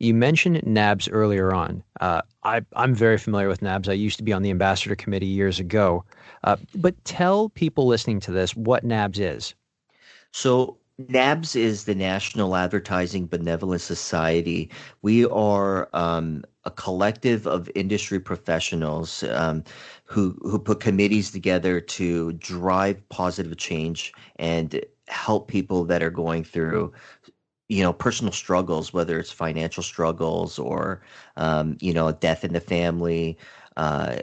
You 0.00 0.14
mentioned 0.14 0.62
NABS 0.64 1.08
earlier 1.08 1.52
on. 1.52 1.82
Uh, 2.00 2.22
I, 2.44 2.62
am 2.76 2.94
very 2.94 3.18
familiar 3.18 3.48
with 3.48 3.62
NABS. 3.62 3.88
I 3.88 3.94
used 3.94 4.16
to 4.18 4.22
be 4.22 4.32
on 4.32 4.42
the 4.42 4.50
ambassador 4.50 4.94
committee 4.94 5.26
years 5.26 5.58
ago. 5.58 6.04
Uh, 6.44 6.56
but 6.76 7.02
tell 7.04 7.48
people 7.50 7.86
listening 7.86 8.20
to 8.20 8.32
this 8.32 8.54
what 8.54 8.84
NABS 8.84 9.18
is. 9.18 9.54
So, 10.30 10.78
NABS 11.08 11.54
is 11.54 11.84
the 11.84 11.94
National 11.94 12.56
Advertising 12.56 13.26
Benevolent 13.26 13.80
Society. 13.80 14.68
We 15.02 15.26
are 15.26 15.88
um, 15.92 16.44
a 16.64 16.72
collective 16.72 17.46
of 17.46 17.70
industry 17.76 18.18
professionals 18.18 19.22
um, 19.24 19.62
who 20.04 20.36
who 20.42 20.58
put 20.58 20.80
committees 20.80 21.30
together 21.30 21.80
to 21.80 22.32
drive 22.34 23.08
positive 23.10 23.56
change 23.56 24.12
and 24.36 24.80
help 25.06 25.48
people 25.48 25.84
that 25.84 26.02
are 26.02 26.10
going 26.10 26.44
through 26.44 26.92
you 27.68 27.82
know 27.82 27.92
personal 27.92 28.32
struggles 28.32 28.92
whether 28.92 29.18
it's 29.18 29.30
financial 29.30 29.82
struggles 29.82 30.58
or 30.58 31.00
um, 31.36 31.76
you 31.80 31.92
know 31.92 32.10
death 32.12 32.44
in 32.44 32.52
the 32.52 32.60
family 32.60 33.38
uh, 33.76 34.16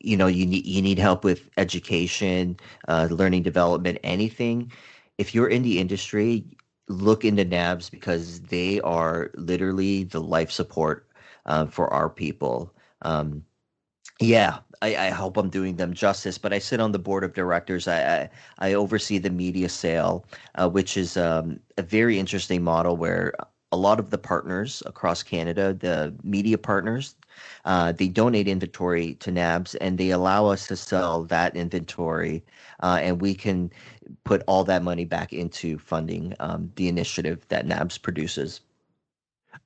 you 0.00 0.16
know 0.16 0.26
you 0.26 0.46
need 0.46 0.66
you 0.66 0.82
need 0.82 0.98
help 0.98 1.24
with 1.24 1.50
education 1.56 2.56
uh, 2.88 3.08
learning 3.10 3.42
development 3.42 3.98
anything. 4.02 4.70
If 5.18 5.34
you're 5.34 5.48
in 5.48 5.62
the 5.62 5.78
industry 5.78 6.44
look 6.88 7.24
into 7.24 7.44
nabs 7.44 7.88
because 7.90 8.40
they 8.42 8.80
are 8.80 9.30
literally 9.36 10.04
the 10.04 10.20
life 10.20 10.50
support 10.50 11.08
uh, 11.46 11.66
for 11.66 11.92
our 11.92 12.08
people. 12.10 12.74
Um, 13.02 13.44
yeah, 14.22 14.58
I, 14.82 14.96
I, 14.96 15.10
hope 15.10 15.36
I'm 15.36 15.50
doing 15.50 15.76
them 15.76 15.94
justice. 15.94 16.38
But 16.38 16.52
I 16.52 16.58
sit 16.58 16.80
on 16.80 16.92
the 16.92 16.98
board 16.98 17.24
of 17.24 17.34
directors. 17.34 17.88
I 17.88 18.22
I, 18.22 18.30
I 18.58 18.74
oversee 18.74 19.18
the 19.18 19.30
media 19.30 19.68
sale, 19.68 20.24
uh, 20.54 20.68
which 20.68 20.96
is 20.96 21.16
um, 21.16 21.60
a 21.78 21.82
very 21.82 22.18
interesting 22.18 22.62
model 22.62 22.96
where 22.96 23.34
a 23.72 23.76
lot 23.76 23.98
of 23.98 24.10
the 24.10 24.18
partners 24.18 24.82
across 24.86 25.22
Canada, 25.22 25.72
the 25.72 26.14
media 26.22 26.58
partners, 26.58 27.16
uh, 27.64 27.92
they 27.92 28.08
donate 28.08 28.46
inventory 28.46 29.14
to 29.14 29.30
NABS 29.30 29.74
and 29.76 29.96
they 29.98 30.10
allow 30.10 30.46
us 30.46 30.66
to 30.68 30.76
sell 30.76 31.24
that 31.24 31.56
inventory, 31.56 32.44
uh, 32.82 32.98
and 33.00 33.20
we 33.20 33.34
can 33.34 33.70
put 34.24 34.42
all 34.46 34.62
that 34.64 34.82
money 34.82 35.04
back 35.06 35.32
into 35.32 35.78
funding 35.78 36.34
um, 36.40 36.70
the 36.76 36.88
initiative 36.88 37.46
that 37.48 37.66
NABS 37.66 37.98
produces. 37.98 38.60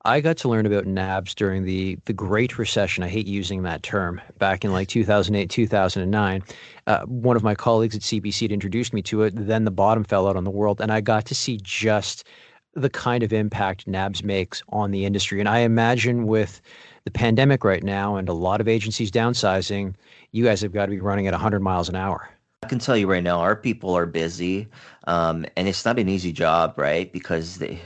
I 0.05 0.21
got 0.21 0.37
to 0.37 0.49
learn 0.49 0.65
about 0.65 0.85
NABS 0.85 1.35
during 1.35 1.63
the 1.63 1.97
the 2.05 2.13
Great 2.13 2.57
Recession. 2.57 3.03
I 3.03 3.09
hate 3.09 3.27
using 3.27 3.63
that 3.63 3.83
term. 3.83 4.21
Back 4.37 4.63
in 4.63 4.71
like 4.71 4.87
2008, 4.87 5.49
2009, 5.49 6.43
uh, 6.87 7.01
one 7.05 7.35
of 7.35 7.43
my 7.43 7.55
colleagues 7.55 7.95
at 7.95 8.01
CBC 8.01 8.41
had 8.41 8.51
introduced 8.51 8.93
me 8.93 9.01
to 9.03 9.23
it. 9.23 9.33
Then 9.35 9.65
the 9.65 9.71
bottom 9.71 10.03
fell 10.03 10.27
out 10.27 10.35
on 10.35 10.43
the 10.43 10.51
world, 10.51 10.81
and 10.81 10.91
I 10.91 11.01
got 11.01 11.25
to 11.25 11.35
see 11.35 11.59
just 11.61 12.25
the 12.73 12.89
kind 12.89 13.23
of 13.23 13.33
impact 13.33 13.87
NABS 13.87 14.23
makes 14.23 14.61
on 14.69 14.91
the 14.91 15.03
industry. 15.03 15.39
And 15.39 15.49
I 15.49 15.59
imagine 15.59 16.27
with 16.27 16.61
the 17.05 17.11
pandemic 17.11 17.63
right 17.63 17.83
now 17.83 18.17
and 18.17 18.29
a 18.29 18.33
lot 18.33 18.61
of 18.61 18.67
agencies 18.67 19.09
downsizing, 19.09 19.95
you 20.31 20.43
guys 20.43 20.61
have 20.61 20.73
got 20.73 20.85
to 20.85 20.91
be 20.91 20.99
running 20.99 21.25
at 21.27 21.33
100 21.33 21.59
miles 21.61 21.89
an 21.89 21.95
hour. 21.95 22.29
I 22.63 22.67
can 22.67 22.79
tell 22.79 22.95
you 22.95 23.07
right 23.07 23.23
now, 23.23 23.39
our 23.39 23.55
people 23.55 23.95
are 23.97 24.05
busy, 24.05 24.67
um, 25.05 25.45
and 25.55 25.67
it's 25.67 25.85
not 25.85 25.97
an 25.97 26.09
easy 26.09 26.31
job, 26.31 26.75
right? 26.77 27.11
Because 27.11 27.57
they, 27.57 27.79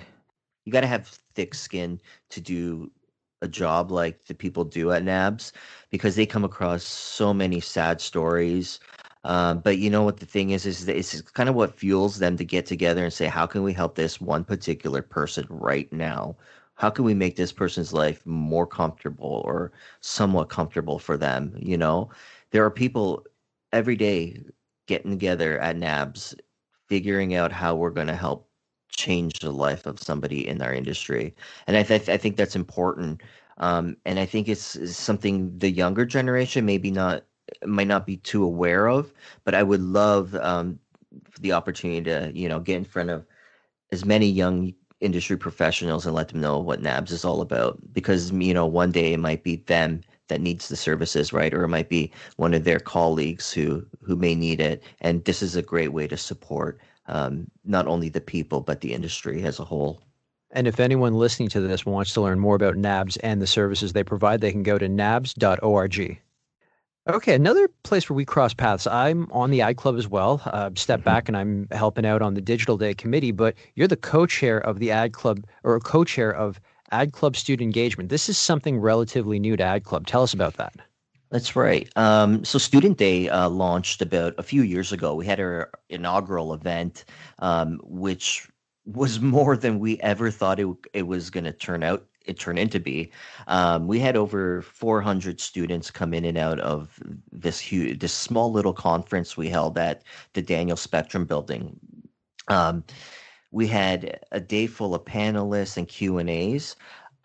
you 0.65 0.73
got 0.73 0.81
to 0.81 0.87
have 0.87 1.19
thick 1.35 1.53
skin 1.55 1.99
to 2.29 2.41
do 2.41 2.91
a 3.41 3.47
job 3.47 3.91
like 3.91 4.25
the 4.25 4.33
people 4.33 4.63
do 4.63 4.91
at 4.91 5.03
NABS 5.03 5.51
because 5.89 6.15
they 6.15 6.25
come 6.25 6.43
across 6.43 6.83
so 6.83 7.33
many 7.33 7.59
sad 7.59 7.99
stories. 7.99 8.79
Um, 9.23 9.59
but 9.59 9.77
you 9.77 9.89
know 9.89 10.03
what 10.03 10.17
the 10.17 10.25
thing 10.25 10.51
is 10.51 10.65
is 10.65 10.85
that 10.85 10.97
it's 10.97 11.21
kind 11.21 11.49
of 11.49 11.55
what 11.55 11.75
fuels 11.75 12.19
them 12.19 12.37
to 12.37 12.45
get 12.45 12.65
together 12.65 13.03
and 13.03 13.13
say, 13.13 13.27
how 13.27 13.45
can 13.45 13.63
we 13.63 13.73
help 13.73 13.95
this 13.95 14.19
one 14.21 14.43
particular 14.43 15.01
person 15.01 15.45
right 15.49 15.91
now? 15.93 16.35
How 16.75 16.89
can 16.89 17.05
we 17.05 17.13
make 17.13 17.35
this 17.35 17.51
person's 17.51 17.93
life 17.93 18.25
more 18.25 18.65
comfortable 18.65 19.43
or 19.45 19.71
somewhat 20.01 20.49
comfortable 20.49 20.97
for 20.97 21.17
them? 21.17 21.53
You 21.59 21.77
know, 21.77 22.09
there 22.51 22.65
are 22.65 22.71
people 22.71 23.25
every 23.71 23.95
day 23.95 24.43
getting 24.87 25.11
together 25.11 25.59
at 25.59 25.77
NABS, 25.77 26.35
figuring 26.87 27.35
out 27.35 27.51
how 27.51 27.75
we're 27.75 27.91
going 27.91 28.07
to 28.07 28.15
help 28.15 28.49
change 28.91 29.39
the 29.39 29.51
life 29.51 29.85
of 29.85 29.99
somebody 30.01 30.47
in 30.47 30.61
our 30.61 30.73
industry. 30.73 31.35
And 31.67 31.77
I, 31.77 31.83
th- 31.83 32.09
I 32.09 32.17
think 32.17 32.35
that's 32.35 32.55
important. 32.55 33.21
Um, 33.57 33.97
and 34.05 34.19
I 34.19 34.25
think 34.25 34.47
it's, 34.47 34.75
it's 34.75 34.97
something 34.97 35.57
the 35.57 35.69
younger 35.71 36.05
generation 36.05 36.65
maybe 36.65 36.91
not 36.91 37.23
might 37.65 37.87
not 37.87 38.05
be 38.05 38.17
too 38.17 38.43
aware 38.43 38.87
of. 38.87 39.13
But 39.43 39.55
I 39.55 39.63
would 39.63 39.81
love 39.81 40.35
um, 40.35 40.79
the 41.39 41.51
opportunity 41.51 42.01
to 42.03 42.31
you 42.33 42.49
know 42.49 42.59
get 42.59 42.77
in 42.77 42.85
front 42.85 43.09
of 43.09 43.25
as 43.91 44.05
many 44.05 44.27
young 44.27 44.73
industry 45.01 45.37
professionals 45.37 46.05
and 46.05 46.15
let 46.15 46.29
them 46.29 46.41
know 46.41 46.59
what 46.59 46.81
NABS 46.81 47.11
is 47.11 47.25
all 47.25 47.41
about. 47.41 47.79
Because 47.93 48.31
you 48.31 48.53
know 48.53 48.65
one 48.65 48.91
day 48.91 49.13
it 49.13 49.19
might 49.19 49.43
be 49.43 49.57
them 49.57 50.01
that 50.27 50.41
needs 50.41 50.69
the 50.69 50.77
services, 50.77 51.33
right? 51.33 51.53
Or 51.53 51.63
it 51.63 51.67
might 51.67 51.89
be 51.89 52.11
one 52.37 52.53
of 52.53 52.63
their 52.63 52.79
colleagues 52.79 53.51
who 53.51 53.85
who 54.01 54.15
may 54.15 54.33
need 54.33 54.61
it. 54.61 54.83
And 55.01 55.23
this 55.25 55.41
is 55.41 55.55
a 55.55 55.61
great 55.61 55.93
way 55.93 56.07
to 56.07 56.17
support 56.17 56.79
um, 57.11 57.47
not 57.63 57.87
only 57.87 58.09
the 58.09 58.21
people 58.21 58.61
but 58.61 58.81
the 58.81 58.93
industry 58.93 59.43
as 59.43 59.59
a 59.59 59.65
whole. 59.65 60.01
And 60.53 60.67
if 60.67 60.79
anyone 60.79 61.13
listening 61.13 61.49
to 61.49 61.61
this 61.61 61.85
wants 61.85 62.13
to 62.13 62.21
learn 62.21 62.39
more 62.39 62.55
about 62.55 62.75
NABS 62.75 63.17
and 63.17 63.41
the 63.41 63.47
services 63.47 63.93
they 63.93 64.03
provide, 64.03 64.41
they 64.41 64.51
can 64.51 64.63
go 64.63 64.77
to 64.77 64.89
nabs.org. 64.89 66.19
Okay, 67.09 67.33
another 67.33 67.67
place 67.83 68.09
where 68.09 68.15
we 68.15 68.25
cross 68.25 68.53
paths. 68.53 68.85
I'm 68.85 69.31
on 69.31 69.49
the 69.49 69.61
Ad 69.61 69.77
Club 69.77 69.97
as 69.97 70.07
well. 70.07 70.41
Uh, 70.45 70.69
step 70.75 70.99
mm-hmm. 70.99 71.05
back 71.05 71.27
and 71.27 71.37
I'm 71.37 71.67
helping 71.71 72.05
out 72.05 72.21
on 72.21 72.35
the 72.35 72.41
Digital 72.41 72.77
Day 72.77 72.93
committee, 72.93 73.31
but 73.31 73.55
you're 73.75 73.87
the 73.87 73.95
co-chair 73.97 74.59
of 74.59 74.79
the 74.79 74.91
Ad 74.91 75.13
Club 75.13 75.45
or 75.63 75.79
co-chair 75.79 76.31
of 76.31 76.59
Ad 76.91 77.13
Club 77.13 77.35
Student 77.35 77.65
Engagement. 77.65 78.09
This 78.09 78.29
is 78.29 78.37
something 78.37 78.79
relatively 78.79 79.39
new 79.39 79.57
to 79.57 79.63
Ad 79.63 79.83
Club. 79.83 80.05
Tell 80.05 80.21
us 80.21 80.33
about 80.33 80.57
that. 80.57 80.75
That's 81.31 81.55
right. 81.55 81.89
Um, 81.95 82.43
so 82.43 82.59
Student 82.59 82.97
Day 82.97 83.29
uh, 83.29 83.47
launched 83.49 84.01
about 84.01 84.35
a 84.37 84.43
few 84.43 84.63
years 84.63 84.91
ago. 84.91 85.15
We 85.15 85.25
had 85.25 85.39
our 85.39 85.71
inaugural 85.89 86.53
event, 86.53 87.05
um, 87.39 87.79
which 87.83 88.49
was 88.85 89.19
more 89.21 89.55
than 89.55 89.79
we 89.79 89.97
ever 90.01 90.29
thought 90.29 90.59
it, 90.59 90.67
it 90.93 91.03
was 91.03 91.29
going 91.29 91.45
to 91.45 91.53
turn 91.53 91.83
out. 91.83 92.05
It 92.25 92.37
turned 92.37 92.59
into 92.59 92.79
be. 92.79 93.11
Um, 93.47 93.87
we 93.87 93.97
had 93.99 94.15
over 94.15 94.61
400 94.61 95.39
students 95.39 95.89
come 95.89 96.13
in 96.13 96.25
and 96.25 96.37
out 96.37 96.59
of 96.59 96.99
this 97.31 97.59
huge, 97.59 97.99
this 97.99 98.13
small 98.13 98.51
little 98.51 98.73
conference 98.73 99.35
we 99.35 99.49
held 99.49 99.77
at 99.77 100.03
the 100.33 100.41
Daniels 100.41 100.81
Spectrum 100.81 101.25
Building. 101.25 101.79
Um, 102.49 102.83
we 103.51 103.67
had 103.67 104.19
a 104.31 104.39
day 104.39 104.67
full 104.67 104.93
of 104.93 105.05
panelists 105.05 105.77
and 105.77 105.87
Q 105.87 106.19
and 106.19 106.29
A's. 106.29 106.75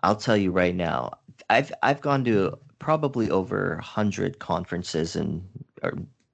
I'll 0.03 0.17
tell 0.17 0.37
you 0.37 0.51
right 0.51 0.75
now, 0.75 1.13
I've 1.51 1.73
I've 1.83 2.01
gone 2.01 2.25
to 2.25 2.59
probably 2.79 3.31
over 3.31 3.79
hundred 3.79 4.39
conferences 4.39 5.17
and, 5.17 5.47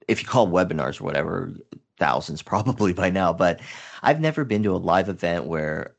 if 0.08 0.22
you 0.22 0.28
call 0.28 0.48
webinars 0.48 1.00
or 1.00 1.04
whatever, 1.04 1.52
thousands 1.98 2.42
probably 2.52 2.92
by 2.92 3.10
now. 3.10 3.32
But 3.32 3.60
I've 4.02 4.20
never 4.20 4.44
been 4.44 4.62
to 4.64 4.74
a 4.74 4.78
live 4.78 5.08
event 5.08 5.46
where 5.46 5.94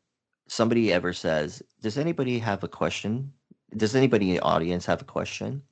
somebody 0.48 0.92
ever 0.94 1.14
says, 1.14 1.64
"Does 1.82 1.98
anybody 1.98 2.40
have 2.40 2.64
a 2.64 2.68
question? 2.68 3.32
Does 3.78 3.96
anybody 3.96 4.30
in 4.30 4.36
the 4.36 4.44
audience 4.44 4.86
have 4.86 5.02
a 5.02 5.06
question?" 5.06 5.64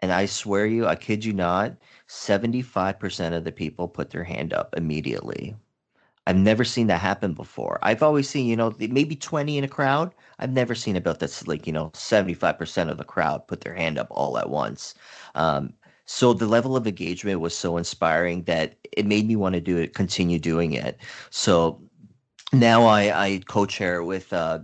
And 0.00 0.12
I 0.12 0.26
swear 0.26 0.66
you, 0.66 0.86
I 0.86 0.96
kid 0.96 1.24
you 1.24 1.32
not, 1.32 1.76
seventy-five 2.08 2.98
percent 3.00 3.34
of 3.34 3.44
the 3.44 3.52
people 3.52 3.88
put 3.88 4.10
their 4.10 4.24
hand 4.24 4.52
up 4.52 4.74
immediately. 4.76 5.56
I've 6.26 6.36
never 6.36 6.64
seen 6.64 6.86
that 6.86 7.00
happen 7.00 7.34
before. 7.34 7.78
I've 7.82 8.02
always 8.02 8.28
seen, 8.28 8.46
you 8.46 8.56
know, 8.56 8.72
maybe 8.78 9.16
20 9.16 9.58
in 9.58 9.64
a 9.64 9.68
crowd. 9.68 10.14
I've 10.38 10.52
never 10.52 10.74
seen 10.74 10.96
about 10.96 11.18
that's 11.18 11.46
like, 11.48 11.66
you 11.66 11.72
know, 11.72 11.90
75% 11.94 12.90
of 12.90 12.98
the 12.98 13.04
crowd 13.04 13.46
put 13.48 13.62
their 13.62 13.74
hand 13.74 13.98
up 13.98 14.06
all 14.10 14.38
at 14.38 14.48
once. 14.48 14.94
Um, 15.34 15.72
so 16.04 16.32
the 16.32 16.46
level 16.46 16.76
of 16.76 16.86
engagement 16.86 17.40
was 17.40 17.56
so 17.56 17.76
inspiring 17.76 18.42
that 18.44 18.76
it 18.92 19.06
made 19.06 19.26
me 19.26 19.36
want 19.36 19.54
to 19.54 19.60
do 19.60 19.78
it, 19.78 19.94
continue 19.94 20.38
doing 20.38 20.72
it. 20.72 20.98
So 21.30 21.80
now 22.52 22.84
I, 22.84 23.26
I 23.26 23.40
co-chair 23.46 24.02
with 24.02 24.32
uh, 24.32 24.60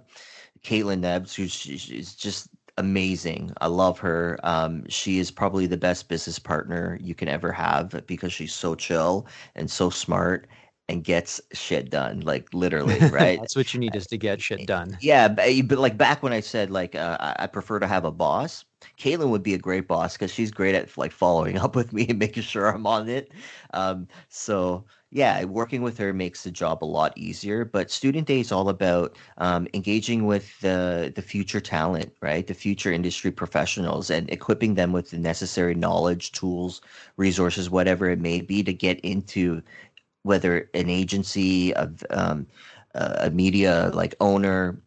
Caitlin 0.62 1.00
Nebs, 1.00 1.34
who's 1.34 1.52
she's 1.52 2.14
just 2.14 2.48
amazing. 2.76 3.52
I 3.60 3.66
love 3.66 3.98
her. 3.98 4.38
Um, 4.42 4.88
she 4.88 5.18
is 5.18 5.30
probably 5.30 5.66
the 5.66 5.76
best 5.76 6.08
business 6.08 6.38
partner 6.38 6.98
you 7.00 7.14
can 7.14 7.28
ever 7.28 7.50
have 7.52 8.06
because 8.06 8.32
she's 8.32 8.54
so 8.54 8.74
chill 8.74 9.26
and 9.56 9.70
so 9.70 9.90
smart 9.90 10.48
and 10.88 11.04
gets 11.04 11.40
shit 11.52 11.90
done 11.90 12.20
like 12.20 12.52
literally 12.54 12.98
right? 13.10 13.38
That's 13.40 13.56
what 13.56 13.72
you 13.74 13.80
need 13.80 13.94
is 13.94 14.06
to 14.08 14.16
get 14.16 14.40
shit 14.40 14.66
done. 14.66 14.96
yeah 15.00 15.28
but 15.28 15.78
like 15.78 15.96
back 15.96 16.22
when 16.22 16.32
i 16.32 16.40
said 16.40 16.70
like 16.70 16.94
uh, 16.94 17.16
i 17.38 17.46
prefer 17.46 17.78
to 17.78 17.86
have 17.86 18.04
a 18.04 18.10
boss 18.10 18.64
caitlin 18.98 19.28
would 19.30 19.42
be 19.42 19.54
a 19.54 19.58
great 19.58 19.88
boss 19.88 20.14
because 20.14 20.32
she's 20.32 20.50
great 20.50 20.74
at 20.74 20.96
like 20.96 21.12
following 21.12 21.58
up 21.64 21.74
with 21.76 21.92
me 21.92 22.06
and 22.08 22.18
making 22.18 22.42
sure 22.42 22.66
i'm 22.68 22.86
on 22.86 23.08
it. 23.08 23.32
Um, 23.74 24.08
so 24.28 24.84
yeah 25.10 25.42
working 25.44 25.80
with 25.82 25.96
her 25.98 26.12
makes 26.12 26.42
the 26.44 26.50
job 26.50 26.84
a 26.84 26.86
lot 26.86 27.16
easier 27.16 27.64
but 27.64 27.90
student 27.90 28.26
day 28.26 28.40
is 28.40 28.52
all 28.52 28.68
about 28.68 29.16
um, 29.38 29.66
engaging 29.74 30.26
with 30.26 30.58
the 30.60 31.12
the 31.14 31.22
future 31.22 31.60
talent 31.60 32.12
right? 32.20 32.46
The 32.46 32.54
future 32.54 32.92
industry 32.92 33.30
professionals 33.30 34.10
and 34.10 34.28
equipping 34.30 34.74
them 34.74 34.92
with 34.92 35.10
the 35.10 35.18
necessary 35.18 35.74
knowledge 35.74 36.32
tools 36.32 36.80
resources 37.16 37.70
whatever 37.70 38.08
it 38.10 38.20
may 38.20 38.40
be 38.40 38.62
to 38.62 38.72
get 38.72 39.00
into 39.00 39.62
whether 40.22 40.68
an 40.74 40.88
agency, 40.90 41.72
a, 41.72 41.90
um, 42.10 42.46
a 42.94 43.30
media 43.30 43.90
like 43.94 44.14
owner, 44.20 44.80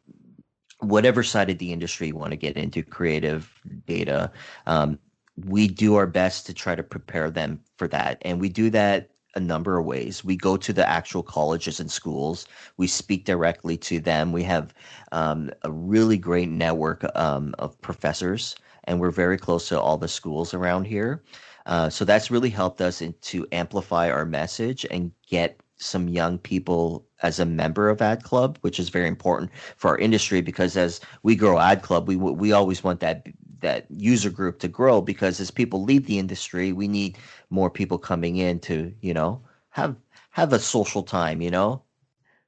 whatever 0.80 1.24
side 1.24 1.50
of 1.50 1.58
the 1.58 1.72
industry 1.72 2.08
you 2.08 2.16
want 2.16 2.32
to 2.32 2.38
get 2.38 2.58
into, 2.58 2.84
creative 2.84 3.52
data, 3.86 4.32
um, 4.68 5.00
we 5.46 5.68
do 5.68 5.96
our 5.96 6.08
best 6.08 6.46
to 6.46 6.54
try 6.54 6.76
to 6.76 6.84
prepare 6.84 7.30
them 7.32 7.60
for 7.78 7.88
that, 7.88 8.18
and 8.24 8.40
we 8.42 8.50
do 8.50 8.70
that 8.70 9.12
a 9.36 9.40
number 9.40 9.78
of 9.78 9.86
ways. 9.86 10.24
We 10.24 10.36
go 10.36 10.58
to 10.58 10.74
the 10.74 10.88
actual 10.88 11.24
colleges 11.24 11.80
and 11.80 11.90
schools. 11.90 12.46
We 12.78 12.88
speak 12.88 13.26
directly 13.26 13.78
to 13.78 14.00
them. 14.00 14.32
We 14.32 14.44
have 14.44 14.74
um, 15.12 15.52
a 15.64 15.72
really 15.72 16.18
great 16.18 16.50
network 16.50 17.06
um, 17.16 17.56
of 17.60 17.80
professors, 17.82 18.56
and 18.86 19.00
we're 19.00 19.12
very 19.12 19.38
close 19.38 19.70
to 19.70 19.80
all 19.80 19.98
the 19.98 20.08
schools 20.08 20.54
around 20.54 20.86
here. 20.86 21.24
Uh, 21.66 21.90
so 21.90 22.06
that's 22.06 22.32
really 22.32 22.50
helped 22.50 22.82
us 22.82 23.02
in, 23.02 23.14
to 23.22 23.48
amplify 23.52 24.10
our 24.10 24.26
message 24.26 24.86
and 24.90 25.12
get 25.28 25.60
some 25.78 26.08
young 26.08 26.38
people 26.38 27.06
as 27.24 27.40
a 27.40 27.46
member 27.46 27.90
of 27.90 28.02
ad 28.02 28.24
club 28.24 28.58
which 28.62 28.80
is 28.80 28.90
very 28.90 29.08
important 29.08 29.50
for 29.78 29.90
our 29.90 29.98
industry 29.98 30.40
because 30.40 30.78
as 30.78 31.02
we 31.24 31.36
grow 31.36 31.58
ad 31.60 31.82
club 31.82 32.08
we 32.08 32.16
we 32.16 32.52
always 32.52 32.84
want 32.84 33.00
that 33.00 33.26
that 33.62 33.86
user 33.90 34.30
group 34.30 34.60
to 34.60 34.68
grow 34.68 35.02
because 35.02 35.40
as 35.40 35.50
people 35.50 35.84
leave 35.84 36.06
the 36.06 36.20
industry 36.20 36.72
we 36.72 36.88
need 36.88 37.18
more 37.50 37.70
people 37.70 37.98
coming 37.98 38.38
in 38.38 38.60
to 38.60 38.94
you 39.02 39.14
know 39.14 39.42
have 39.70 39.96
have 40.30 40.54
a 40.54 40.60
social 40.60 41.04
time 41.04 41.42
you 41.42 41.52
know? 41.52 41.82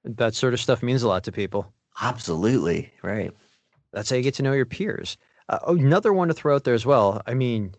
That 0.06 0.36
sort 0.36 0.54
of 0.54 0.60
stuff 0.60 0.84
means 0.84 1.02
a 1.04 1.08
lot 1.08 1.24
to 1.24 1.32
people. 1.32 1.72
Absolutely. 2.02 2.92
Right. 3.04 3.32
That's 3.94 4.10
how 4.10 4.18
you 4.18 4.22
get 4.22 4.34
to 4.36 4.44
know 4.44 4.52
your 4.52 4.66
peers. 4.66 5.18
Uh, 5.48 5.60
another 5.68 6.12
one 6.12 6.28
to 6.28 6.34
throw 6.34 6.56
out 6.56 6.66
there 6.66 6.74
as 6.74 6.86
well. 6.86 7.22
I 7.26 7.34
mean 7.34 7.74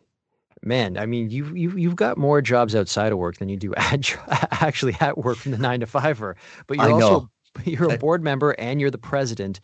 man, 0.64 0.96
I 0.98 1.06
mean, 1.06 1.30
you 1.30 1.54
you 1.54 1.70
you've 1.70 1.96
got 1.96 2.18
more 2.18 2.40
jobs 2.40 2.74
outside 2.74 3.12
of 3.12 3.18
work 3.18 3.36
than 3.36 3.48
you 3.48 3.56
do 3.56 3.74
at 3.76 4.16
actually 4.62 4.96
at 5.00 5.18
work 5.18 5.38
from 5.38 5.52
the 5.52 5.58
nine 5.58 5.80
to 5.80 5.86
fiver. 5.86 6.36
But 6.66 6.78
you're 6.78 6.86
I 6.86 6.92
also 6.92 7.20
know. 7.20 7.28
you're 7.64 7.92
a 7.92 7.98
board 7.98 8.22
member 8.22 8.52
and 8.58 8.80
you're 8.80 8.90
the 8.90 8.98
president 8.98 9.60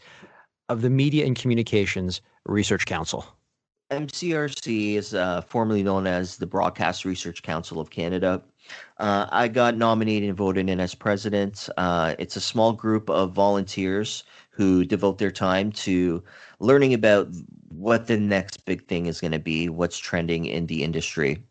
of 0.69 0.83
the 0.83 0.91
Media 0.91 1.27
and 1.27 1.37
Communications 1.37 2.21
Research 2.47 2.87
Council? 2.87 3.27
MCRC 3.91 4.95
is 4.95 5.15
uh, 5.15 5.41
formerly 5.41 5.83
known 5.83 6.07
as 6.07 6.37
the 6.37 6.47
Broadcast 6.47 7.05
Research 7.05 7.43
Council 7.43 7.81
of 7.81 7.91
Canada. 7.91 8.41
Uh, 8.99 9.27
I 9.31 9.49
got 9.49 9.77
nominated 9.77 10.29
and 10.29 10.39
voted 10.39 10.71
in 10.71 10.79
as 10.79 10.95
president. 10.95 11.69
Uh, 11.77 12.15
it's 12.21 12.37
a 12.37 12.41
small 12.41 12.73
group 12.73 13.11
of 13.11 13.33
volunteers 13.33 14.23
who 14.61 14.85
devote 14.85 15.17
their 15.17 15.31
time 15.31 15.73
to 15.73 16.23
learning 16.59 16.93
about 16.93 17.29
what 17.69 18.09
the 18.09 18.19
next 18.19 18.67
big 18.67 18.87
thing 18.87 19.07
is 19.07 19.19
going 19.19 19.33
to 19.33 19.39
be, 19.39 19.71
what's 19.71 19.97
trending 19.97 20.45
in 20.45 20.67
the 20.67 20.85
industry. 20.85 21.43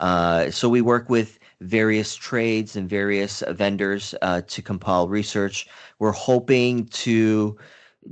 Uh, 0.00 0.50
so 0.50 0.68
we 0.68 0.82
work 0.82 1.08
with 1.08 1.38
various 1.62 2.14
trades 2.14 2.76
and 2.76 2.90
various 2.90 3.42
vendors 3.52 4.14
uh, 4.20 4.42
to 4.48 4.60
compile 4.60 5.08
research. 5.08 5.66
We're 5.98 6.12
hoping 6.12 6.84
to 6.88 7.56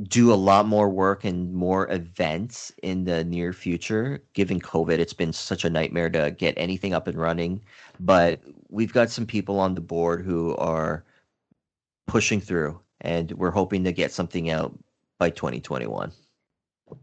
do 0.05 0.33
a 0.33 0.41
lot 0.49 0.67
more 0.67 0.89
work 0.89 1.23
and 1.23 1.53
more 1.53 1.91
events 1.93 2.73
in 2.83 3.05
the 3.05 3.25
near 3.25 3.53
future. 3.53 4.23
Given 4.33 4.59
COVID, 4.59 4.99
it's 4.99 5.13
been 5.13 5.35
such 5.35 5.67
a 5.67 5.71
nightmare 5.71 6.09
to 6.09 6.31
get 6.31 6.55
anything 6.57 6.95
up 6.95 7.07
and 7.09 7.19
running. 7.19 7.61
But 7.99 8.41
we've 8.71 8.95
got 8.95 9.11
some 9.11 9.27
people 9.27 9.61
on 9.61 9.75
the 9.75 9.83
board 9.83 10.25
who 10.25 10.57
are 10.57 11.05
pushing 12.07 12.41
through, 12.41 12.81
and 13.01 13.33
we're 13.33 13.51
hoping 13.51 13.85
to 13.85 13.93
get 13.93 14.13
something 14.13 14.51
out 14.51 14.77
by 15.19 15.31
2021. 15.31 16.13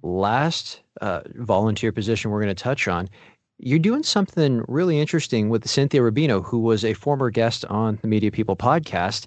Last 0.01 0.81
uh, 1.01 1.21
volunteer 1.35 1.91
position 1.91 2.31
we're 2.31 2.41
going 2.41 2.55
to 2.55 2.63
touch 2.63 2.87
on. 2.87 3.09
You're 3.59 3.79
doing 3.79 4.03
something 4.03 4.63
really 4.67 4.99
interesting 4.99 5.49
with 5.49 5.67
Cynthia 5.67 6.01
Rubino, 6.01 6.43
who 6.43 6.59
was 6.59 6.85
a 6.85 6.93
former 6.93 7.29
guest 7.29 7.65
on 7.65 7.97
the 8.01 8.07
Media 8.07 8.31
People 8.31 8.55
podcast. 8.55 9.25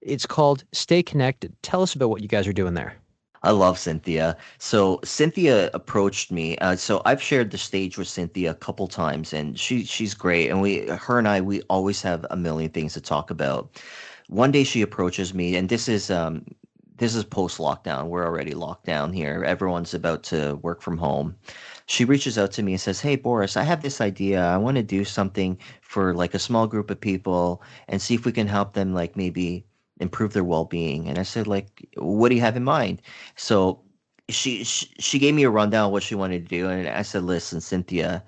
It's 0.00 0.26
called 0.26 0.64
Stay 0.72 1.02
Connected. 1.02 1.54
Tell 1.62 1.82
us 1.82 1.94
about 1.94 2.10
what 2.10 2.22
you 2.22 2.28
guys 2.28 2.46
are 2.46 2.52
doing 2.52 2.74
there. 2.74 2.96
I 3.44 3.50
love 3.50 3.78
Cynthia. 3.78 4.36
So 4.58 5.00
Cynthia 5.02 5.70
approached 5.74 6.30
me. 6.30 6.56
Uh, 6.58 6.76
so 6.76 7.02
I've 7.04 7.20
shared 7.20 7.50
the 7.50 7.58
stage 7.58 7.98
with 7.98 8.06
Cynthia 8.06 8.52
a 8.52 8.54
couple 8.54 8.86
times, 8.86 9.32
and 9.32 9.58
she 9.58 9.84
she's 9.84 10.14
great. 10.14 10.48
And 10.48 10.62
we, 10.62 10.86
her 10.86 11.18
and 11.18 11.26
I, 11.26 11.40
we 11.40 11.62
always 11.62 12.02
have 12.02 12.24
a 12.30 12.36
million 12.36 12.70
things 12.70 12.94
to 12.94 13.00
talk 13.00 13.30
about. 13.30 13.82
One 14.32 14.50
day 14.50 14.64
she 14.64 14.80
approaches 14.82 15.34
me, 15.34 15.56
and 15.56 15.68
this 15.68 15.88
is 15.88 16.10
um 16.10 16.44
this 16.96 17.14
is 17.14 17.24
post 17.24 17.58
lockdown. 17.58 18.08
We're 18.08 18.24
already 18.24 18.54
locked 18.54 18.86
down 18.86 19.12
here. 19.12 19.44
Everyone's 19.44 19.92
about 19.94 20.22
to 20.24 20.56
work 20.62 20.80
from 20.82 20.96
home. 20.98 21.36
She 21.86 22.04
reaches 22.04 22.38
out 22.38 22.52
to 22.52 22.62
me 22.62 22.72
and 22.72 22.80
says, 22.80 23.00
"Hey 23.00 23.16
Boris, 23.16 23.56
I 23.56 23.62
have 23.64 23.82
this 23.82 24.00
idea. 24.00 24.42
I 24.42 24.56
want 24.56 24.76
to 24.78 24.82
do 24.82 25.04
something 25.04 25.58
for 25.82 26.14
like 26.14 26.34
a 26.34 26.38
small 26.38 26.66
group 26.66 26.90
of 26.90 27.00
people 27.00 27.62
and 27.88 28.00
see 28.00 28.14
if 28.14 28.24
we 28.24 28.32
can 28.32 28.46
help 28.48 28.72
them 28.72 28.94
like 28.94 29.16
maybe 29.16 29.66
improve 30.00 30.32
their 30.32 30.44
well-being 30.44 31.08
and 31.08 31.18
i 31.18 31.22
said 31.22 31.46
like 31.46 31.88
what 31.96 32.28
do 32.28 32.34
you 32.34 32.40
have 32.40 32.56
in 32.56 32.64
mind 32.64 33.00
so 33.36 33.80
she, 34.28 34.64
she 34.64 35.18
gave 35.18 35.34
me 35.34 35.44
a 35.44 35.50
rundown 35.50 35.86
of 35.86 35.92
what 35.92 36.02
she 36.02 36.14
wanted 36.14 36.42
to 36.42 36.48
do 36.48 36.68
and 36.68 36.88
i 36.88 37.02
said 37.02 37.22
listen 37.22 37.60
cynthia 37.60 38.24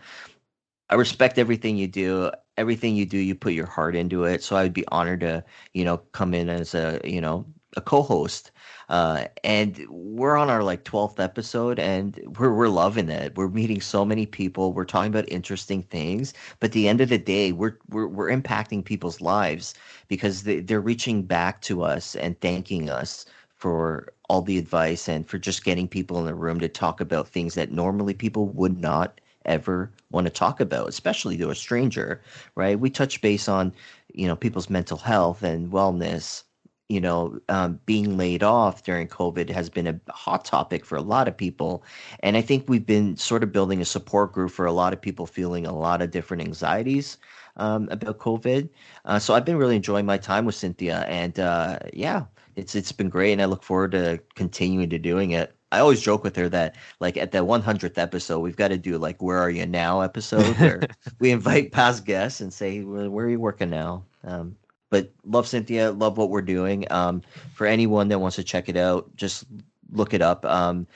i 0.91 0.95
respect 0.95 1.39
everything 1.39 1.77
you 1.77 1.89
do 1.89 2.31
everything 2.57 2.97
you 2.97 3.07
do 3.07 3.19
you 3.19 3.35
put 3.35 3.53
your 3.53 3.67
heart 3.67 3.97
into 3.97 4.25
it. 4.25 4.43
So 4.43 4.57
i 4.57 4.63
would 4.63 4.73
be 4.73 4.87
honored 4.89 5.21
to 5.21 5.45
you 5.73 5.85
know 5.85 5.99
come 6.13 6.35
in 6.35 6.49
as 6.49 6.75
a 6.75 7.01
you 7.05 7.21
know 7.21 7.47
a 7.77 7.81
co-host. 7.81 8.51
Uh, 8.89 9.25
and 9.43 9.85
we're 9.89 10.37
on 10.37 10.51
our 10.51 10.63
like 10.63 10.85
12th 10.85 11.19
episode 11.19 11.79
and 11.79 12.21
we're, 12.39 12.53
we're 12.55 12.69
loving 12.69 13.09
it. 13.09 13.35
We're 13.37 13.49
meeting 13.49 13.81
so 13.81 14.05
many 14.05 14.27
people. 14.27 14.73
We're 14.73 14.85
talking 14.85 15.11
about 15.11 15.29
interesting 15.29 15.83
things. 15.83 16.35
But 16.61 16.73
the 16.73 16.89
end 16.89 17.01
of 17.01 17.09
the 17.09 17.19
day 17.19 17.53
we're 17.53 17.79
we're, 17.89 18.07
we're 18.07 18.31
impacting 18.31 18.85
people's 18.85 19.21
lives 19.21 19.75
because 20.09 20.43
they, 20.45 20.61
they're 20.61 20.81
reaching 20.81 21.23
back 21.23 21.61
to 21.63 21.83
us 21.83 22.15
and 22.17 22.41
thanking 22.41 22.91
us 22.91 23.27
for 23.57 24.13
all 24.29 24.43
the 24.43 24.59
advice 24.59 25.09
and 25.09 25.27
for 25.27 25.39
just 25.39 25.65
getting 25.65 25.89
people 25.89 26.19
in 26.19 26.27
the 26.27 26.35
room 26.35 26.61
to 26.61 26.69
talk 26.69 27.01
about 27.01 27.29
things 27.29 27.55
that 27.55 27.73
normally 27.73 28.15
people 28.15 28.49
would 28.49 28.79
not 28.79 29.21
ever 29.45 29.91
want 30.11 30.27
to 30.27 30.33
talk 30.33 30.61
about, 30.61 30.89
especially 30.89 31.37
to 31.39 31.51
a 31.51 31.55
stranger, 31.55 32.21
right? 32.55 32.79
We 32.79 32.91
touch 32.91 33.21
base 33.21 33.49
on, 33.49 33.73
you 34.13 34.27
know, 34.27 34.37
people's 34.37 34.71
mental 34.71 34.99
health 34.99 35.43
and 35.43 35.71
wellness 35.71 36.45
you 36.89 37.01
know, 37.01 37.39
um, 37.49 37.81
being 37.87 38.17
laid 38.17 38.43
off 38.43 38.83
during 38.83 39.09
COVID 39.09 39.49
has 39.49 39.71
been 39.71 39.87
a 39.87 39.99
hot 40.11 40.45
topic 40.45 40.85
for 40.85 40.97
a 40.97 41.03
lot 41.03 41.29
of 41.29 41.37
people. 41.37 41.83
And 42.21 42.37
I 42.37 42.43
think 42.43 42.69
we've 42.69 42.85
been 42.85 43.17
sort 43.17 43.43
of 43.43 43.53
building 43.53 43.81
a 43.81 43.87
support 43.87 44.33
group 44.33 44.51
for 44.51 44.67
a 44.67 44.73
lot 44.73 44.93
of 44.93 45.01
people 45.01 45.27
feeling 45.27 45.67
a 45.67 45.75
lot 45.75 46.03
of 46.03 46.11
different 46.11 46.43
anxieties 46.43 47.17
um, 47.57 47.89
about 47.91 48.19
COVID. 48.19 48.69
Uh, 49.07 49.19
so 49.19 49.35
I've 49.35 49.47
been 49.47 49.57
really 49.57 49.77
enjoying 49.77 50.05
my 50.05 50.19
time 50.19 50.45
with 50.45 50.55
Cynthia. 50.55 51.05
And 51.09 51.41
uh, 51.41 51.79
yeah, 51.95 52.25
it's 52.55 52.75
it's 52.75 52.93
been 52.93 53.09
great. 53.09 53.33
And 53.33 53.43
I 53.43 53.47
look 53.47 53.63
forward 53.63 53.93
to 53.93 54.21
continuing 54.35 54.91
to 54.91 54.99
doing 54.99 55.31
it. 55.31 55.55
I 55.75 55.81
always 55.81 56.01
joke 56.01 56.23
with 56.23 56.37
her 56.37 56.49
that 56.51 56.77
like 57.01 57.17
at 57.17 57.33
the 57.33 57.39
100th 57.39 57.99
episode, 57.99 58.39
we've 58.39 58.55
got 58.55 58.69
to 58.69 58.79
do 58.79 58.97
like 58.97 59.21
"Where 59.21 59.39
Are 59.39 59.51
You 59.51 59.67
Now" 59.67 60.03
episode 60.03 60.57
where 60.59 60.83
we 61.19 61.33
invite 61.33 61.73
past 61.73 62.05
guests 62.05 62.41
and 62.41 62.53
say, 62.53 62.83
"Where 62.83 63.27
are 63.27 63.31
you 63.31 63.41
working 63.41 63.71
now?" 63.71 64.05
Um, 64.23 64.57
but 64.91 65.11
love 65.25 65.49
Cynthia, 65.49 65.91
love 65.91 66.17
what 66.17 66.31
we're 66.31 66.43
doing. 66.43 66.87
Um, 66.93 67.23
for 67.55 67.67
anyone 67.67 68.07
that 68.09 68.21
wants 68.21 68.37
to 68.37 68.45
check 68.45 68.69
it 68.69 68.77
out, 68.77 69.11
just 69.17 69.47
look 69.91 70.15
it 70.15 70.23
up. 70.23 70.45
Um, 70.45 70.87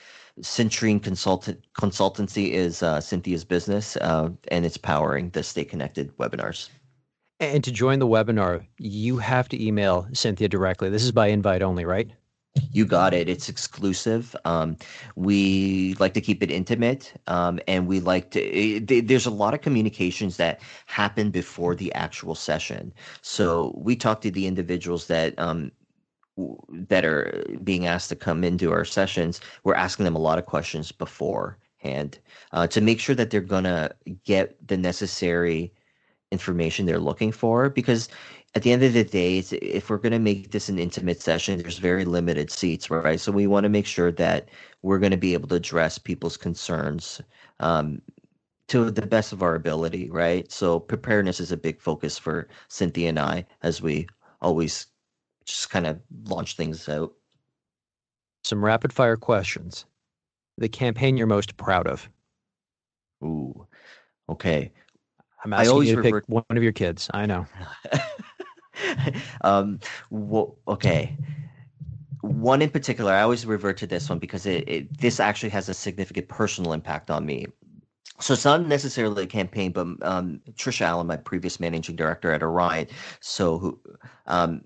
Centrine 0.41 1.01
Consultant 1.01 1.61
Consultancy 1.73 2.51
is 2.51 2.81
uh, 2.81 3.01
Cynthia's 3.01 3.43
business, 3.43 3.97
uh, 3.97 4.29
and 4.47 4.65
it's 4.65 4.77
powering 4.77 5.29
the 5.31 5.43
Stay 5.43 5.65
Connected 5.65 6.15
webinars. 6.15 6.69
And 7.41 7.65
to 7.65 7.71
join 7.71 7.99
the 7.99 8.07
webinar, 8.07 8.65
you 8.77 9.17
have 9.17 9.49
to 9.49 9.61
email 9.61 10.07
Cynthia 10.13 10.47
directly. 10.47 10.89
This 10.89 11.03
is 11.03 11.11
by 11.11 11.27
invite 11.27 11.61
only, 11.61 11.83
right? 11.83 12.09
You 12.71 12.85
got 12.85 13.13
it. 13.13 13.29
It's 13.29 13.47
exclusive. 13.47 14.35
Um, 14.43 14.77
we 15.15 15.95
like 15.99 16.13
to 16.15 16.21
keep 16.21 16.41
it 16.41 16.49
intimate, 16.49 17.13
um, 17.27 17.59
and 17.67 17.87
we 17.87 17.99
like 17.99 18.31
to. 18.31 18.41
It, 18.41 19.07
there's 19.07 19.27
a 19.27 19.31
lot 19.31 19.53
of 19.53 19.61
communications 19.61 20.37
that 20.37 20.59
happen 20.87 21.29
before 21.29 21.75
the 21.75 21.93
actual 21.93 22.35
session. 22.35 22.91
So 23.21 23.73
we 23.77 23.95
talk 23.95 24.21
to 24.21 24.31
the 24.31 24.47
individuals 24.47 25.07
that 25.07 25.37
um, 25.37 25.71
that 26.71 27.05
are 27.05 27.43
being 27.63 27.85
asked 27.85 28.09
to 28.09 28.15
come 28.15 28.43
into 28.43 28.71
our 28.71 28.85
sessions. 28.85 29.41
We're 29.63 29.75
asking 29.75 30.05
them 30.05 30.15
a 30.15 30.19
lot 30.19 30.39
of 30.39 30.45
questions 30.45 30.91
beforehand 30.91 32.19
uh, 32.51 32.67
to 32.67 32.81
make 32.81 32.99
sure 32.99 33.15
that 33.15 33.29
they're 33.29 33.41
gonna 33.41 33.91
get 34.25 34.55
the 34.67 34.77
necessary 34.77 35.73
information 36.31 36.85
they're 36.85 36.99
looking 36.99 37.31
for 37.31 37.69
because 37.69 38.07
at 38.55 38.63
the 38.63 38.71
end 38.71 38.83
of 38.83 38.93
the 38.93 39.03
day, 39.03 39.37
if 39.39 39.89
we're 39.89 39.97
going 39.97 40.11
to 40.11 40.19
make 40.19 40.51
this 40.51 40.69
an 40.69 40.79
intimate 40.79 41.21
session, 41.21 41.59
there's 41.59 41.77
very 41.77 42.05
limited 42.05 42.51
seats, 42.51 42.89
right? 42.89 43.19
So 43.19 43.31
we 43.31 43.47
want 43.47 43.65
to 43.65 43.69
make 43.69 43.85
sure 43.85 44.11
that 44.13 44.49
we're 44.81 44.99
going 44.99 45.11
to 45.11 45.17
be 45.17 45.33
able 45.33 45.47
to 45.49 45.55
address 45.55 45.97
people's 45.97 46.37
concerns 46.37 47.21
um, 47.59 48.01
to 48.69 48.89
the 48.89 49.05
best 49.05 49.33
of 49.33 49.43
our 49.43 49.55
ability, 49.55 50.09
right? 50.09 50.51
So 50.51 50.79
preparedness 50.79 51.39
is 51.39 51.51
a 51.51 51.57
big 51.57 51.79
focus 51.79 52.17
for 52.17 52.47
Cynthia 52.69 53.09
and 53.09 53.19
I 53.19 53.45
as 53.61 53.81
we 53.81 54.07
always 54.41 54.87
just 55.45 55.69
kind 55.69 55.85
of 55.85 55.99
launch 56.25 56.55
things 56.55 56.89
out. 56.89 57.13
Some 58.43 58.63
rapid 58.63 58.91
fire 58.93 59.17
questions. 59.17 59.85
The 60.57 60.69
campaign 60.69 61.17
you're 61.17 61.27
most 61.27 61.55
proud 61.57 61.87
of. 61.87 62.09
Ooh, 63.23 63.67
okay. 64.27 64.71
I'm 65.43 65.53
asking 65.53 65.83
you 65.83 65.95
to 65.95 66.01
pick 66.01 66.23
one 66.27 66.43
of 66.49 66.63
your 66.63 66.71
kids. 66.71 67.09
I 67.13 67.25
know. 67.25 67.45
um, 69.41 69.79
okay. 70.67 71.15
One 72.21 72.61
in 72.61 72.69
particular, 72.69 73.13
I 73.13 73.21
always 73.21 73.45
revert 73.45 73.77
to 73.77 73.87
this 73.87 74.09
one 74.09 74.19
because 74.19 74.45
it, 74.45 74.67
it 74.67 74.97
this 74.99 75.19
actually 75.19 75.49
has 75.49 75.69
a 75.69 75.73
significant 75.73 76.27
personal 76.27 76.73
impact 76.73 77.09
on 77.09 77.25
me. 77.25 77.47
So 78.19 78.33
it's 78.33 78.43
not 78.43 78.67
necessarily 78.67 79.23
a 79.23 79.27
campaign, 79.27 79.71
but 79.71 79.87
um, 80.01 80.41
Trisha 80.51 80.81
Allen, 80.81 81.07
my 81.07 81.15
previous 81.15 81.59
managing 81.59 81.95
director 81.95 82.33
at 82.33 82.43
Orion, 82.43 82.87
so 83.21 83.57
who, 83.57 83.79
um, 84.27 84.61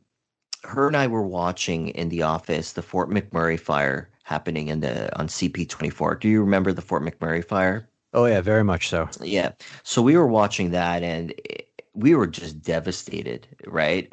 her 0.64 0.88
and 0.88 0.98
I 0.98 1.08
were 1.08 1.28
watching 1.28 1.90
in 1.90 2.10
the 2.10 2.24
office 2.24 2.74
the 2.74 2.82
Fort 2.82 3.10
McMurray 3.10 3.60
fire 3.60 4.10
happening 4.24 4.70
in 4.70 4.80
the 4.80 5.16
on 5.20 5.28
CP24. 5.28 6.20
Do 6.20 6.30
you 6.30 6.42
remember 6.42 6.74
the 6.74 6.82
Fort 6.82 7.04
McMurray 7.04 7.46
fire? 7.46 7.88
Oh 8.14 8.26
yeah, 8.26 8.42
very 8.42 8.64
much 8.64 8.90
so. 8.90 9.10
Yeah. 9.22 9.52
So 9.84 10.02
we 10.02 10.16
were 10.16 10.28
watching 10.28 10.72
that, 10.72 11.04
and 11.04 11.32
it, 11.32 11.70
we 11.94 12.16
were 12.16 12.28
just 12.28 12.62
devastated, 12.62 13.48
right? 13.68 14.12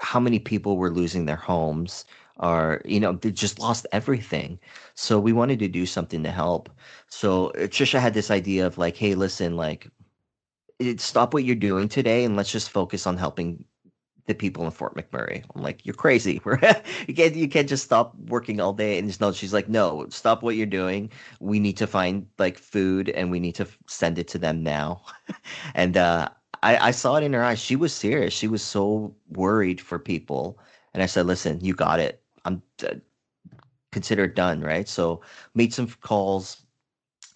How 0.00 0.20
many 0.20 0.38
people 0.38 0.76
were 0.76 0.90
losing 0.90 1.26
their 1.26 1.36
homes 1.36 2.04
or, 2.38 2.82
you 2.84 2.98
know, 3.00 3.12
they 3.12 3.30
just 3.30 3.58
lost 3.58 3.86
everything. 3.92 4.58
So 4.94 5.20
we 5.20 5.32
wanted 5.32 5.58
to 5.60 5.68
do 5.68 5.86
something 5.86 6.22
to 6.24 6.30
help. 6.30 6.70
So 7.08 7.48
uh, 7.50 7.68
Trisha 7.68 8.00
had 8.00 8.14
this 8.14 8.30
idea 8.30 8.66
of 8.66 8.78
like, 8.78 8.96
hey, 8.96 9.14
listen, 9.14 9.56
like, 9.56 9.88
stop 10.98 11.32
what 11.34 11.44
you're 11.44 11.54
doing 11.54 11.88
today 11.88 12.24
and 12.24 12.36
let's 12.36 12.50
just 12.50 12.70
focus 12.70 13.06
on 13.06 13.16
helping 13.16 13.64
the 14.26 14.34
people 14.34 14.64
in 14.64 14.70
Fort 14.70 14.96
McMurray. 14.96 15.44
I'm 15.54 15.62
like, 15.62 15.84
you're 15.84 15.94
crazy. 15.94 16.40
you 17.06 17.14
can't 17.14 17.34
you 17.34 17.48
can't 17.48 17.68
just 17.68 17.84
stop 17.84 18.14
working 18.28 18.60
all 18.60 18.72
day 18.72 18.98
and 18.98 19.08
just 19.08 19.20
no. 19.20 19.32
She's 19.32 19.52
like, 19.52 19.68
no, 19.68 20.06
stop 20.10 20.42
what 20.42 20.56
you're 20.56 20.66
doing. 20.66 21.10
We 21.40 21.58
need 21.60 21.76
to 21.78 21.86
find 21.86 22.26
like 22.38 22.58
food 22.58 23.08
and 23.10 23.30
we 23.30 23.40
need 23.40 23.56
to 23.56 23.66
send 23.88 24.18
it 24.18 24.28
to 24.28 24.38
them 24.38 24.62
now. 24.62 25.02
and 25.74 25.96
uh, 25.96 26.28
I, 26.62 26.88
I 26.88 26.90
saw 26.92 27.16
it 27.16 27.24
in 27.24 27.32
her 27.32 27.42
eyes. 27.42 27.58
She 27.58 27.76
was 27.76 27.92
serious. 27.92 28.32
She 28.32 28.48
was 28.48 28.62
so 28.62 29.14
worried 29.30 29.80
for 29.80 29.98
people. 29.98 30.58
And 30.94 31.02
I 31.02 31.06
said, 31.06 31.26
listen, 31.26 31.60
you 31.60 31.74
got 31.74 32.00
it. 32.00 32.22
I'm 32.44 32.62
uh, 32.86 32.94
consider 33.92 34.24
it 34.24 34.34
done, 34.34 34.60
right? 34.60 34.88
So 34.88 35.20
made 35.54 35.72
some 35.72 35.88
calls. 35.88 36.62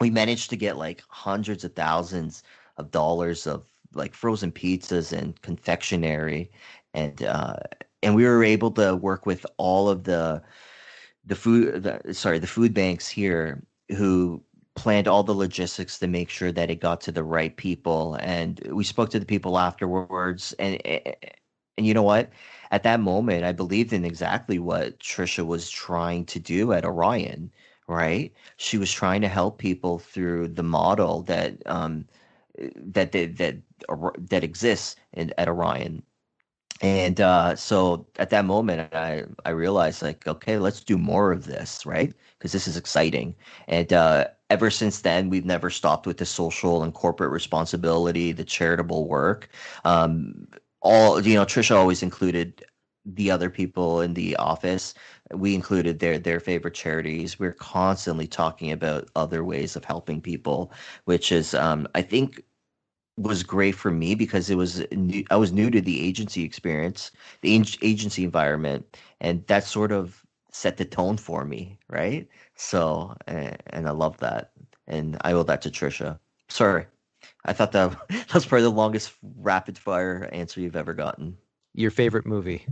We 0.01 0.11
managed 0.11 0.51
to 0.51 0.57
get 0.57 0.77
like 0.77 1.03
hundreds 1.09 1.65
of 1.65 1.75
thousands 1.75 2.43
of 2.77 2.91
dollars 2.91 3.47
of 3.47 3.69
like 3.95 4.15
frozen 4.15 4.53
pizzas 4.53 5.13
and 5.13 5.41
confectionery, 5.43 6.51
and 6.95 7.23
uh, 7.23 7.57
and 8.03 8.15
we 8.15 8.25
were 8.25 8.45
able 8.45 8.71
to 8.73 8.97
work 8.97 9.27
with 9.27 9.47
all 9.57 9.89
of 9.89 10.05
the 10.05 10.43
the 11.25 11.35
food 11.35 11.83
the, 11.83 12.15
sorry 12.15 12.39
the 12.39 12.47
food 12.47 12.75
banks 12.75 13.09
here 13.09 13.63
who 13.97 14.43
planned 14.77 15.09
all 15.09 15.23
the 15.25 15.35
logistics 15.35 15.99
to 15.99 16.07
make 16.07 16.31
sure 16.31 16.53
that 16.53 16.71
it 16.71 16.81
got 16.81 17.01
to 17.03 17.13
the 17.13 17.25
right 17.25 17.57
people. 17.57 18.15
And 18.21 18.61
we 18.71 18.85
spoke 18.85 19.11
to 19.11 19.19
the 19.21 19.27
people 19.27 19.59
afterwards 19.59 20.55
and 20.59 20.81
and 20.87 21.87
you 21.87 21.95
know 21.95 22.03
what? 22.03 22.31
At 22.71 22.83
that 22.85 23.01
moment 23.01 23.45
i 23.45 23.53
believed 23.53 23.93
in 23.93 24.05
exactly 24.05 24.59
what 24.59 24.99
trisha 25.01 25.47
was 25.47 25.71
trying 25.71 26.25
to 26.27 26.41
do 26.41 26.73
at 26.73 26.85
orion 26.85 27.53
right? 27.89 28.33
She 28.57 28.79
was 28.79 28.93
trying 28.93 29.21
to 29.23 29.29
help 29.29 29.59
people 29.59 29.99
through 29.99 30.49
the 30.49 30.63
model 30.63 31.23
that 31.23 31.65
um 31.67 32.07
that 32.77 33.13
that 33.13 33.37
that, 33.39 33.57
that 34.31 34.45
exists 34.45 34.97
in, 35.13 35.33
at 35.39 35.49
orion. 35.49 36.03
And 36.83 37.21
uh, 37.21 37.57
so 37.57 38.07
at 38.19 38.31
that 38.31 38.45
moment 38.45 38.95
i 38.95 39.25
i 39.47 39.51
realized 39.51 40.03
like 40.03 40.27
okay 40.27 40.59
let's 40.59 40.83
do 40.85 40.99
more 40.99 41.33
of 41.33 41.47
this 41.47 41.87
right? 41.87 42.13
Because 42.39 42.53
this 42.53 42.69
is 42.69 42.77
exciting. 42.77 43.35
And 43.69 43.93
uh, 43.93 44.29
ever 44.51 44.71
since 44.71 45.01
then 45.03 45.29
we've 45.31 45.45
never 45.45 45.71
stopped 45.71 46.07
with 46.07 46.19
the 46.19 46.27
social 46.27 46.83
and 46.83 46.95
corporate 46.95 47.31
responsibility 47.33 48.33
the 48.33 48.45
charitable 48.45 49.09
work. 49.09 49.49
Um, 49.85 50.47
all 50.83 51.21
you 51.21 51.35
know 51.35 51.45
trisha 51.45 51.75
always 51.77 52.03
included 52.03 52.65
the 53.05 53.31
other 53.31 53.51
people 53.51 54.01
in 54.01 54.15
the 54.15 54.37
office. 54.37 54.95
We 55.33 55.55
included 55.55 55.99
their 56.01 56.19
their 56.19 56.41
favorite 56.41 56.75
charities. 56.75 57.39
We're 57.39 57.53
constantly 57.53 58.27
talking 58.27 58.71
about 58.73 59.09
other 59.17 59.45
ways 59.45 59.77
of 59.77 59.85
helping 59.85 60.21
people 60.21 60.73
which 61.05 61.33
is 61.33 61.55
um, 61.55 61.87
i 61.95 62.03
think 62.03 62.43
was 63.17 63.43
great 63.43 63.73
for 63.75 63.91
me 63.91 64.15
because 64.15 64.51
it 64.51 64.57
was 64.57 64.85
new, 64.93 65.25
I 65.31 65.37
was 65.37 65.53
new 65.53 65.71
to 65.71 65.81
the 65.81 66.07
agency 66.07 66.43
experience, 66.45 67.11
the 67.41 67.55
agency 67.83 68.25
environment, 68.25 68.99
and 69.21 69.47
that 69.47 69.65
sort 69.65 69.93
of 69.93 70.25
set 70.53 70.77
the 70.77 70.85
tone 70.85 71.17
for 71.17 71.45
me, 71.45 71.79
right? 71.89 72.29
So, 72.57 73.15
and 73.27 73.87
I 73.87 73.91
love 73.91 74.17
that, 74.19 74.53
and 74.87 75.17
I 75.23 75.33
owe 75.33 75.43
that 75.45 75.63
to 75.63 75.71
Trisha. 75.71 76.19
Sorry, 76.49 76.87
I 77.45 77.53
thought 77.53 77.73
that 77.73 77.97
that's 78.33 78.47
probably 78.47 78.63
the 78.63 78.71
longest 78.71 79.13
rapid 79.39 79.79
fire 79.79 80.29
answer 80.33 80.61
you've 80.61 80.77
ever 80.77 80.95
gotten. 80.95 81.37
Your 81.75 81.91
favorite 81.91 82.27
movie? 82.27 82.67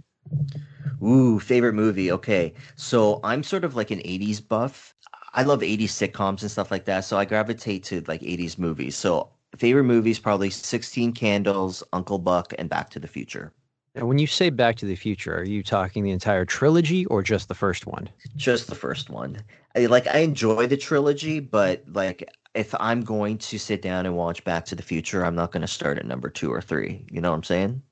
Ooh, 1.02 1.38
favorite 1.38 1.74
movie. 1.74 2.10
Okay, 2.10 2.54
so 2.76 3.20
I'm 3.22 3.42
sort 3.42 3.64
of 3.64 3.76
like 3.76 3.90
an 3.90 4.00
'80s 4.00 4.40
buff. 4.40 4.94
I 5.34 5.42
love 5.42 5.60
80s 5.62 5.92
sitcoms 5.92 6.42
and 6.42 6.50
stuff 6.50 6.70
like 6.70 6.84
that, 6.86 7.00
so 7.04 7.18
I 7.18 7.24
gravitate 7.24 7.84
to 7.84 8.02
like 8.06 8.22
80s 8.22 8.58
movies. 8.58 8.96
So 8.96 9.30
favorite 9.56 9.84
movies 9.84 10.18
probably 10.18 10.50
16 10.50 11.12
Candles, 11.12 11.82
Uncle 11.92 12.18
Buck, 12.18 12.54
and 12.58 12.70
Back 12.70 12.90
to 12.90 13.00
the 13.00 13.08
Future. 13.08 13.52
And 13.94 14.08
when 14.08 14.18
you 14.18 14.26
say 14.26 14.50
Back 14.50 14.76
to 14.76 14.86
the 14.86 14.96
Future, 14.96 15.38
are 15.38 15.44
you 15.44 15.62
talking 15.62 16.02
the 16.02 16.10
entire 16.10 16.44
trilogy 16.44 17.06
or 17.06 17.22
just 17.22 17.46
the 17.46 17.54
first 17.54 17.86
one? 17.86 18.08
Just 18.34 18.66
the 18.66 18.74
first 18.74 19.08
one. 19.08 19.38
I, 19.76 19.86
like 19.86 20.08
I 20.08 20.18
enjoy 20.18 20.66
the 20.66 20.76
trilogy, 20.76 21.38
but 21.38 21.84
like 21.92 22.28
if 22.54 22.74
I'm 22.80 23.02
going 23.02 23.38
to 23.38 23.58
sit 23.58 23.82
down 23.82 24.06
and 24.06 24.16
watch 24.16 24.42
Back 24.42 24.64
to 24.66 24.74
the 24.74 24.82
Future, 24.82 25.24
I'm 25.24 25.36
not 25.36 25.52
going 25.52 25.60
to 25.60 25.68
start 25.68 25.98
at 25.98 26.06
number 26.06 26.28
2 26.28 26.52
or 26.52 26.60
3. 26.60 27.06
You 27.10 27.20
know 27.20 27.30
what 27.30 27.36
I'm 27.36 27.44
saying? 27.44 27.82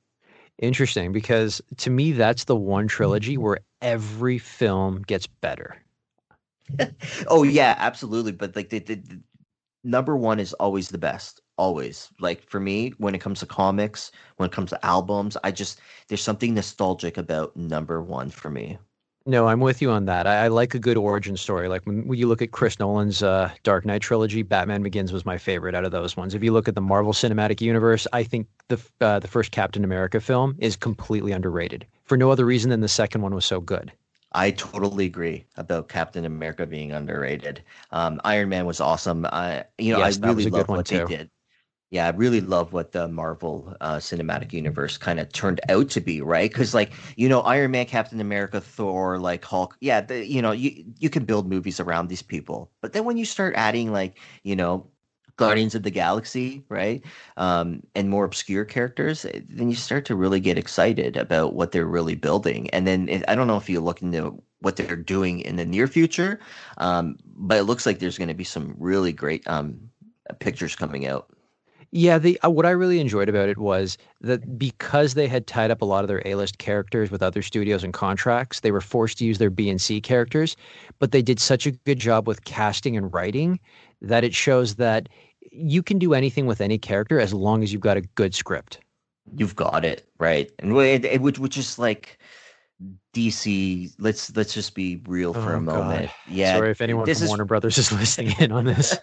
Interesting 0.59 1.13
because 1.13 1.63
to 1.79 1.91
me 1.91 2.13
that's 2.13 2.45
the 2.45 2.57
one 2.57 2.89
trilogy 2.89 3.37
where 3.37 3.59
every 3.81 4.39
film 4.39 5.03
gets 5.03 5.27
better. 5.27 5.77
oh 7.29 7.43
yeah, 7.45 7.77
absolutely, 7.79 8.33
but 8.33 8.57
like 8.57 8.71
the, 8.71 8.81
the, 8.81 8.95
the 8.97 9.21
number 9.85 10.17
1 10.17 10.41
is 10.41 10.53
always 10.55 10.89
the 10.89 10.99
best 10.99 11.42
always. 11.63 12.11
Like 12.19 12.43
for 12.51 12.59
me 12.59 12.93
when 12.99 13.15
it 13.15 13.21
comes 13.21 13.39
to 13.41 13.47
comics 13.47 14.11
when 14.37 14.49
it 14.49 14.53
comes 14.53 14.71
to 14.71 14.85
albums 14.85 15.37
i 15.45 15.51
just 15.53 15.81
there's 16.09 16.23
something 16.23 16.55
nostalgic 16.55 17.17
about 17.17 17.57
number 17.57 18.03
one 18.03 18.31
for 18.31 18.51
me. 18.51 18.79
No 19.25 19.47
i'm 19.47 19.61
with 19.61 19.81
you 19.81 19.91
on 19.93 20.07
that. 20.07 20.27
I, 20.27 20.47
I 20.47 20.49
like 20.49 20.75
a 20.75 20.81
good 20.81 20.97
origin 20.97 21.37
story. 21.37 21.69
Like 21.69 21.87
when, 21.87 22.09
when 22.09 22.19
you 22.19 22.27
look 22.27 22.43
at 22.43 22.51
chris 22.51 22.81
nolan's 22.81 23.23
uh, 23.23 23.49
dark 23.63 23.87
knight 23.87 24.03
trilogy 24.03 24.43
batman 24.43 24.83
begins 24.83 25.13
was 25.13 25.25
my 25.25 25.39
favorite 25.39 25.77
out 25.77 25.85
of 25.85 25.93
those 25.93 26.17
ones. 26.17 26.35
If 26.35 26.43
you 26.43 26.53
look 26.53 26.67
at 26.67 26.75
the 26.75 26.81
marvel 26.81 27.13
cinematic 27.13 27.61
universe 27.61 28.09
i 28.13 28.25
think 28.25 28.49
the 28.67 28.79
uh, 29.01 29.21
the 29.21 29.29
first 29.29 29.53
captain 29.53 29.85
america 29.85 30.21
film 30.21 30.57
is 30.59 30.75
completely 30.75 31.31
underrated 31.31 31.87
for 32.03 32.17
no 32.17 32.33
other 32.33 32.45
reason 32.45 32.71
than 32.71 32.81
the 32.81 32.89
second 33.03 33.23
one 33.23 33.35
was 33.35 33.45
so 33.45 33.61
good. 33.61 33.93
I 34.35 34.51
totally 34.53 35.05
agree 35.05 35.45
about 35.57 35.91
Captain 35.91 36.25
America 36.25 36.65
being 36.67 36.93
underrated. 36.93 37.63
Um, 37.91 38.19
Iron 38.25 38.49
Man 38.49 38.65
was 38.65 38.81
awesome. 38.81 39.27
I, 39.27 39.65
you 39.77 39.93
know, 39.93 39.99
yes, 39.99 40.19
I 40.23 40.27
really 40.29 40.49
love 40.49 40.69
what 40.69 40.87
too. 40.87 41.05
they 41.07 41.17
did 41.17 41.31
yeah, 41.93 42.07
I 42.07 42.11
really 42.11 42.41
love 42.41 42.73
what 42.73 42.93
the 42.93 43.07
Marvel 43.07 43.77
uh, 43.83 43.97
Cinematic 43.97 44.55
Universe 44.55 44.97
kind 44.97 45.21
of 45.21 45.31
turned 45.31 45.61
out 45.69 45.91
to 45.91 46.01
be, 46.01 46.23
right? 46.23 46.51
Because 46.51 46.73
like 46.73 46.91
you 47.17 47.29
know, 47.29 47.43
Iron 47.43 47.71
Man, 47.73 47.85
Captain 47.85 48.19
America, 48.19 48.63
Thor, 48.63 49.19
like 49.19 49.45
Hulk, 49.45 49.77
yeah, 49.81 50.01
the, 50.01 50.27
you 50.27 50.41
know, 50.41 50.53
you 50.53 50.85
you 50.99 51.11
can 51.11 51.27
build 51.27 51.47
movies 51.47 51.79
around 51.79 52.09
these 52.09 52.23
people, 52.23 52.71
but 52.81 52.95
then 52.95 53.05
when 53.05 53.19
you 53.19 53.27
start 53.27 53.53
adding 53.57 53.93
like 53.93 54.19
you 54.43 54.57
know 54.57 54.87
Guardians 55.37 55.75
of 55.75 55.83
the 55.83 55.91
Galaxy, 55.91 56.65
right? 56.71 57.05
Um, 57.37 57.83
and 57.95 58.09
more 58.09 58.25
obscure 58.25 58.65
characters, 58.65 59.27
eh, 59.27 59.41
then 59.51 59.69
you 59.69 59.77
start 59.77 60.07
to 60.07 60.17
really 60.17 60.41
get 60.41 60.57
excited 60.57 61.19
about 61.19 61.55
what 61.55 61.73
they're 61.73 61.85
really 61.85 62.15
building. 62.15 62.71
And 62.71 62.87
then 62.87 63.07
it, 63.11 63.23
I 63.29 63.35
don't 63.35 63.49
know 63.49 63.59
if 63.59 63.69
you 63.69 63.81
look 63.81 64.01
into 64.01 64.43
what 64.61 64.77
they're 64.77 64.97
doing 64.97 65.41
in 65.41 65.57
the 65.57 65.67
near 65.67 65.87
future, 65.89 66.41
um, 66.79 67.19
but 67.37 67.59
it 67.59 67.65
looks 67.65 67.85
like 67.85 67.99
there's 67.99 68.17
going 68.17 68.29
to 68.29 68.35
be 68.35 68.45
some 68.45 68.75
really 68.79 69.13
great 69.13 69.47
um, 69.47 69.79
pictures 70.39 70.75
coming 70.75 71.07
out. 71.07 71.29
Yeah, 71.95 72.19
the 72.19 72.41
uh, 72.43 72.49
what 72.49 72.65
I 72.65 72.71
really 72.71 73.01
enjoyed 73.01 73.29
about 73.29 73.51
it 73.51 73.59
was 73.59 73.99
that 74.23 74.59
because 74.59 75.13
they 75.13 75.29
had 75.29 75.47
tied 75.47 75.71
up 75.71 75.83
a 75.83 75.85
lot 75.85 76.03
of 76.03 76.09
their 76.09 76.23
A-list 76.25 76.57
characters 76.57 77.11
with 77.11 77.23
other 77.23 77.43
studios 77.43 77.85
and 77.85 77.93
contracts, 77.93 78.61
they 78.61 78.73
were 78.73 78.81
forced 78.81 79.19
to 79.19 79.27
use 79.27 79.37
their 79.37 79.51
B 79.51 79.69
and 79.69 79.81
C 79.81 80.01
characters, 80.01 80.57
but 80.99 81.13
they 81.13 81.21
did 81.21 81.39
such 81.39 81.67
a 81.67 81.73
good 81.73 81.99
job 81.99 82.27
with 82.27 82.45
casting 82.45 82.97
and 82.97 83.13
writing 83.13 83.61
that 84.01 84.25
it 84.25 84.35
shows 84.35 84.77
that 84.77 85.11
you 85.51 85.83
can 85.83 85.99
do 85.99 86.15
anything 86.15 86.47
with 86.47 86.63
any 86.63 86.79
character 86.79 87.21
as 87.21 87.35
long 87.35 87.63
as 87.63 87.75
you've 87.75 87.83
got 87.83 87.99
a 87.99 88.01
good 88.01 88.35
script. 88.35 88.81
You've 89.37 89.55
got 89.55 89.85
it, 89.85 90.09
right? 90.19 90.51
And 90.61 90.75
it, 90.79 91.05
it, 91.05 91.21
which 91.21 91.39
which 91.39 91.59
is 91.59 91.79
like 91.79 92.19
DC. 93.15 93.93
Let's 93.99 94.35
let's 94.35 94.55
just 94.55 94.75
be 94.75 95.03
real 95.07 95.35
for 95.35 95.53
oh, 95.53 95.59
a 95.59 95.61
moment. 95.61 96.07
God. 96.07 96.15
Yeah. 96.27 96.57
Sorry 96.57 96.71
if 96.71 96.81
anyone 96.81 97.05
from 97.05 97.11
is... 97.11 97.29
Warner 97.29 97.45
Brothers 97.45 97.77
is 97.77 97.93
listening 97.93 98.35
in 98.39 98.51
on 98.51 98.65
this. 98.65 98.97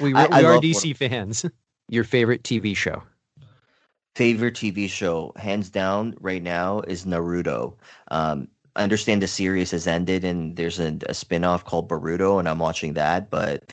we, 0.00 0.08
we 0.12 0.14
I, 0.14 0.40
I 0.40 0.42
are 0.42 0.58
DC 0.58 0.96
fans. 0.96 1.44
Your 1.88 2.04
favorite 2.04 2.42
TV 2.42 2.76
show? 2.76 3.02
Favorite 4.14 4.54
TV 4.54 4.88
show, 4.88 5.32
hands 5.36 5.70
down, 5.70 6.14
right 6.20 6.42
now 6.42 6.80
is 6.80 7.04
Naruto. 7.04 7.74
Um, 8.10 8.48
I 8.76 8.82
understand 8.82 9.22
the 9.22 9.28
series 9.28 9.70
has 9.70 9.86
ended 9.86 10.24
and 10.24 10.56
there's 10.56 10.78
a, 10.78 10.96
a 11.08 11.14
spin-off 11.14 11.64
called 11.64 11.88
Boruto, 11.88 12.38
and 12.38 12.48
I'm 12.48 12.58
watching 12.58 12.94
that. 12.94 13.30
But 13.30 13.72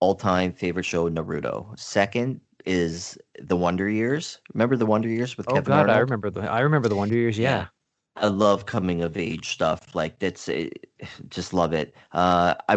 all-time 0.00 0.52
favorite 0.52 0.84
show, 0.84 1.08
Naruto. 1.08 1.78
Second 1.78 2.40
is 2.64 3.18
The 3.40 3.56
Wonder 3.56 3.88
Years. 3.88 4.40
Remember 4.52 4.76
The 4.76 4.86
Wonder 4.86 5.08
Years 5.08 5.36
with 5.36 5.48
oh, 5.48 5.54
Kevin 5.54 5.72
God, 5.72 5.80
Arnold? 5.80 5.96
I 5.96 6.00
remember 6.00 6.30
the 6.30 6.40
I 6.50 6.60
remember 6.60 6.88
The 6.88 6.96
Wonder 6.96 7.14
Years. 7.14 7.38
Yeah. 7.38 7.50
yeah. 7.50 7.66
I 8.16 8.28
love 8.28 8.66
coming 8.66 9.02
of 9.02 9.16
age 9.16 9.50
stuff. 9.50 9.94
Like 9.94 10.18
that's 10.18 10.48
it, 10.48 10.90
just 11.28 11.52
love 11.52 11.72
it. 11.72 11.94
Uh, 12.12 12.54
I 12.68 12.76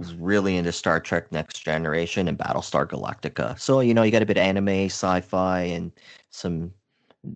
was 0.00 0.14
really 0.14 0.56
into 0.56 0.72
Star 0.72 0.98
Trek 0.98 1.30
Next 1.30 1.58
Generation 1.58 2.26
and 2.26 2.38
Battlestar 2.38 2.88
Galactica. 2.88 3.60
So 3.60 3.80
you 3.80 3.92
know, 3.92 4.02
you 4.02 4.10
got 4.10 4.22
a 4.22 4.26
bit 4.26 4.38
of 4.38 4.42
anime, 4.42 4.86
sci-fi, 4.86 5.60
and 5.60 5.92
some 6.30 6.72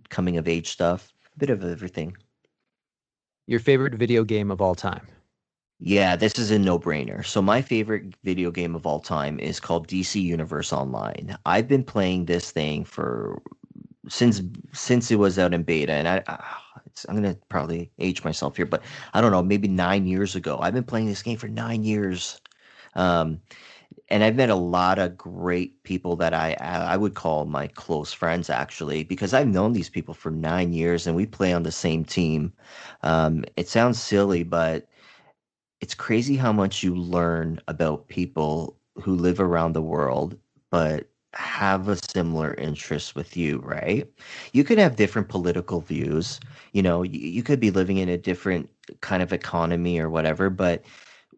coming 0.08 0.38
of 0.38 0.48
age 0.48 0.70
stuff. 0.70 1.12
A 1.36 1.38
bit 1.38 1.50
of 1.50 1.62
everything. 1.62 2.16
Your 3.46 3.60
favorite 3.60 3.94
video 3.94 4.24
game 4.24 4.50
of 4.50 4.62
all 4.62 4.74
time? 4.74 5.06
Yeah, 5.78 6.16
this 6.16 6.38
is 6.38 6.50
a 6.50 6.58
no-brainer. 6.58 7.26
So 7.26 7.42
my 7.42 7.60
favorite 7.60 8.14
video 8.24 8.50
game 8.50 8.74
of 8.74 8.86
all 8.86 9.00
time 9.00 9.38
is 9.38 9.60
called 9.60 9.86
DC 9.86 10.22
Universe 10.22 10.72
Online. 10.72 11.36
I've 11.44 11.68
been 11.68 11.84
playing 11.84 12.24
this 12.24 12.50
thing 12.50 12.84
for 12.84 13.42
since 14.08 14.40
since 14.72 15.10
it 15.10 15.16
was 15.16 15.38
out 15.38 15.52
in 15.52 15.62
beta, 15.62 15.92
and 15.92 16.08
I, 16.08 16.22
ah, 16.28 16.62
I 16.76 16.80
I'm 17.08 17.16
gonna 17.16 17.36
probably 17.48 17.90
age 17.98 18.24
myself 18.24 18.56
here, 18.56 18.66
but 18.66 18.82
I 19.12 19.20
don't 19.20 19.32
know, 19.32 19.42
maybe 19.42 19.68
nine 19.68 20.06
years 20.06 20.34
ago. 20.34 20.58
I've 20.60 20.74
been 20.74 20.84
playing 20.84 21.06
this 21.06 21.22
game 21.22 21.38
for 21.38 21.48
nine 21.48 21.84
years, 21.84 22.40
um, 22.94 23.40
and 24.08 24.22
I've 24.24 24.36
met 24.36 24.50
a 24.50 24.54
lot 24.54 24.98
of 24.98 25.16
great 25.16 25.82
people 25.84 26.16
that 26.16 26.34
I 26.34 26.54
I 26.60 26.96
would 26.96 27.14
call 27.14 27.46
my 27.46 27.68
close 27.68 28.12
friends 28.12 28.50
actually, 28.50 29.04
because 29.04 29.34
I've 29.34 29.48
known 29.48 29.72
these 29.72 29.90
people 29.90 30.14
for 30.14 30.30
nine 30.30 30.72
years, 30.72 31.06
and 31.06 31.16
we 31.16 31.26
play 31.26 31.52
on 31.52 31.62
the 31.64 31.72
same 31.72 32.04
team. 32.04 32.52
Um, 33.02 33.44
it 33.56 33.68
sounds 33.68 34.00
silly, 34.00 34.42
but 34.44 34.88
it's 35.80 35.94
crazy 35.94 36.36
how 36.36 36.52
much 36.52 36.82
you 36.82 36.94
learn 36.94 37.60
about 37.68 38.08
people 38.08 38.76
who 38.96 39.14
live 39.14 39.40
around 39.40 39.72
the 39.72 39.82
world, 39.82 40.38
but 40.70 41.08
have 41.34 41.88
a 41.88 41.96
similar 41.96 42.54
interest 42.54 43.16
with 43.16 43.36
you, 43.36 43.58
right? 43.60 44.08
You 44.52 44.64
could 44.64 44.78
have 44.78 44.96
different 44.96 45.28
political 45.28 45.80
views. 45.80 46.40
You 46.72 46.82
know, 46.82 47.02
you, 47.02 47.18
you 47.20 47.42
could 47.42 47.60
be 47.60 47.70
living 47.72 47.98
in 47.98 48.08
a 48.08 48.16
different 48.16 48.70
kind 49.00 49.22
of 49.22 49.32
economy 49.32 49.98
or 49.98 50.08
whatever, 50.10 50.48
but 50.50 50.84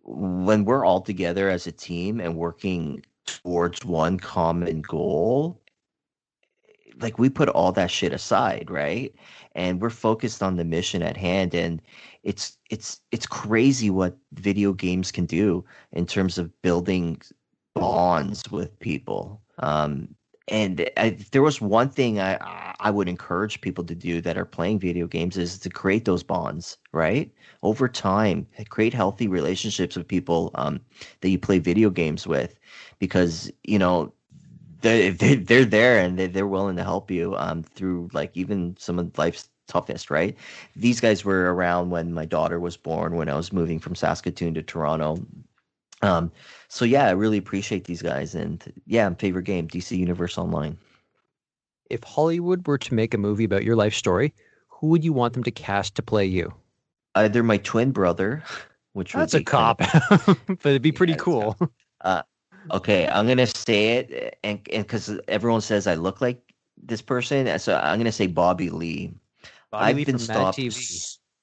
when 0.06 0.64
we're 0.64 0.84
all 0.84 1.00
together 1.00 1.50
as 1.50 1.66
a 1.66 1.72
team 1.72 2.20
and 2.20 2.36
working 2.36 3.04
towards 3.26 3.84
one 3.84 4.18
common 4.18 4.82
goal, 4.82 5.60
like 7.00 7.18
we 7.18 7.28
put 7.28 7.48
all 7.48 7.72
that 7.72 7.90
shit 7.90 8.12
aside, 8.12 8.70
right? 8.70 9.14
And 9.54 9.80
we're 9.80 9.90
focused 9.90 10.42
on 10.42 10.56
the 10.56 10.64
mission 10.64 11.02
at 11.02 11.16
hand 11.16 11.54
and 11.54 11.82
it's 12.22 12.56
it's 12.70 13.00
it's 13.12 13.26
crazy 13.26 13.90
what 13.90 14.16
video 14.32 14.72
games 14.72 15.12
can 15.12 15.26
do 15.26 15.64
in 15.92 16.06
terms 16.06 16.38
of 16.38 16.50
building 16.62 17.20
bonds 17.74 18.50
with 18.50 18.78
people. 18.80 19.42
Um, 19.58 20.15
and 20.48 20.88
I, 20.96 21.10
there 21.32 21.42
was 21.42 21.60
one 21.60 21.88
thing 21.90 22.20
I 22.20 22.38
I 22.80 22.90
would 22.90 23.08
encourage 23.08 23.60
people 23.60 23.84
to 23.84 23.94
do 23.94 24.20
that 24.20 24.36
are 24.38 24.44
playing 24.44 24.78
video 24.80 25.06
games 25.06 25.36
is 25.36 25.58
to 25.60 25.70
create 25.70 26.04
those 26.04 26.22
bonds, 26.22 26.78
right? 26.92 27.32
Over 27.62 27.88
time, 27.88 28.46
create 28.68 28.94
healthy 28.94 29.28
relationships 29.28 29.96
with 29.96 30.06
people 30.08 30.50
um, 30.54 30.80
that 31.20 31.30
you 31.30 31.38
play 31.38 31.58
video 31.58 31.90
games 31.90 32.26
with, 32.26 32.58
because 32.98 33.50
you 33.64 33.78
know 33.78 34.12
they're 34.82 35.12
they're 35.12 35.64
there 35.64 35.98
and 35.98 36.18
they're 36.18 36.46
willing 36.46 36.76
to 36.76 36.84
help 36.84 37.10
you 37.10 37.36
um, 37.36 37.62
through 37.62 38.08
like 38.12 38.36
even 38.36 38.76
some 38.78 38.98
of 38.98 39.16
life's 39.18 39.48
toughest, 39.68 40.10
right? 40.10 40.36
These 40.76 41.00
guys 41.00 41.24
were 41.24 41.52
around 41.54 41.90
when 41.90 42.12
my 42.14 42.24
daughter 42.24 42.60
was 42.60 42.76
born, 42.76 43.16
when 43.16 43.28
I 43.28 43.36
was 43.36 43.52
moving 43.52 43.78
from 43.80 43.94
Saskatoon 43.96 44.54
to 44.54 44.62
Toronto. 44.62 45.18
Um, 46.02 46.30
so 46.68 46.84
yeah, 46.84 47.06
I 47.06 47.12
really 47.12 47.38
appreciate 47.38 47.84
these 47.84 48.02
guys, 48.02 48.34
and 48.34 48.72
yeah, 48.86 49.12
favorite 49.14 49.44
game 49.44 49.68
DC 49.68 49.96
Universe 49.96 50.36
Online. 50.36 50.76
If 51.88 52.02
Hollywood 52.04 52.66
were 52.66 52.78
to 52.78 52.94
make 52.94 53.14
a 53.14 53.18
movie 53.18 53.44
about 53.44 53.64
your 53.64 53.76
life 53.76 53.94
story, 53.94 54.34
who 54.68 54.88
would 54.88 55.04
you 55.04 55.12
want 55.12 55.34
them 55.34 55.44
to 55.44 55.50
cast 55.50 55.94
to 55.96 56.02
play 56.02 56.26
you? 56.26 56.52
Either 57.14 57.42
my 57.42 57.56
twin 57.58 57.92
brother, 57.92 58.42
which 58.92 59.12
that's 59.12 59.34
a 59.34 59.42
cop, 59.42 59.78
but 60.08 60.66
it'd 60.66 60.82
be 60.82 60.92
pretty 60.92 61.14
yeah, 61.14 61.18
cool. 61.18 61.56
Uh, 62.02 62.22
okay, 62.72 63.08
I'm 63.08 63.26
gonna 63.26 63.46
say 63.46 63.98
it, 63.98 64.38
and 64.44 64.62
because 64.64 65.18
everyone 65.28 65.62
says 65.62 65.86
I 65.86 65.94
look 65.94 66.20
like 66.20 66.40
this 66.76 67.00
person, 67.00 67.58
so 67.58 67.76
I'm 67.76 67.98
gonna 67.98 68.12
say 68.12 68.26
Bobby 68.26 68.68
Lee. 68.68 69.14
Bobby 69.70 69.84
I've 69.84 69.96
Lee 69.96 70.04
been 70.04 70.18
stopped. 70.18 70.60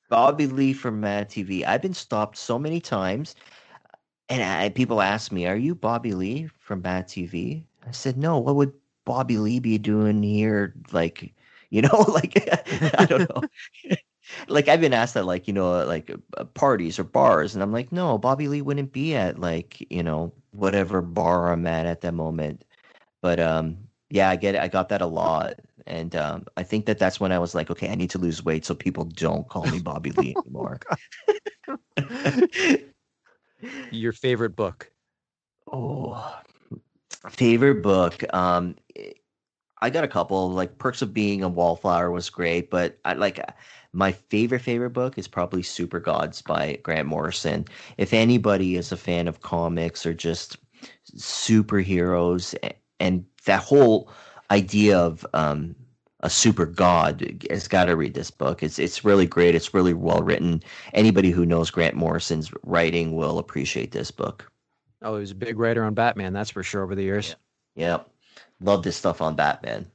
Bobby 0.10 0.46
Lee 0.46 0.74
from 0.74 1.00
Mad 1.00 1.28
TV. 1.30 1.66
I've 1.66 1.82
been 1.82 1.96
stopped 1.96 2.38
so 2.38 2.60
many 2.60 2.80
times 2.80 3.34
and 4.34 4.44
I, 4.44 4.70
people 4.70 5.02
ask 5.02 5.32
me, 5.32 5.46
"Are 5.48 5.56
you 5.56 5.76
Bobby 5.76 6.14
Lee 6.14 6.50
from 6.60 6.82
Mad 6.82 7.08
TV?" 7.08 7.64
I 7.88 7.92
said, 7.92 8.18
"No. 8.18 8.40
What 8.40 8.56
would 8.56 8.74
Bobby 9.06 9.38
Lee 9.38 9.60
be 9.60 9.78
doing 9.78 10.24
here? 10.24 10.74
Like, 10.92 11.34
you 11.70 11.82
know, 11.84 12.00
like 12.10 12.34
I 12.98 13.06
don't 13.06 13.30
know." 13.30 13.44
like 14.48 14.68
I've 14.68 14.82
been 14.82 14.94
asked 14.94 15.14
that, 15.16 15.26
like 15.26 15.48
you 15.48 15.54
know, 15.54 15.86
like 15.86 16.12
uh, 16.38 16.46
parties 16.46 16.98
or 17.00 17.04
bars, 17.04 17.54
and 17.54 17.64
I'm 17.64 17.72
like, 17.72 17.92
no, 17.92 18.18
Bobby 18.18 18.48
Lee 18.48 18.62
wouldn't 18.62 18.92
be 18.94 19.16
at 19.16 19.40
like 19.40 19.86
you 19.92 20.04
know 20.04 20.34
whatever 20.52 21.02
bar 21.02 21.52
I'm 21.52 21.68
at 21.68 21.86
at 21.86 22.02
that 22.02 22.14
moment. 22.14 22.66
But 23.22 23.40
um, 23.40 23.78
yeah, 24.10 24.30
I 24.30 24.36
get 24.38 24.56
it. 24.56 24.62
I 24.62 24.68
got 24.68 24.90
that 24.90 25.02
a 25.02 25.08
lot, 25.08 25.60
and 25.88 26.16
um, 26.16 26.46
I 26.58 26.64
think 26.64 26.86
that 26.88 27.00
that's 27.00 27.20
when 27.20 27.32
I 27.32 27.40
was 27.40 27.56
like, 27.56 27.70
okay, 27.72 27.90
I 27.90 27.96
need 27.96 28.10
to 28.12 28.20
lose 28.20 28.44
weight 28.46 28.66
so 28.66 28.76
people 28.76 29.06
don't 29.06 29.48
call 29.50 29.68
me 29.68 29.80
Bobby 29.80 30.12
Lee 30.12 30.38
anymore. 30.46 30.80
Your 33.92 34.12
favorite 34.12 34.56
book? 34.56 34.92
Oh, 35.72 36.40
favorite 37.30 37.82
book. 37.82 38.24
Um, 38.34 38.76
I 39.82 39.90
got 39.90 40.04
a 40.04 40.08
couple. 40.08 40.52
Like 40.52 40.78
Perks 40.78 41.02
of 41.02 41.14
Being 41.14 41.44
a 41.44 41.50
Wallflower 41.50 42.12
was 42.12 42.30
great, 42.30 42.70
but 42.70 42.98
I 43.06 43.14
like 43.14 43.40
my 43.92 44.12
favorite 44.12 44.62
favorite 44.62 44.92
book 44.92 45.18
is 45.18 45.28
probably 45.28 45.62
Super 45.62 46.00
Gods 46.00 46.42
by 46.42 46.80
Grant 46.84 47.08
Morrison. 47.08 47.66
If 47.98 48.14
anybody 48.14 48.76
is 48.76 48.92
a 48.92 48.98
fan 48.98 49.28
of 49.28 49.42
comics 49.42 50.06
or 50.06 50.14
just 50.14 50.58
superheroes 51.16 52.56
and 53.00 53.26
that 53.46 53.62
whole 53.62 54.10
idea 54.52 54.98
of 54.98 55.26
um, 55.34 55.76
a 56.24 56.30
super 56.30 56.66
god 56.66 57.46
has 57.50 57.68
got 57.68 57.86
to 57.86 57.96
read 57.96 58.14
this 58.14 58.32
book. 58.32 58.64
It's 58.64 58.80
it's 58.80 59.06
really 59.06 59.28
great. 59.28 59.56
It's 59.56 59.74
really 59.74 59.94
well 59.94 60.24
written. 60.24 60.64
Anybody 60.94 61.30
who 61.30 61.46
knows 61.46 61.70
Grant 61.70 61.96
Morrison's 61.96 62.52
writing 62.64 63.16
will 63.16 63.38
appreciate 63.38 63.92
this 63.92 64.10
book. 64.10 64.50
Oh, 65.02 65.16
he 65.16 65.20
was 65.20 65.32
a 65.32 65.36
big 65.36 65.60
writer 65.60 65.84
on 65.84 65.94
Batman, 65.94 66.32
that's 66.32 66.50
for 66.50 66.64
sure 66.64 66.82
over 66.82 66.96
the 66.96 67.04
years. 67.04 67.36
Yeah. 67.76 67.88
Yep. 67.88 68.10
Love 68.62 68.84
this 68.84 68.96
stuff 68.96 69.22
on 69.22 69.36
Batman. 69.36 69.86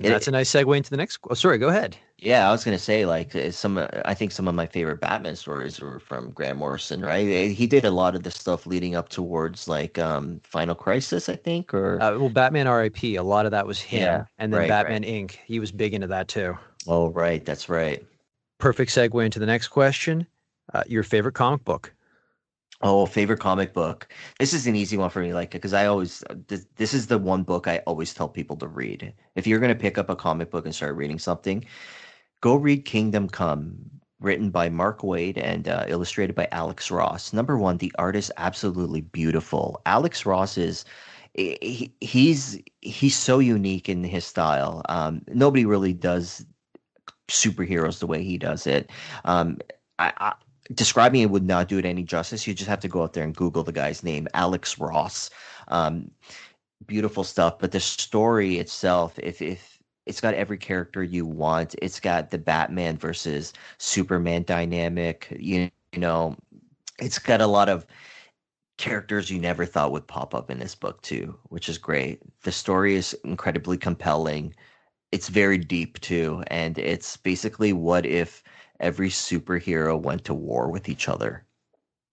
It, 0.00 0.08
that's 0.08 0.28
a 0.28 0.30
nice 0.30 0.50
segue 0.50 0.76
into 0.76 0.90
the 0.90 0.96
next. 0.96 1.18
Oh, 1.28 1.34
sorry, 1.34 1.58
go 1.58 1.68
ahead. 1.68 1.96
Yeah, 2.22 2.48
I 2.48 2.52
was 2.52 2.62
gonna 2.62 2.78
say 2.78 3.04
like 3.04 3.34
uh, 3.34 3.50
some. 3.50 3.78
Uh, 3.78 3.88
I 4.04 4.14
think 4.14 4.30
some 4.30 4.46
of 4.46 4.54
my 4.54 4.64
favorite 4.64 5.00
Batman 5.00 5.34
stories 5.34 5.80
were 5.80 5.98
from 5.98 6.30
Grant 6.30 6.56
Morrison. 6.56 7.02
Right, 7.02 7.26
uh, 7.26 7.52
he 7.52 7.66
did 7.66 7.84
a 7.84 7.90
lot 7.90 8.14
of 8.14 8.22
the 8.22 8.30
stuff 8.30 8.64
leading 8.64 8.94
up 8.94 9.08
towards 9.08 9.66
like 9.66 9.98
um 9.98 10.40
Final 10.44 10.76
Crisis, 10.76 11.28
I 11.28 11.34
think, 11.34 11.74
or 11.74 12.00
uh, 12.00 12.16
well, 12.16 12.28
Batman 12.28 12.68
R.I.P. 12.68 13.16
A 13.16 13.22
lot 13.24 13.44
of 13.44 13.50
that 13.50 13.66
was 13.66 13.80
him, 13.80 14.02
yeah, 14.02 14.24
and 14.38 14.52
then 14.52 14.60
right, 14.60 14.68
Batman 14.68 15.02
right. 15.02 15.10
Inc. 15.10 15.38
He 15.44 15.58
was 15.58 15.72
big 15.72 15.94
into 15.94 16.06
that 16.06 16.28
too. 16.28 16.56
Oh, 16.86 17.10
right, 17.10 17.44
that's 17.44 17.68
right. 17.68 18.04
Perfect 18.58 18.92
segue 18.92 19.24
into 19.24 19.40
the 19.40 19.46
next 19.46 19.68
question. 19.68 20.24
Uh, 20.72 20.84
your 20.86 21.02
favorite 21.02 21.34
comic 21.34 21.64
book? 21.64 21.92
Oh, 22.82 23.06
favorite 23.06 23.40
comic 23.40 23.72
book. 23.72 24.08
This 24.38 24.52
is 24.52 24.66
an 24.68 24.76
easy 24.76 24.96
one 24.96 25.10
for 25.10 25.20
me, 25.22 25.34
like 25.34 25.50
because 25.50 25.72
I 25.72 25.86
always 25.86 26.22
this, 26.46 26.66
this 26.76 26.94
is 26.94 27.08
the 27.08 27.18
one 27.18 27.42
book 27.42 27.66
I 27.66 27.78
always 27.78 28.14
tell 28.14 28.28
people 28.28 28.56
to 28.58 28.68
read. 28.68 29.12
If 29.34 29.46
you're 29.46 29.60
going 29.60 29.74
to 29.74 29.80
pick 29.80 29.98
up 29.98 30.10
a 30.10 30.16
comic 30.16 30.50
book 30.50 30.64
and 30.66 30.74
start 30.74 30.96
reading 30.96 31.18
something, 31.18 31.64
go 32.42 32.56
read 32.56 32.84
Kingdom 32.84 33.28
Come, 33.28 33.90
written 34.20 34.50
by 34.50 34.68
Mark 34.68 35.00
Waid 35.00 35.38
and 35.38 35.68
uh, 35.68 35.86
illustrated 35.88 36.36
by 36.36 36.48
Alex 36.52 36.90
Ross. 36.90 37.32
Number 37.32 37.56
one, 37.56 37.78
the 37.78 37.92
art 37.98 38.16
is 38.16 38.30
absolutely 38.36 39.00
beautiful. 39.00 39.80
Alex 39.86 40.26
Ross 40.26 40.58
is 40.58 40.84
he, 41.34 41.94
he's 42.02 42.60
he's 42.82 43.16
so 43.16 43.38
unique 43.38 43.88
in 43.88 44.04
his 44.04 44.26
style. 44.26 44.82
Um, 44.90 45.22
nobody 45.28 45.64
really 45.64 45.94
does 45.94 46.44
superheroes 47.30 48.00
the 48.00 48.06
way 48.06 48.22
he 48.22 48.38
does 48.38 48.66
it. 48.66 48.90
Um, 49.24 49.58
I, 49.98 50.12
I 50.18 50.34
describing 50.74 51.22
it 51.22 51.30
would 51.30 51.46
not 51.46 51.68
do 51.68 51.78
it 51.78 51.86
any 51.86 52.02
justice. 52.02 52.46
You 52.46 52.54
just 52.54 52.68
have 52.68 52.80
to 52.80 52.88
go 52.88 53.02
out 53.02 53.14
there 53.14 53.24
and 53.24 53.34
Google 53.34 53.64
the 53.64 53.72
guy's 53.72 54.02
name, 54.02 54.28
Alex 54.34 54.78
Ross. 54.78 55.30
Um, 55.68 56.10
beautiful 56.86 57.24
stuff, 57.24 57.58
but 57.58 57.72
the 57.72 57.80
story 57.80 58.58
itself, 58.58 59.18
if 59.18 59.42
if 59.42 59.71
it's 60.06 60.20
got 60.20 60.34
every 60.34 60.58
character 60.58 61.02
you 61.02 61.24
want, 61.26 61.74
it's 61.80 62.00
got 62.00 62.30
the 62.30 62.38
Batman 62.38 62.96
versus 62.96 63.52
Superman 63.78 64.42
dynamic. 64.44 65.28
You, 65.38 65.70
you 65.92 66.00
know, 66.00 66.36
it's 66.98 67.18
got 67.18 67.40
a 67.40 67.46
lot 67.46 67.68
of 67.68 67.86
characters 68.78 69.30
you 69.30 69.38
never 69.38 69.64
thought 69.64 69.92
would 69.92 70.06
pop 70.06 70.34
up 70.34 70.50
in 70.50 70.58
this 70.58 70.74
book 70.74 71.00
too, 71.02 71.38
which 71.50 71.68
is 71.68 71.78
great. 71.78 72.20
The 72.42 72.52
story 72.52 72.94
is 72.96 73.14
incredibly 73.24 73.76
compelling. 73.78 74.54
It's 75.12 75.28
very 75.28 75.58
deep 75.58 76.00
too, 76.00 76.42
and 76.48 76.78
it's 76.78 77.16
basically 77.16 77.72
what 77.72 78.06
if 78.06 78.42
every 78.80 79.10
superhero 79.10 80.00
went 80.00 80.24
to 80.24 80.34
war 80.34 80.68
with 80.68 80.88
each 80.88 81.08
other. 81.08 81.44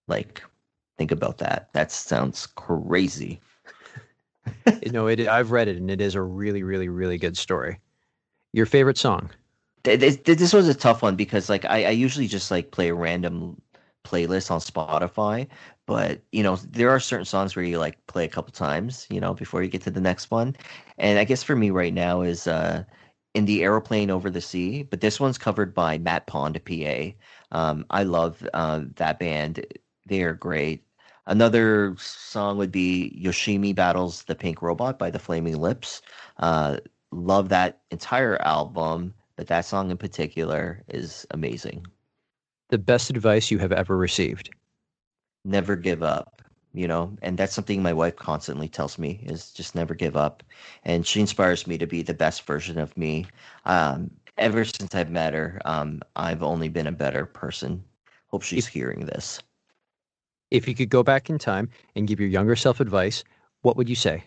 Like, 0.08 0.44
think 0.98 1.12
about 1.12 1.38
that. 1.40 1.70
That 1.74 1.92
sounds 1.92 2.46
crazy. 2.46 3.40
You 4.84 4.92
know, 4.92 5.08
it. 5.08 5.20
I've 5.28 5.52
read 5.52 5.68
it, 5.68 5.78
and 5.78 5.90
it 5.90 6.02
is 6.02 6.16
a 6.16 6.22
really, 6.22 6.64
really, 6.64 6.90
really 6.90 7.18
good 7.18 7.38
story. 7.38 7.80
Your 8.54 8.66
favorite 8.66 8.98
song? 8.98 9.30
This, 9.84 10.54
was 10.54 10.68
a 10.68 10.74
tough 10.74 11.02
one 11.02 11.16
because, 11.16 11.50
like, 11.50 11.66
I, 11.66 11.86
I 11.86 11.90
usually 11.92 12.28
just 12.28 12.52
like 12.52 12.72
play 12.72 12.90
a 12.90 12.94
random 12.94 13.62
playlist 14.04 14.52
on 14.52 14.60
Spotify, 14.60 15.48
but 15.86 16.22
you 16.32 16.44
know, 16.44 16.56
there 16.58 16.90
are 16.90 17.00
certain 17.00 17.26
songs 17.26 17.56
where 17.56 17.66
you 17.66 17.80
like 17.80 18.06
play 18.08 18.26
a 18.26 18.30
couple 18.30 18.52
times, 18.52 19.08
you 19.10 19.20
know, 19.20 19.34
before 19.34 19.64
you 19.64 19.70
get 19.70 19.82
to 19.84 19.92
the 19.92 20.02
next 20.02 20.32
one. 20.32 20.56
And 20.98 21.20
I 21.20 21.24
guess 21.24 21.44
for 21.44 21.56
me 21.56 21.70
right 21.70 21.94
now 21.94 22.22
is 22.22 22.48
uh 22.48 22.84
in 23.36 23.46
the 23.46 23.64
aeroplane 23.64 24.10
over 24.10 24.30
the 24.30 24.42
sea, 24.42 24.84
but 24.84 25.02
this 25.02 25.20
one's 25.20 25.38
covered 25.38 25.74
by 25.74 25.98
Matt 26.00 26.28
Pond, 26.28 26.60
PA. 26.66 27.12
Um, 27.52 27.86
I 27.90 28.04
love 28.04 28.46
uh, 28.54 28.82
that 28.96 29.20
band; 29.20 29.66
they 30.06 30.24
are 30.24 30.34
great. 30.34 30.84
Another 31.30 31.96
song 32.00 32.58
would 32.58 32.72
be 32.72 33.16
Yoshimi 33.24 33.76
battles 33.76 34.24
the 34.24 34.34
Pink 34.34 34.64
Robot 34.64 34.98
by 34.98 35.12
the 35.12 35.20
Flaming 35.20 35.62
Lips. 35.62 36.02
Uh, 36.38 36.78
love 37.12 37.50
that 37.50 37.82
entire 37.92 38.42
album, 38.42 39.14
but 39.36 39.46
that 39.46 39.64
song 39.66 39.92
in 39.92 39.98
particular 39.98 40.82
is 40.88 41.28
amazing. 41.30 41.86
The 42.70 42.80
best 42.80 43.12
advice 43.12 43.52
you 43.52 43.60
have 43.60 43.72
ever 43.72 43.96
received? 43.96 44.50
Never 45.46 45.76
give 45.76 46.02
up 46.02 46.42
you 46.74 46.88
know 46.88 47.16
and 47.22 47.38
that's 47.38 47.54
something 47.54 47.82
my 47.82 47.94
wife 47.94 48.16
constantly 48.16 48.68
tells 48.70 49.00
me 49.00 49.20
is 49.24 49.52
just 49.52 49.74
never 49.74 49.96
give 49.96 50.16
up 50.16 50.44
and 50.84 51.06
she 51.06 51.20
inspires 51.20 51.66
me 51.66 51.78
to 51.80 51.88
be 51.88 52.04
the 52.04 52.14
best 52.14 52.44
version 52.44 52.78
of 52.78 52.96
me 52.96 53.26
um, 53.66 54.12
ever 54.38 54.64
since 54.64 54.94
i've 54.94 55.10
met 55.10 55.34
her 55.34 55.60
um, 55.66 56.00
i've 56.16 56.44
only 56.44 56.70
been 56.70 56.86
a 56.86 56.92
better 56.92 57.26
person 57.26 57.84
hope 58.28 58.44
she's 58.44 58.68
hearing 58.68 59.00
this 59.08 59.42
if 60.52 60.68
you 60.68 60.76
could 60.76 60.90
go 60.90 61.04
back 61.04 61.30
in 61.30 61.38
time 61.38 61.70
and 61.96 62.08
give 62.08 62.20
your 62.20 62.30
younger 62.30 62.56
self 62.56 62.80
advice 62.80 63.24
what 63.62 63.78
would 63.78 63.90
you 63.90 63.96
say 63.96 64.24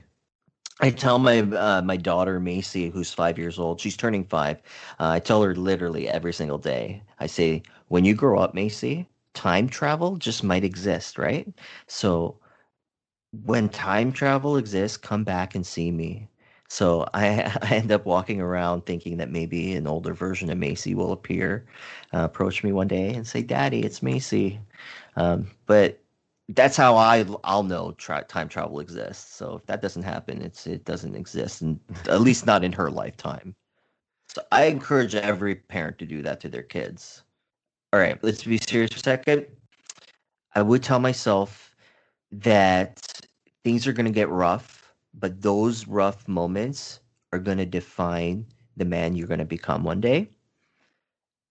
I 0.81 0.91
tell 0.91 1.19
my 1.21 1.41
uh, 1.41 1.83
my 1.83 1.97
daughter 1.97 2.41
Macy, 2.41 2.91
who's 2.91 3.13
five 3.15 3.39
years 3.39 3.59
old, 3.59 3.81
she's 3.81 3.97
turning 3.97 4.25
five. 4.25 4.59
Uh, 4.99 5.11
I 5.11 5.21
tell 5.21 5.43
her 5.43 5.55
literally 5.55 6.09
every 6.09 6.33
single 6.33 6.59
day. 6.59 7.03
I 7.21 7.27
say, 7.27 7.63
when 7.89 8.05
you 8.05 8.15
grow 8.15 8.41
up, 8.41 8.55
Macy, 8.55 9.09
time 9.35 9.69
travel 9.69 10.17
just 10.17 10.43
might 10.43 10.65
exist, 10.65 11.19
right? 11.19 11.47
So 11.87 12.39
when 13.45 13.69
time 13.69 14.13
travel 14.13 14.57
exists, 14.57 14.97
come 14.97 15.25
back 15.25 15.55
and 15.55 15.67
see 15.67 15.91
me. 15.91 16.29
So 16.69 17.07
I, 17.15 17.43
I 17.63 17.77
end 17.77 17.93
up 17.93 18.07
walking 18.07 18.41
around 18.41 18.87
thinking 18.87 19.19
that 19.19 19.31
maybe 19.31 19.75
an 19.75 19.87
older 19.87 20.15
version 20.15 20.51
of 20.51 20.59
Macy 20.59 20.95
will 20.95 21.13
appear, 21.13 21.67
uh, 22.15 22.25
approach 22.25 22.65
me 22.65 22.73
one 22.73 22.89
day 22.89 23.15
and 23.15 23.27
say, 23.27 23.43
"Daddy, 23.43 23.83
it's 23.83 24.03
Macy." 24.03 24.61
Um, 25.17 25.51
but 25.67 26.02
that's 26.49 26.77
how 26.77 26.97
I 26.97 27.25
I'll 27.45 27.63
know 27.63 27.93
tra- 27.93 28.25
time 28.25 28.49
travel 28.49 28.81
exists. 28.81 29.35
So 29.35 29.57
if 29.57 29.67
that 29.67 29.83
doesn't 29.83 30.03
happen, 30.03 30.43
it's 30.43 30.67
it 30.67 30.85
doesn't 30.85 31.15
exist, 31.15 31.63
and 31.63 31.79
at 32.09 32.21
least 32.21 32.47
not 32.47 32.65
in 32.65 32.73
her 32.73 32.91
lifetime. 32.91 33.55
So 34.29 34.43
I 34.51 34.65
encourage 34.65 35.15
every 35.15 35.55
parent 35.55 35.99
to 35.99 36.07
do 36.07 36.23
that 36.23 36.41
to 36.41 36.49
their 36.49 36.63
kids. 36.63 37.23
All 37.93 38.01
right, 38.01 38.23
let's 38.23 38.45
be 38.45 38.59
serious 38.59 38.93
for 38.93 38.99
a 38.99 39.03
second. 39.03 39.47
I 40.55 40.63
would 40.63 40.83
tell 40.83 40.99
myself 40.99 41.75
that 42.31 43.01
things 43.65 43.87
are 43.87 43.93
going 43.93 44.07
to 44.07 44.13
get 44.13 44.29
rough, 44.29 44.95
but 45.15 45.43
those 45.43 45.87
rough 45.87 46.27
moments 46.27 47.01
are 47.33 47.39
going 47.39 47.59
to 47.59 47.67
define 47.67 48.47
the 48.77 48.85
man 48.85 49.15
you're 49.15 49.27
going 49.27 49.39
to 49.39 49.45
become 49.45 49.85
one 49.85 50.01
day. 50.01 50.31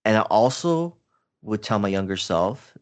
And 0.06 0.18
I 0.18 0.22
also 0.22 0.98
would 1.44 1.62
tell 1.62 1.80
my 1.80 1.89
younger 1.89 2.18
self 2.18 2.76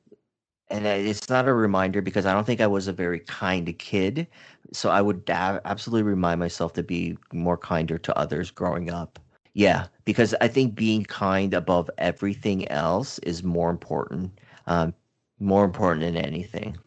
and 0.70 0.86
it's 0.86 1.30
not 1.30 1.48
a 1.48 1.54
reminder 1.54 2.02
because 2.02 2.26
I 2.26 2.34
don't 2.34 2.46
think 2.46 2.62
I 2.62 2.68
was 2.68 2.88
a 2.88 2.94
very 2.94 3.20
kind 3.20 3.78
kid. 3.80 4.28
So 4.72 4.90
I 4.90 5.02
would 5.02 5.30
absolutely 5.30 6.04
remind 6.04 6.40
myself 6.40 6.74
to 6.74 6.84
be 6.84 7.18
more 7.34 7.58
kinder 7.58 7.98
to 7.98 8.18
others 8.18 8.52
growing 8.52 8.90
up. 8.92 9.20
Yeah, 9.54 9.88
because 10.06 10.36
I 10.42 10.48
think 10.48 10.76
being 10.76 11.04
kind 11.04 11.54
above 11.54 11.90
everything 11.98 12.68
else 12.70 13.18
is 13.20 13.44
more 13.44 13.72
important, 13.72 14.40
um, 14.68 14.94
more 15.40 15.66
important 15.66 16.02
than 16.02 16.18
anything. 16.18 16.78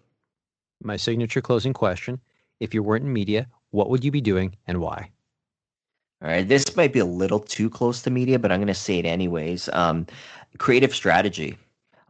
My 0.83 0.97
signature 0.97 1.41
closing 1.41 1.72
question 1.72 2.20
If 2.61 2.72
you 2.72 2.83
weren't 2.83 3.05
in 3.05 3.12
media, 3.12 3.49
what 3.70 3.91
would 3.91 4.05
you 4.05 4.11
be 4.11 4.20
doing 4.20 4.55
and 4.66 4.80
why? 4.80 5.11
All 6.22 6.28
right, 6.28 6.47
this 6.47 6.76
might 6.76 6.93
be 6.93 7.01
a 7.01 7.05
little 7.05 7.41
too 7.41 7.68
close 7.68 8.03
to 8.03 8.11
media, 8.11 8.39
but 8.39 8.53
I'm 8.53 8.61
going 8.61 8.68
to 8.68 8.74
say 8.74 9.01
it 9.01 9.07
anyways. 9.07 9.68
Um, 9.72 10.07
creative 10.59 10.95
strategy. 10.95 11.59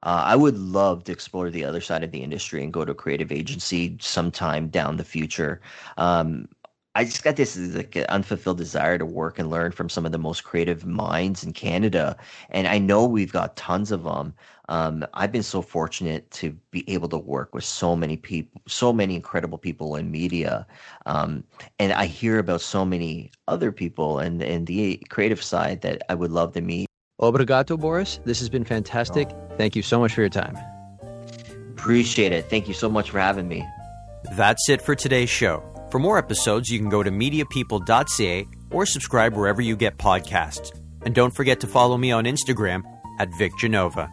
Uh, 0.03 0.23
I 0.27 0.37
would 0.37 0.59
love 0.59 1.05
to 1.05 1.13
explore 1.13 1.51
the 1.51 1.65
other 1.65 1.81
side 1.81 2.03
of 2.03 2.11
the 2.11 2.23
industry 2.23 2.63
and 2.63 2.73
go 2.73 2.85
to 2.85 2.93
a 2.93 2.95
creative 2.95 3.31
agency 3.31 3.97
sometime 4.01 4.69
down 4.69 4.97
the 4.97 5.05
future. 5.05 5.61
Um, 5.97 6.49
I 6.95 7.05
just 7.05 7.25
got 7.25 7.37
this 7.37 7.57
like 7.57 7.97
unfulfilled 7.97 8.59
desire 8.59 8.99
to 8.99 9.07
work 9.07 9.39
and 9.39 9.49
learn 9.49 9.73
from 9.73 9.89
some 9.89 10.05
of 10.05 10.13
the 10.13 10.19
most 10.19 10.45
creative 10.45 10.85
minds 10.85 11.43
in 11.43 11.55
Canada, 11.55 12.19
and 12.51 12.67
I 12.67 12.79
know 12.79 13.07
we've 13.07 13.33
got 13.33 13.57
tons 13.57 13.93
of 13.93 14.05
them. 14.05 14.35
Um, 14.69 15.07
I've 15.15 15.33
been 15.33 15.43
so 15.43 15.63
fortunate 15.63 16.31
to 16.33 16.51
be 16.71 16.89
able 16.91 17.09
to 17.09 17.19
work 17.19 17.55
with 17.55 17.65
so 17.65 17.97
many 17.97 18.19
people, 18.19 18.61
so 18.69 18.93
many 18.93 19.17
incredible 19.17 19.57
people 19.57 19.97
in 19.97 20.11
media, 20.11 20.67
um, 21.07 21.45
and 21.79 21.95
I 21.95 22.05
hear 22.05 22.39
about 22.39 22.61
so 22.61 22.85
many 22.85 23.31
other 23.49 23.73
people 23.73 24.19
and 24.19 24.43
and 24.43 24.67
the 24.67 25.03
creative 25.09 25.43
side 25.43 25.81
that 25.81 26.03
I 26.11 26.15
would 26.15 26.31
love 26.31 26.53
to 26.55 26.61
meet. 26.61 26.89
Obrigado, 27.23 27.79
Boris. 27.79 28.21
This 28.25 28.39
has 28.41 28.51
been 28.51 28.65
fantastic. 28.65 29.31
Thank 29.57 29.77
you 29.77 29.83
so 29.83 30.01
much 30.01 30.15
for 30.15 30.21
your 30.21 30.31
time. 30.31 30.57
Appreciate 31.73 32.33
it. 32.33 32.49
Thank 32.49 32.69
you 32.69 32.75
so 32.75 32.89
much 32.89 33.11
for 33.11 33.19
having 33.19 33.49
me. 33.49 33.67
That's 34.37 34.69
it 34.69 34.81
for 34.81 34.95
today's 34.95 35.31
show. 35.31 35.63
For 35.91 35.99
more 35.99 36.17
episodes, 36.17 36.71
you 36.71 36.79
can 36.79 36.89
go 36.89 37.03
to 37.03 37.11
mediapeople.ca 37.11 38.47
or 38.71 38.87
subscribe 38.87 39.35
wherever 39.35 39.61
you 39.61 39.77
get 39.77 39.99
podcasts. 39.99 40.71
And 41.03 41.15
don't 41.15 41.35
forget 41.35 41.61
to 41.61 41.67
follow 41.67 41.99
me 41.99 42.13
on 42.13 42.25
Instagram 42.25 42.83
at 43.19 43.29
Vic 43.37 43.53
Genova. 43.59 44.11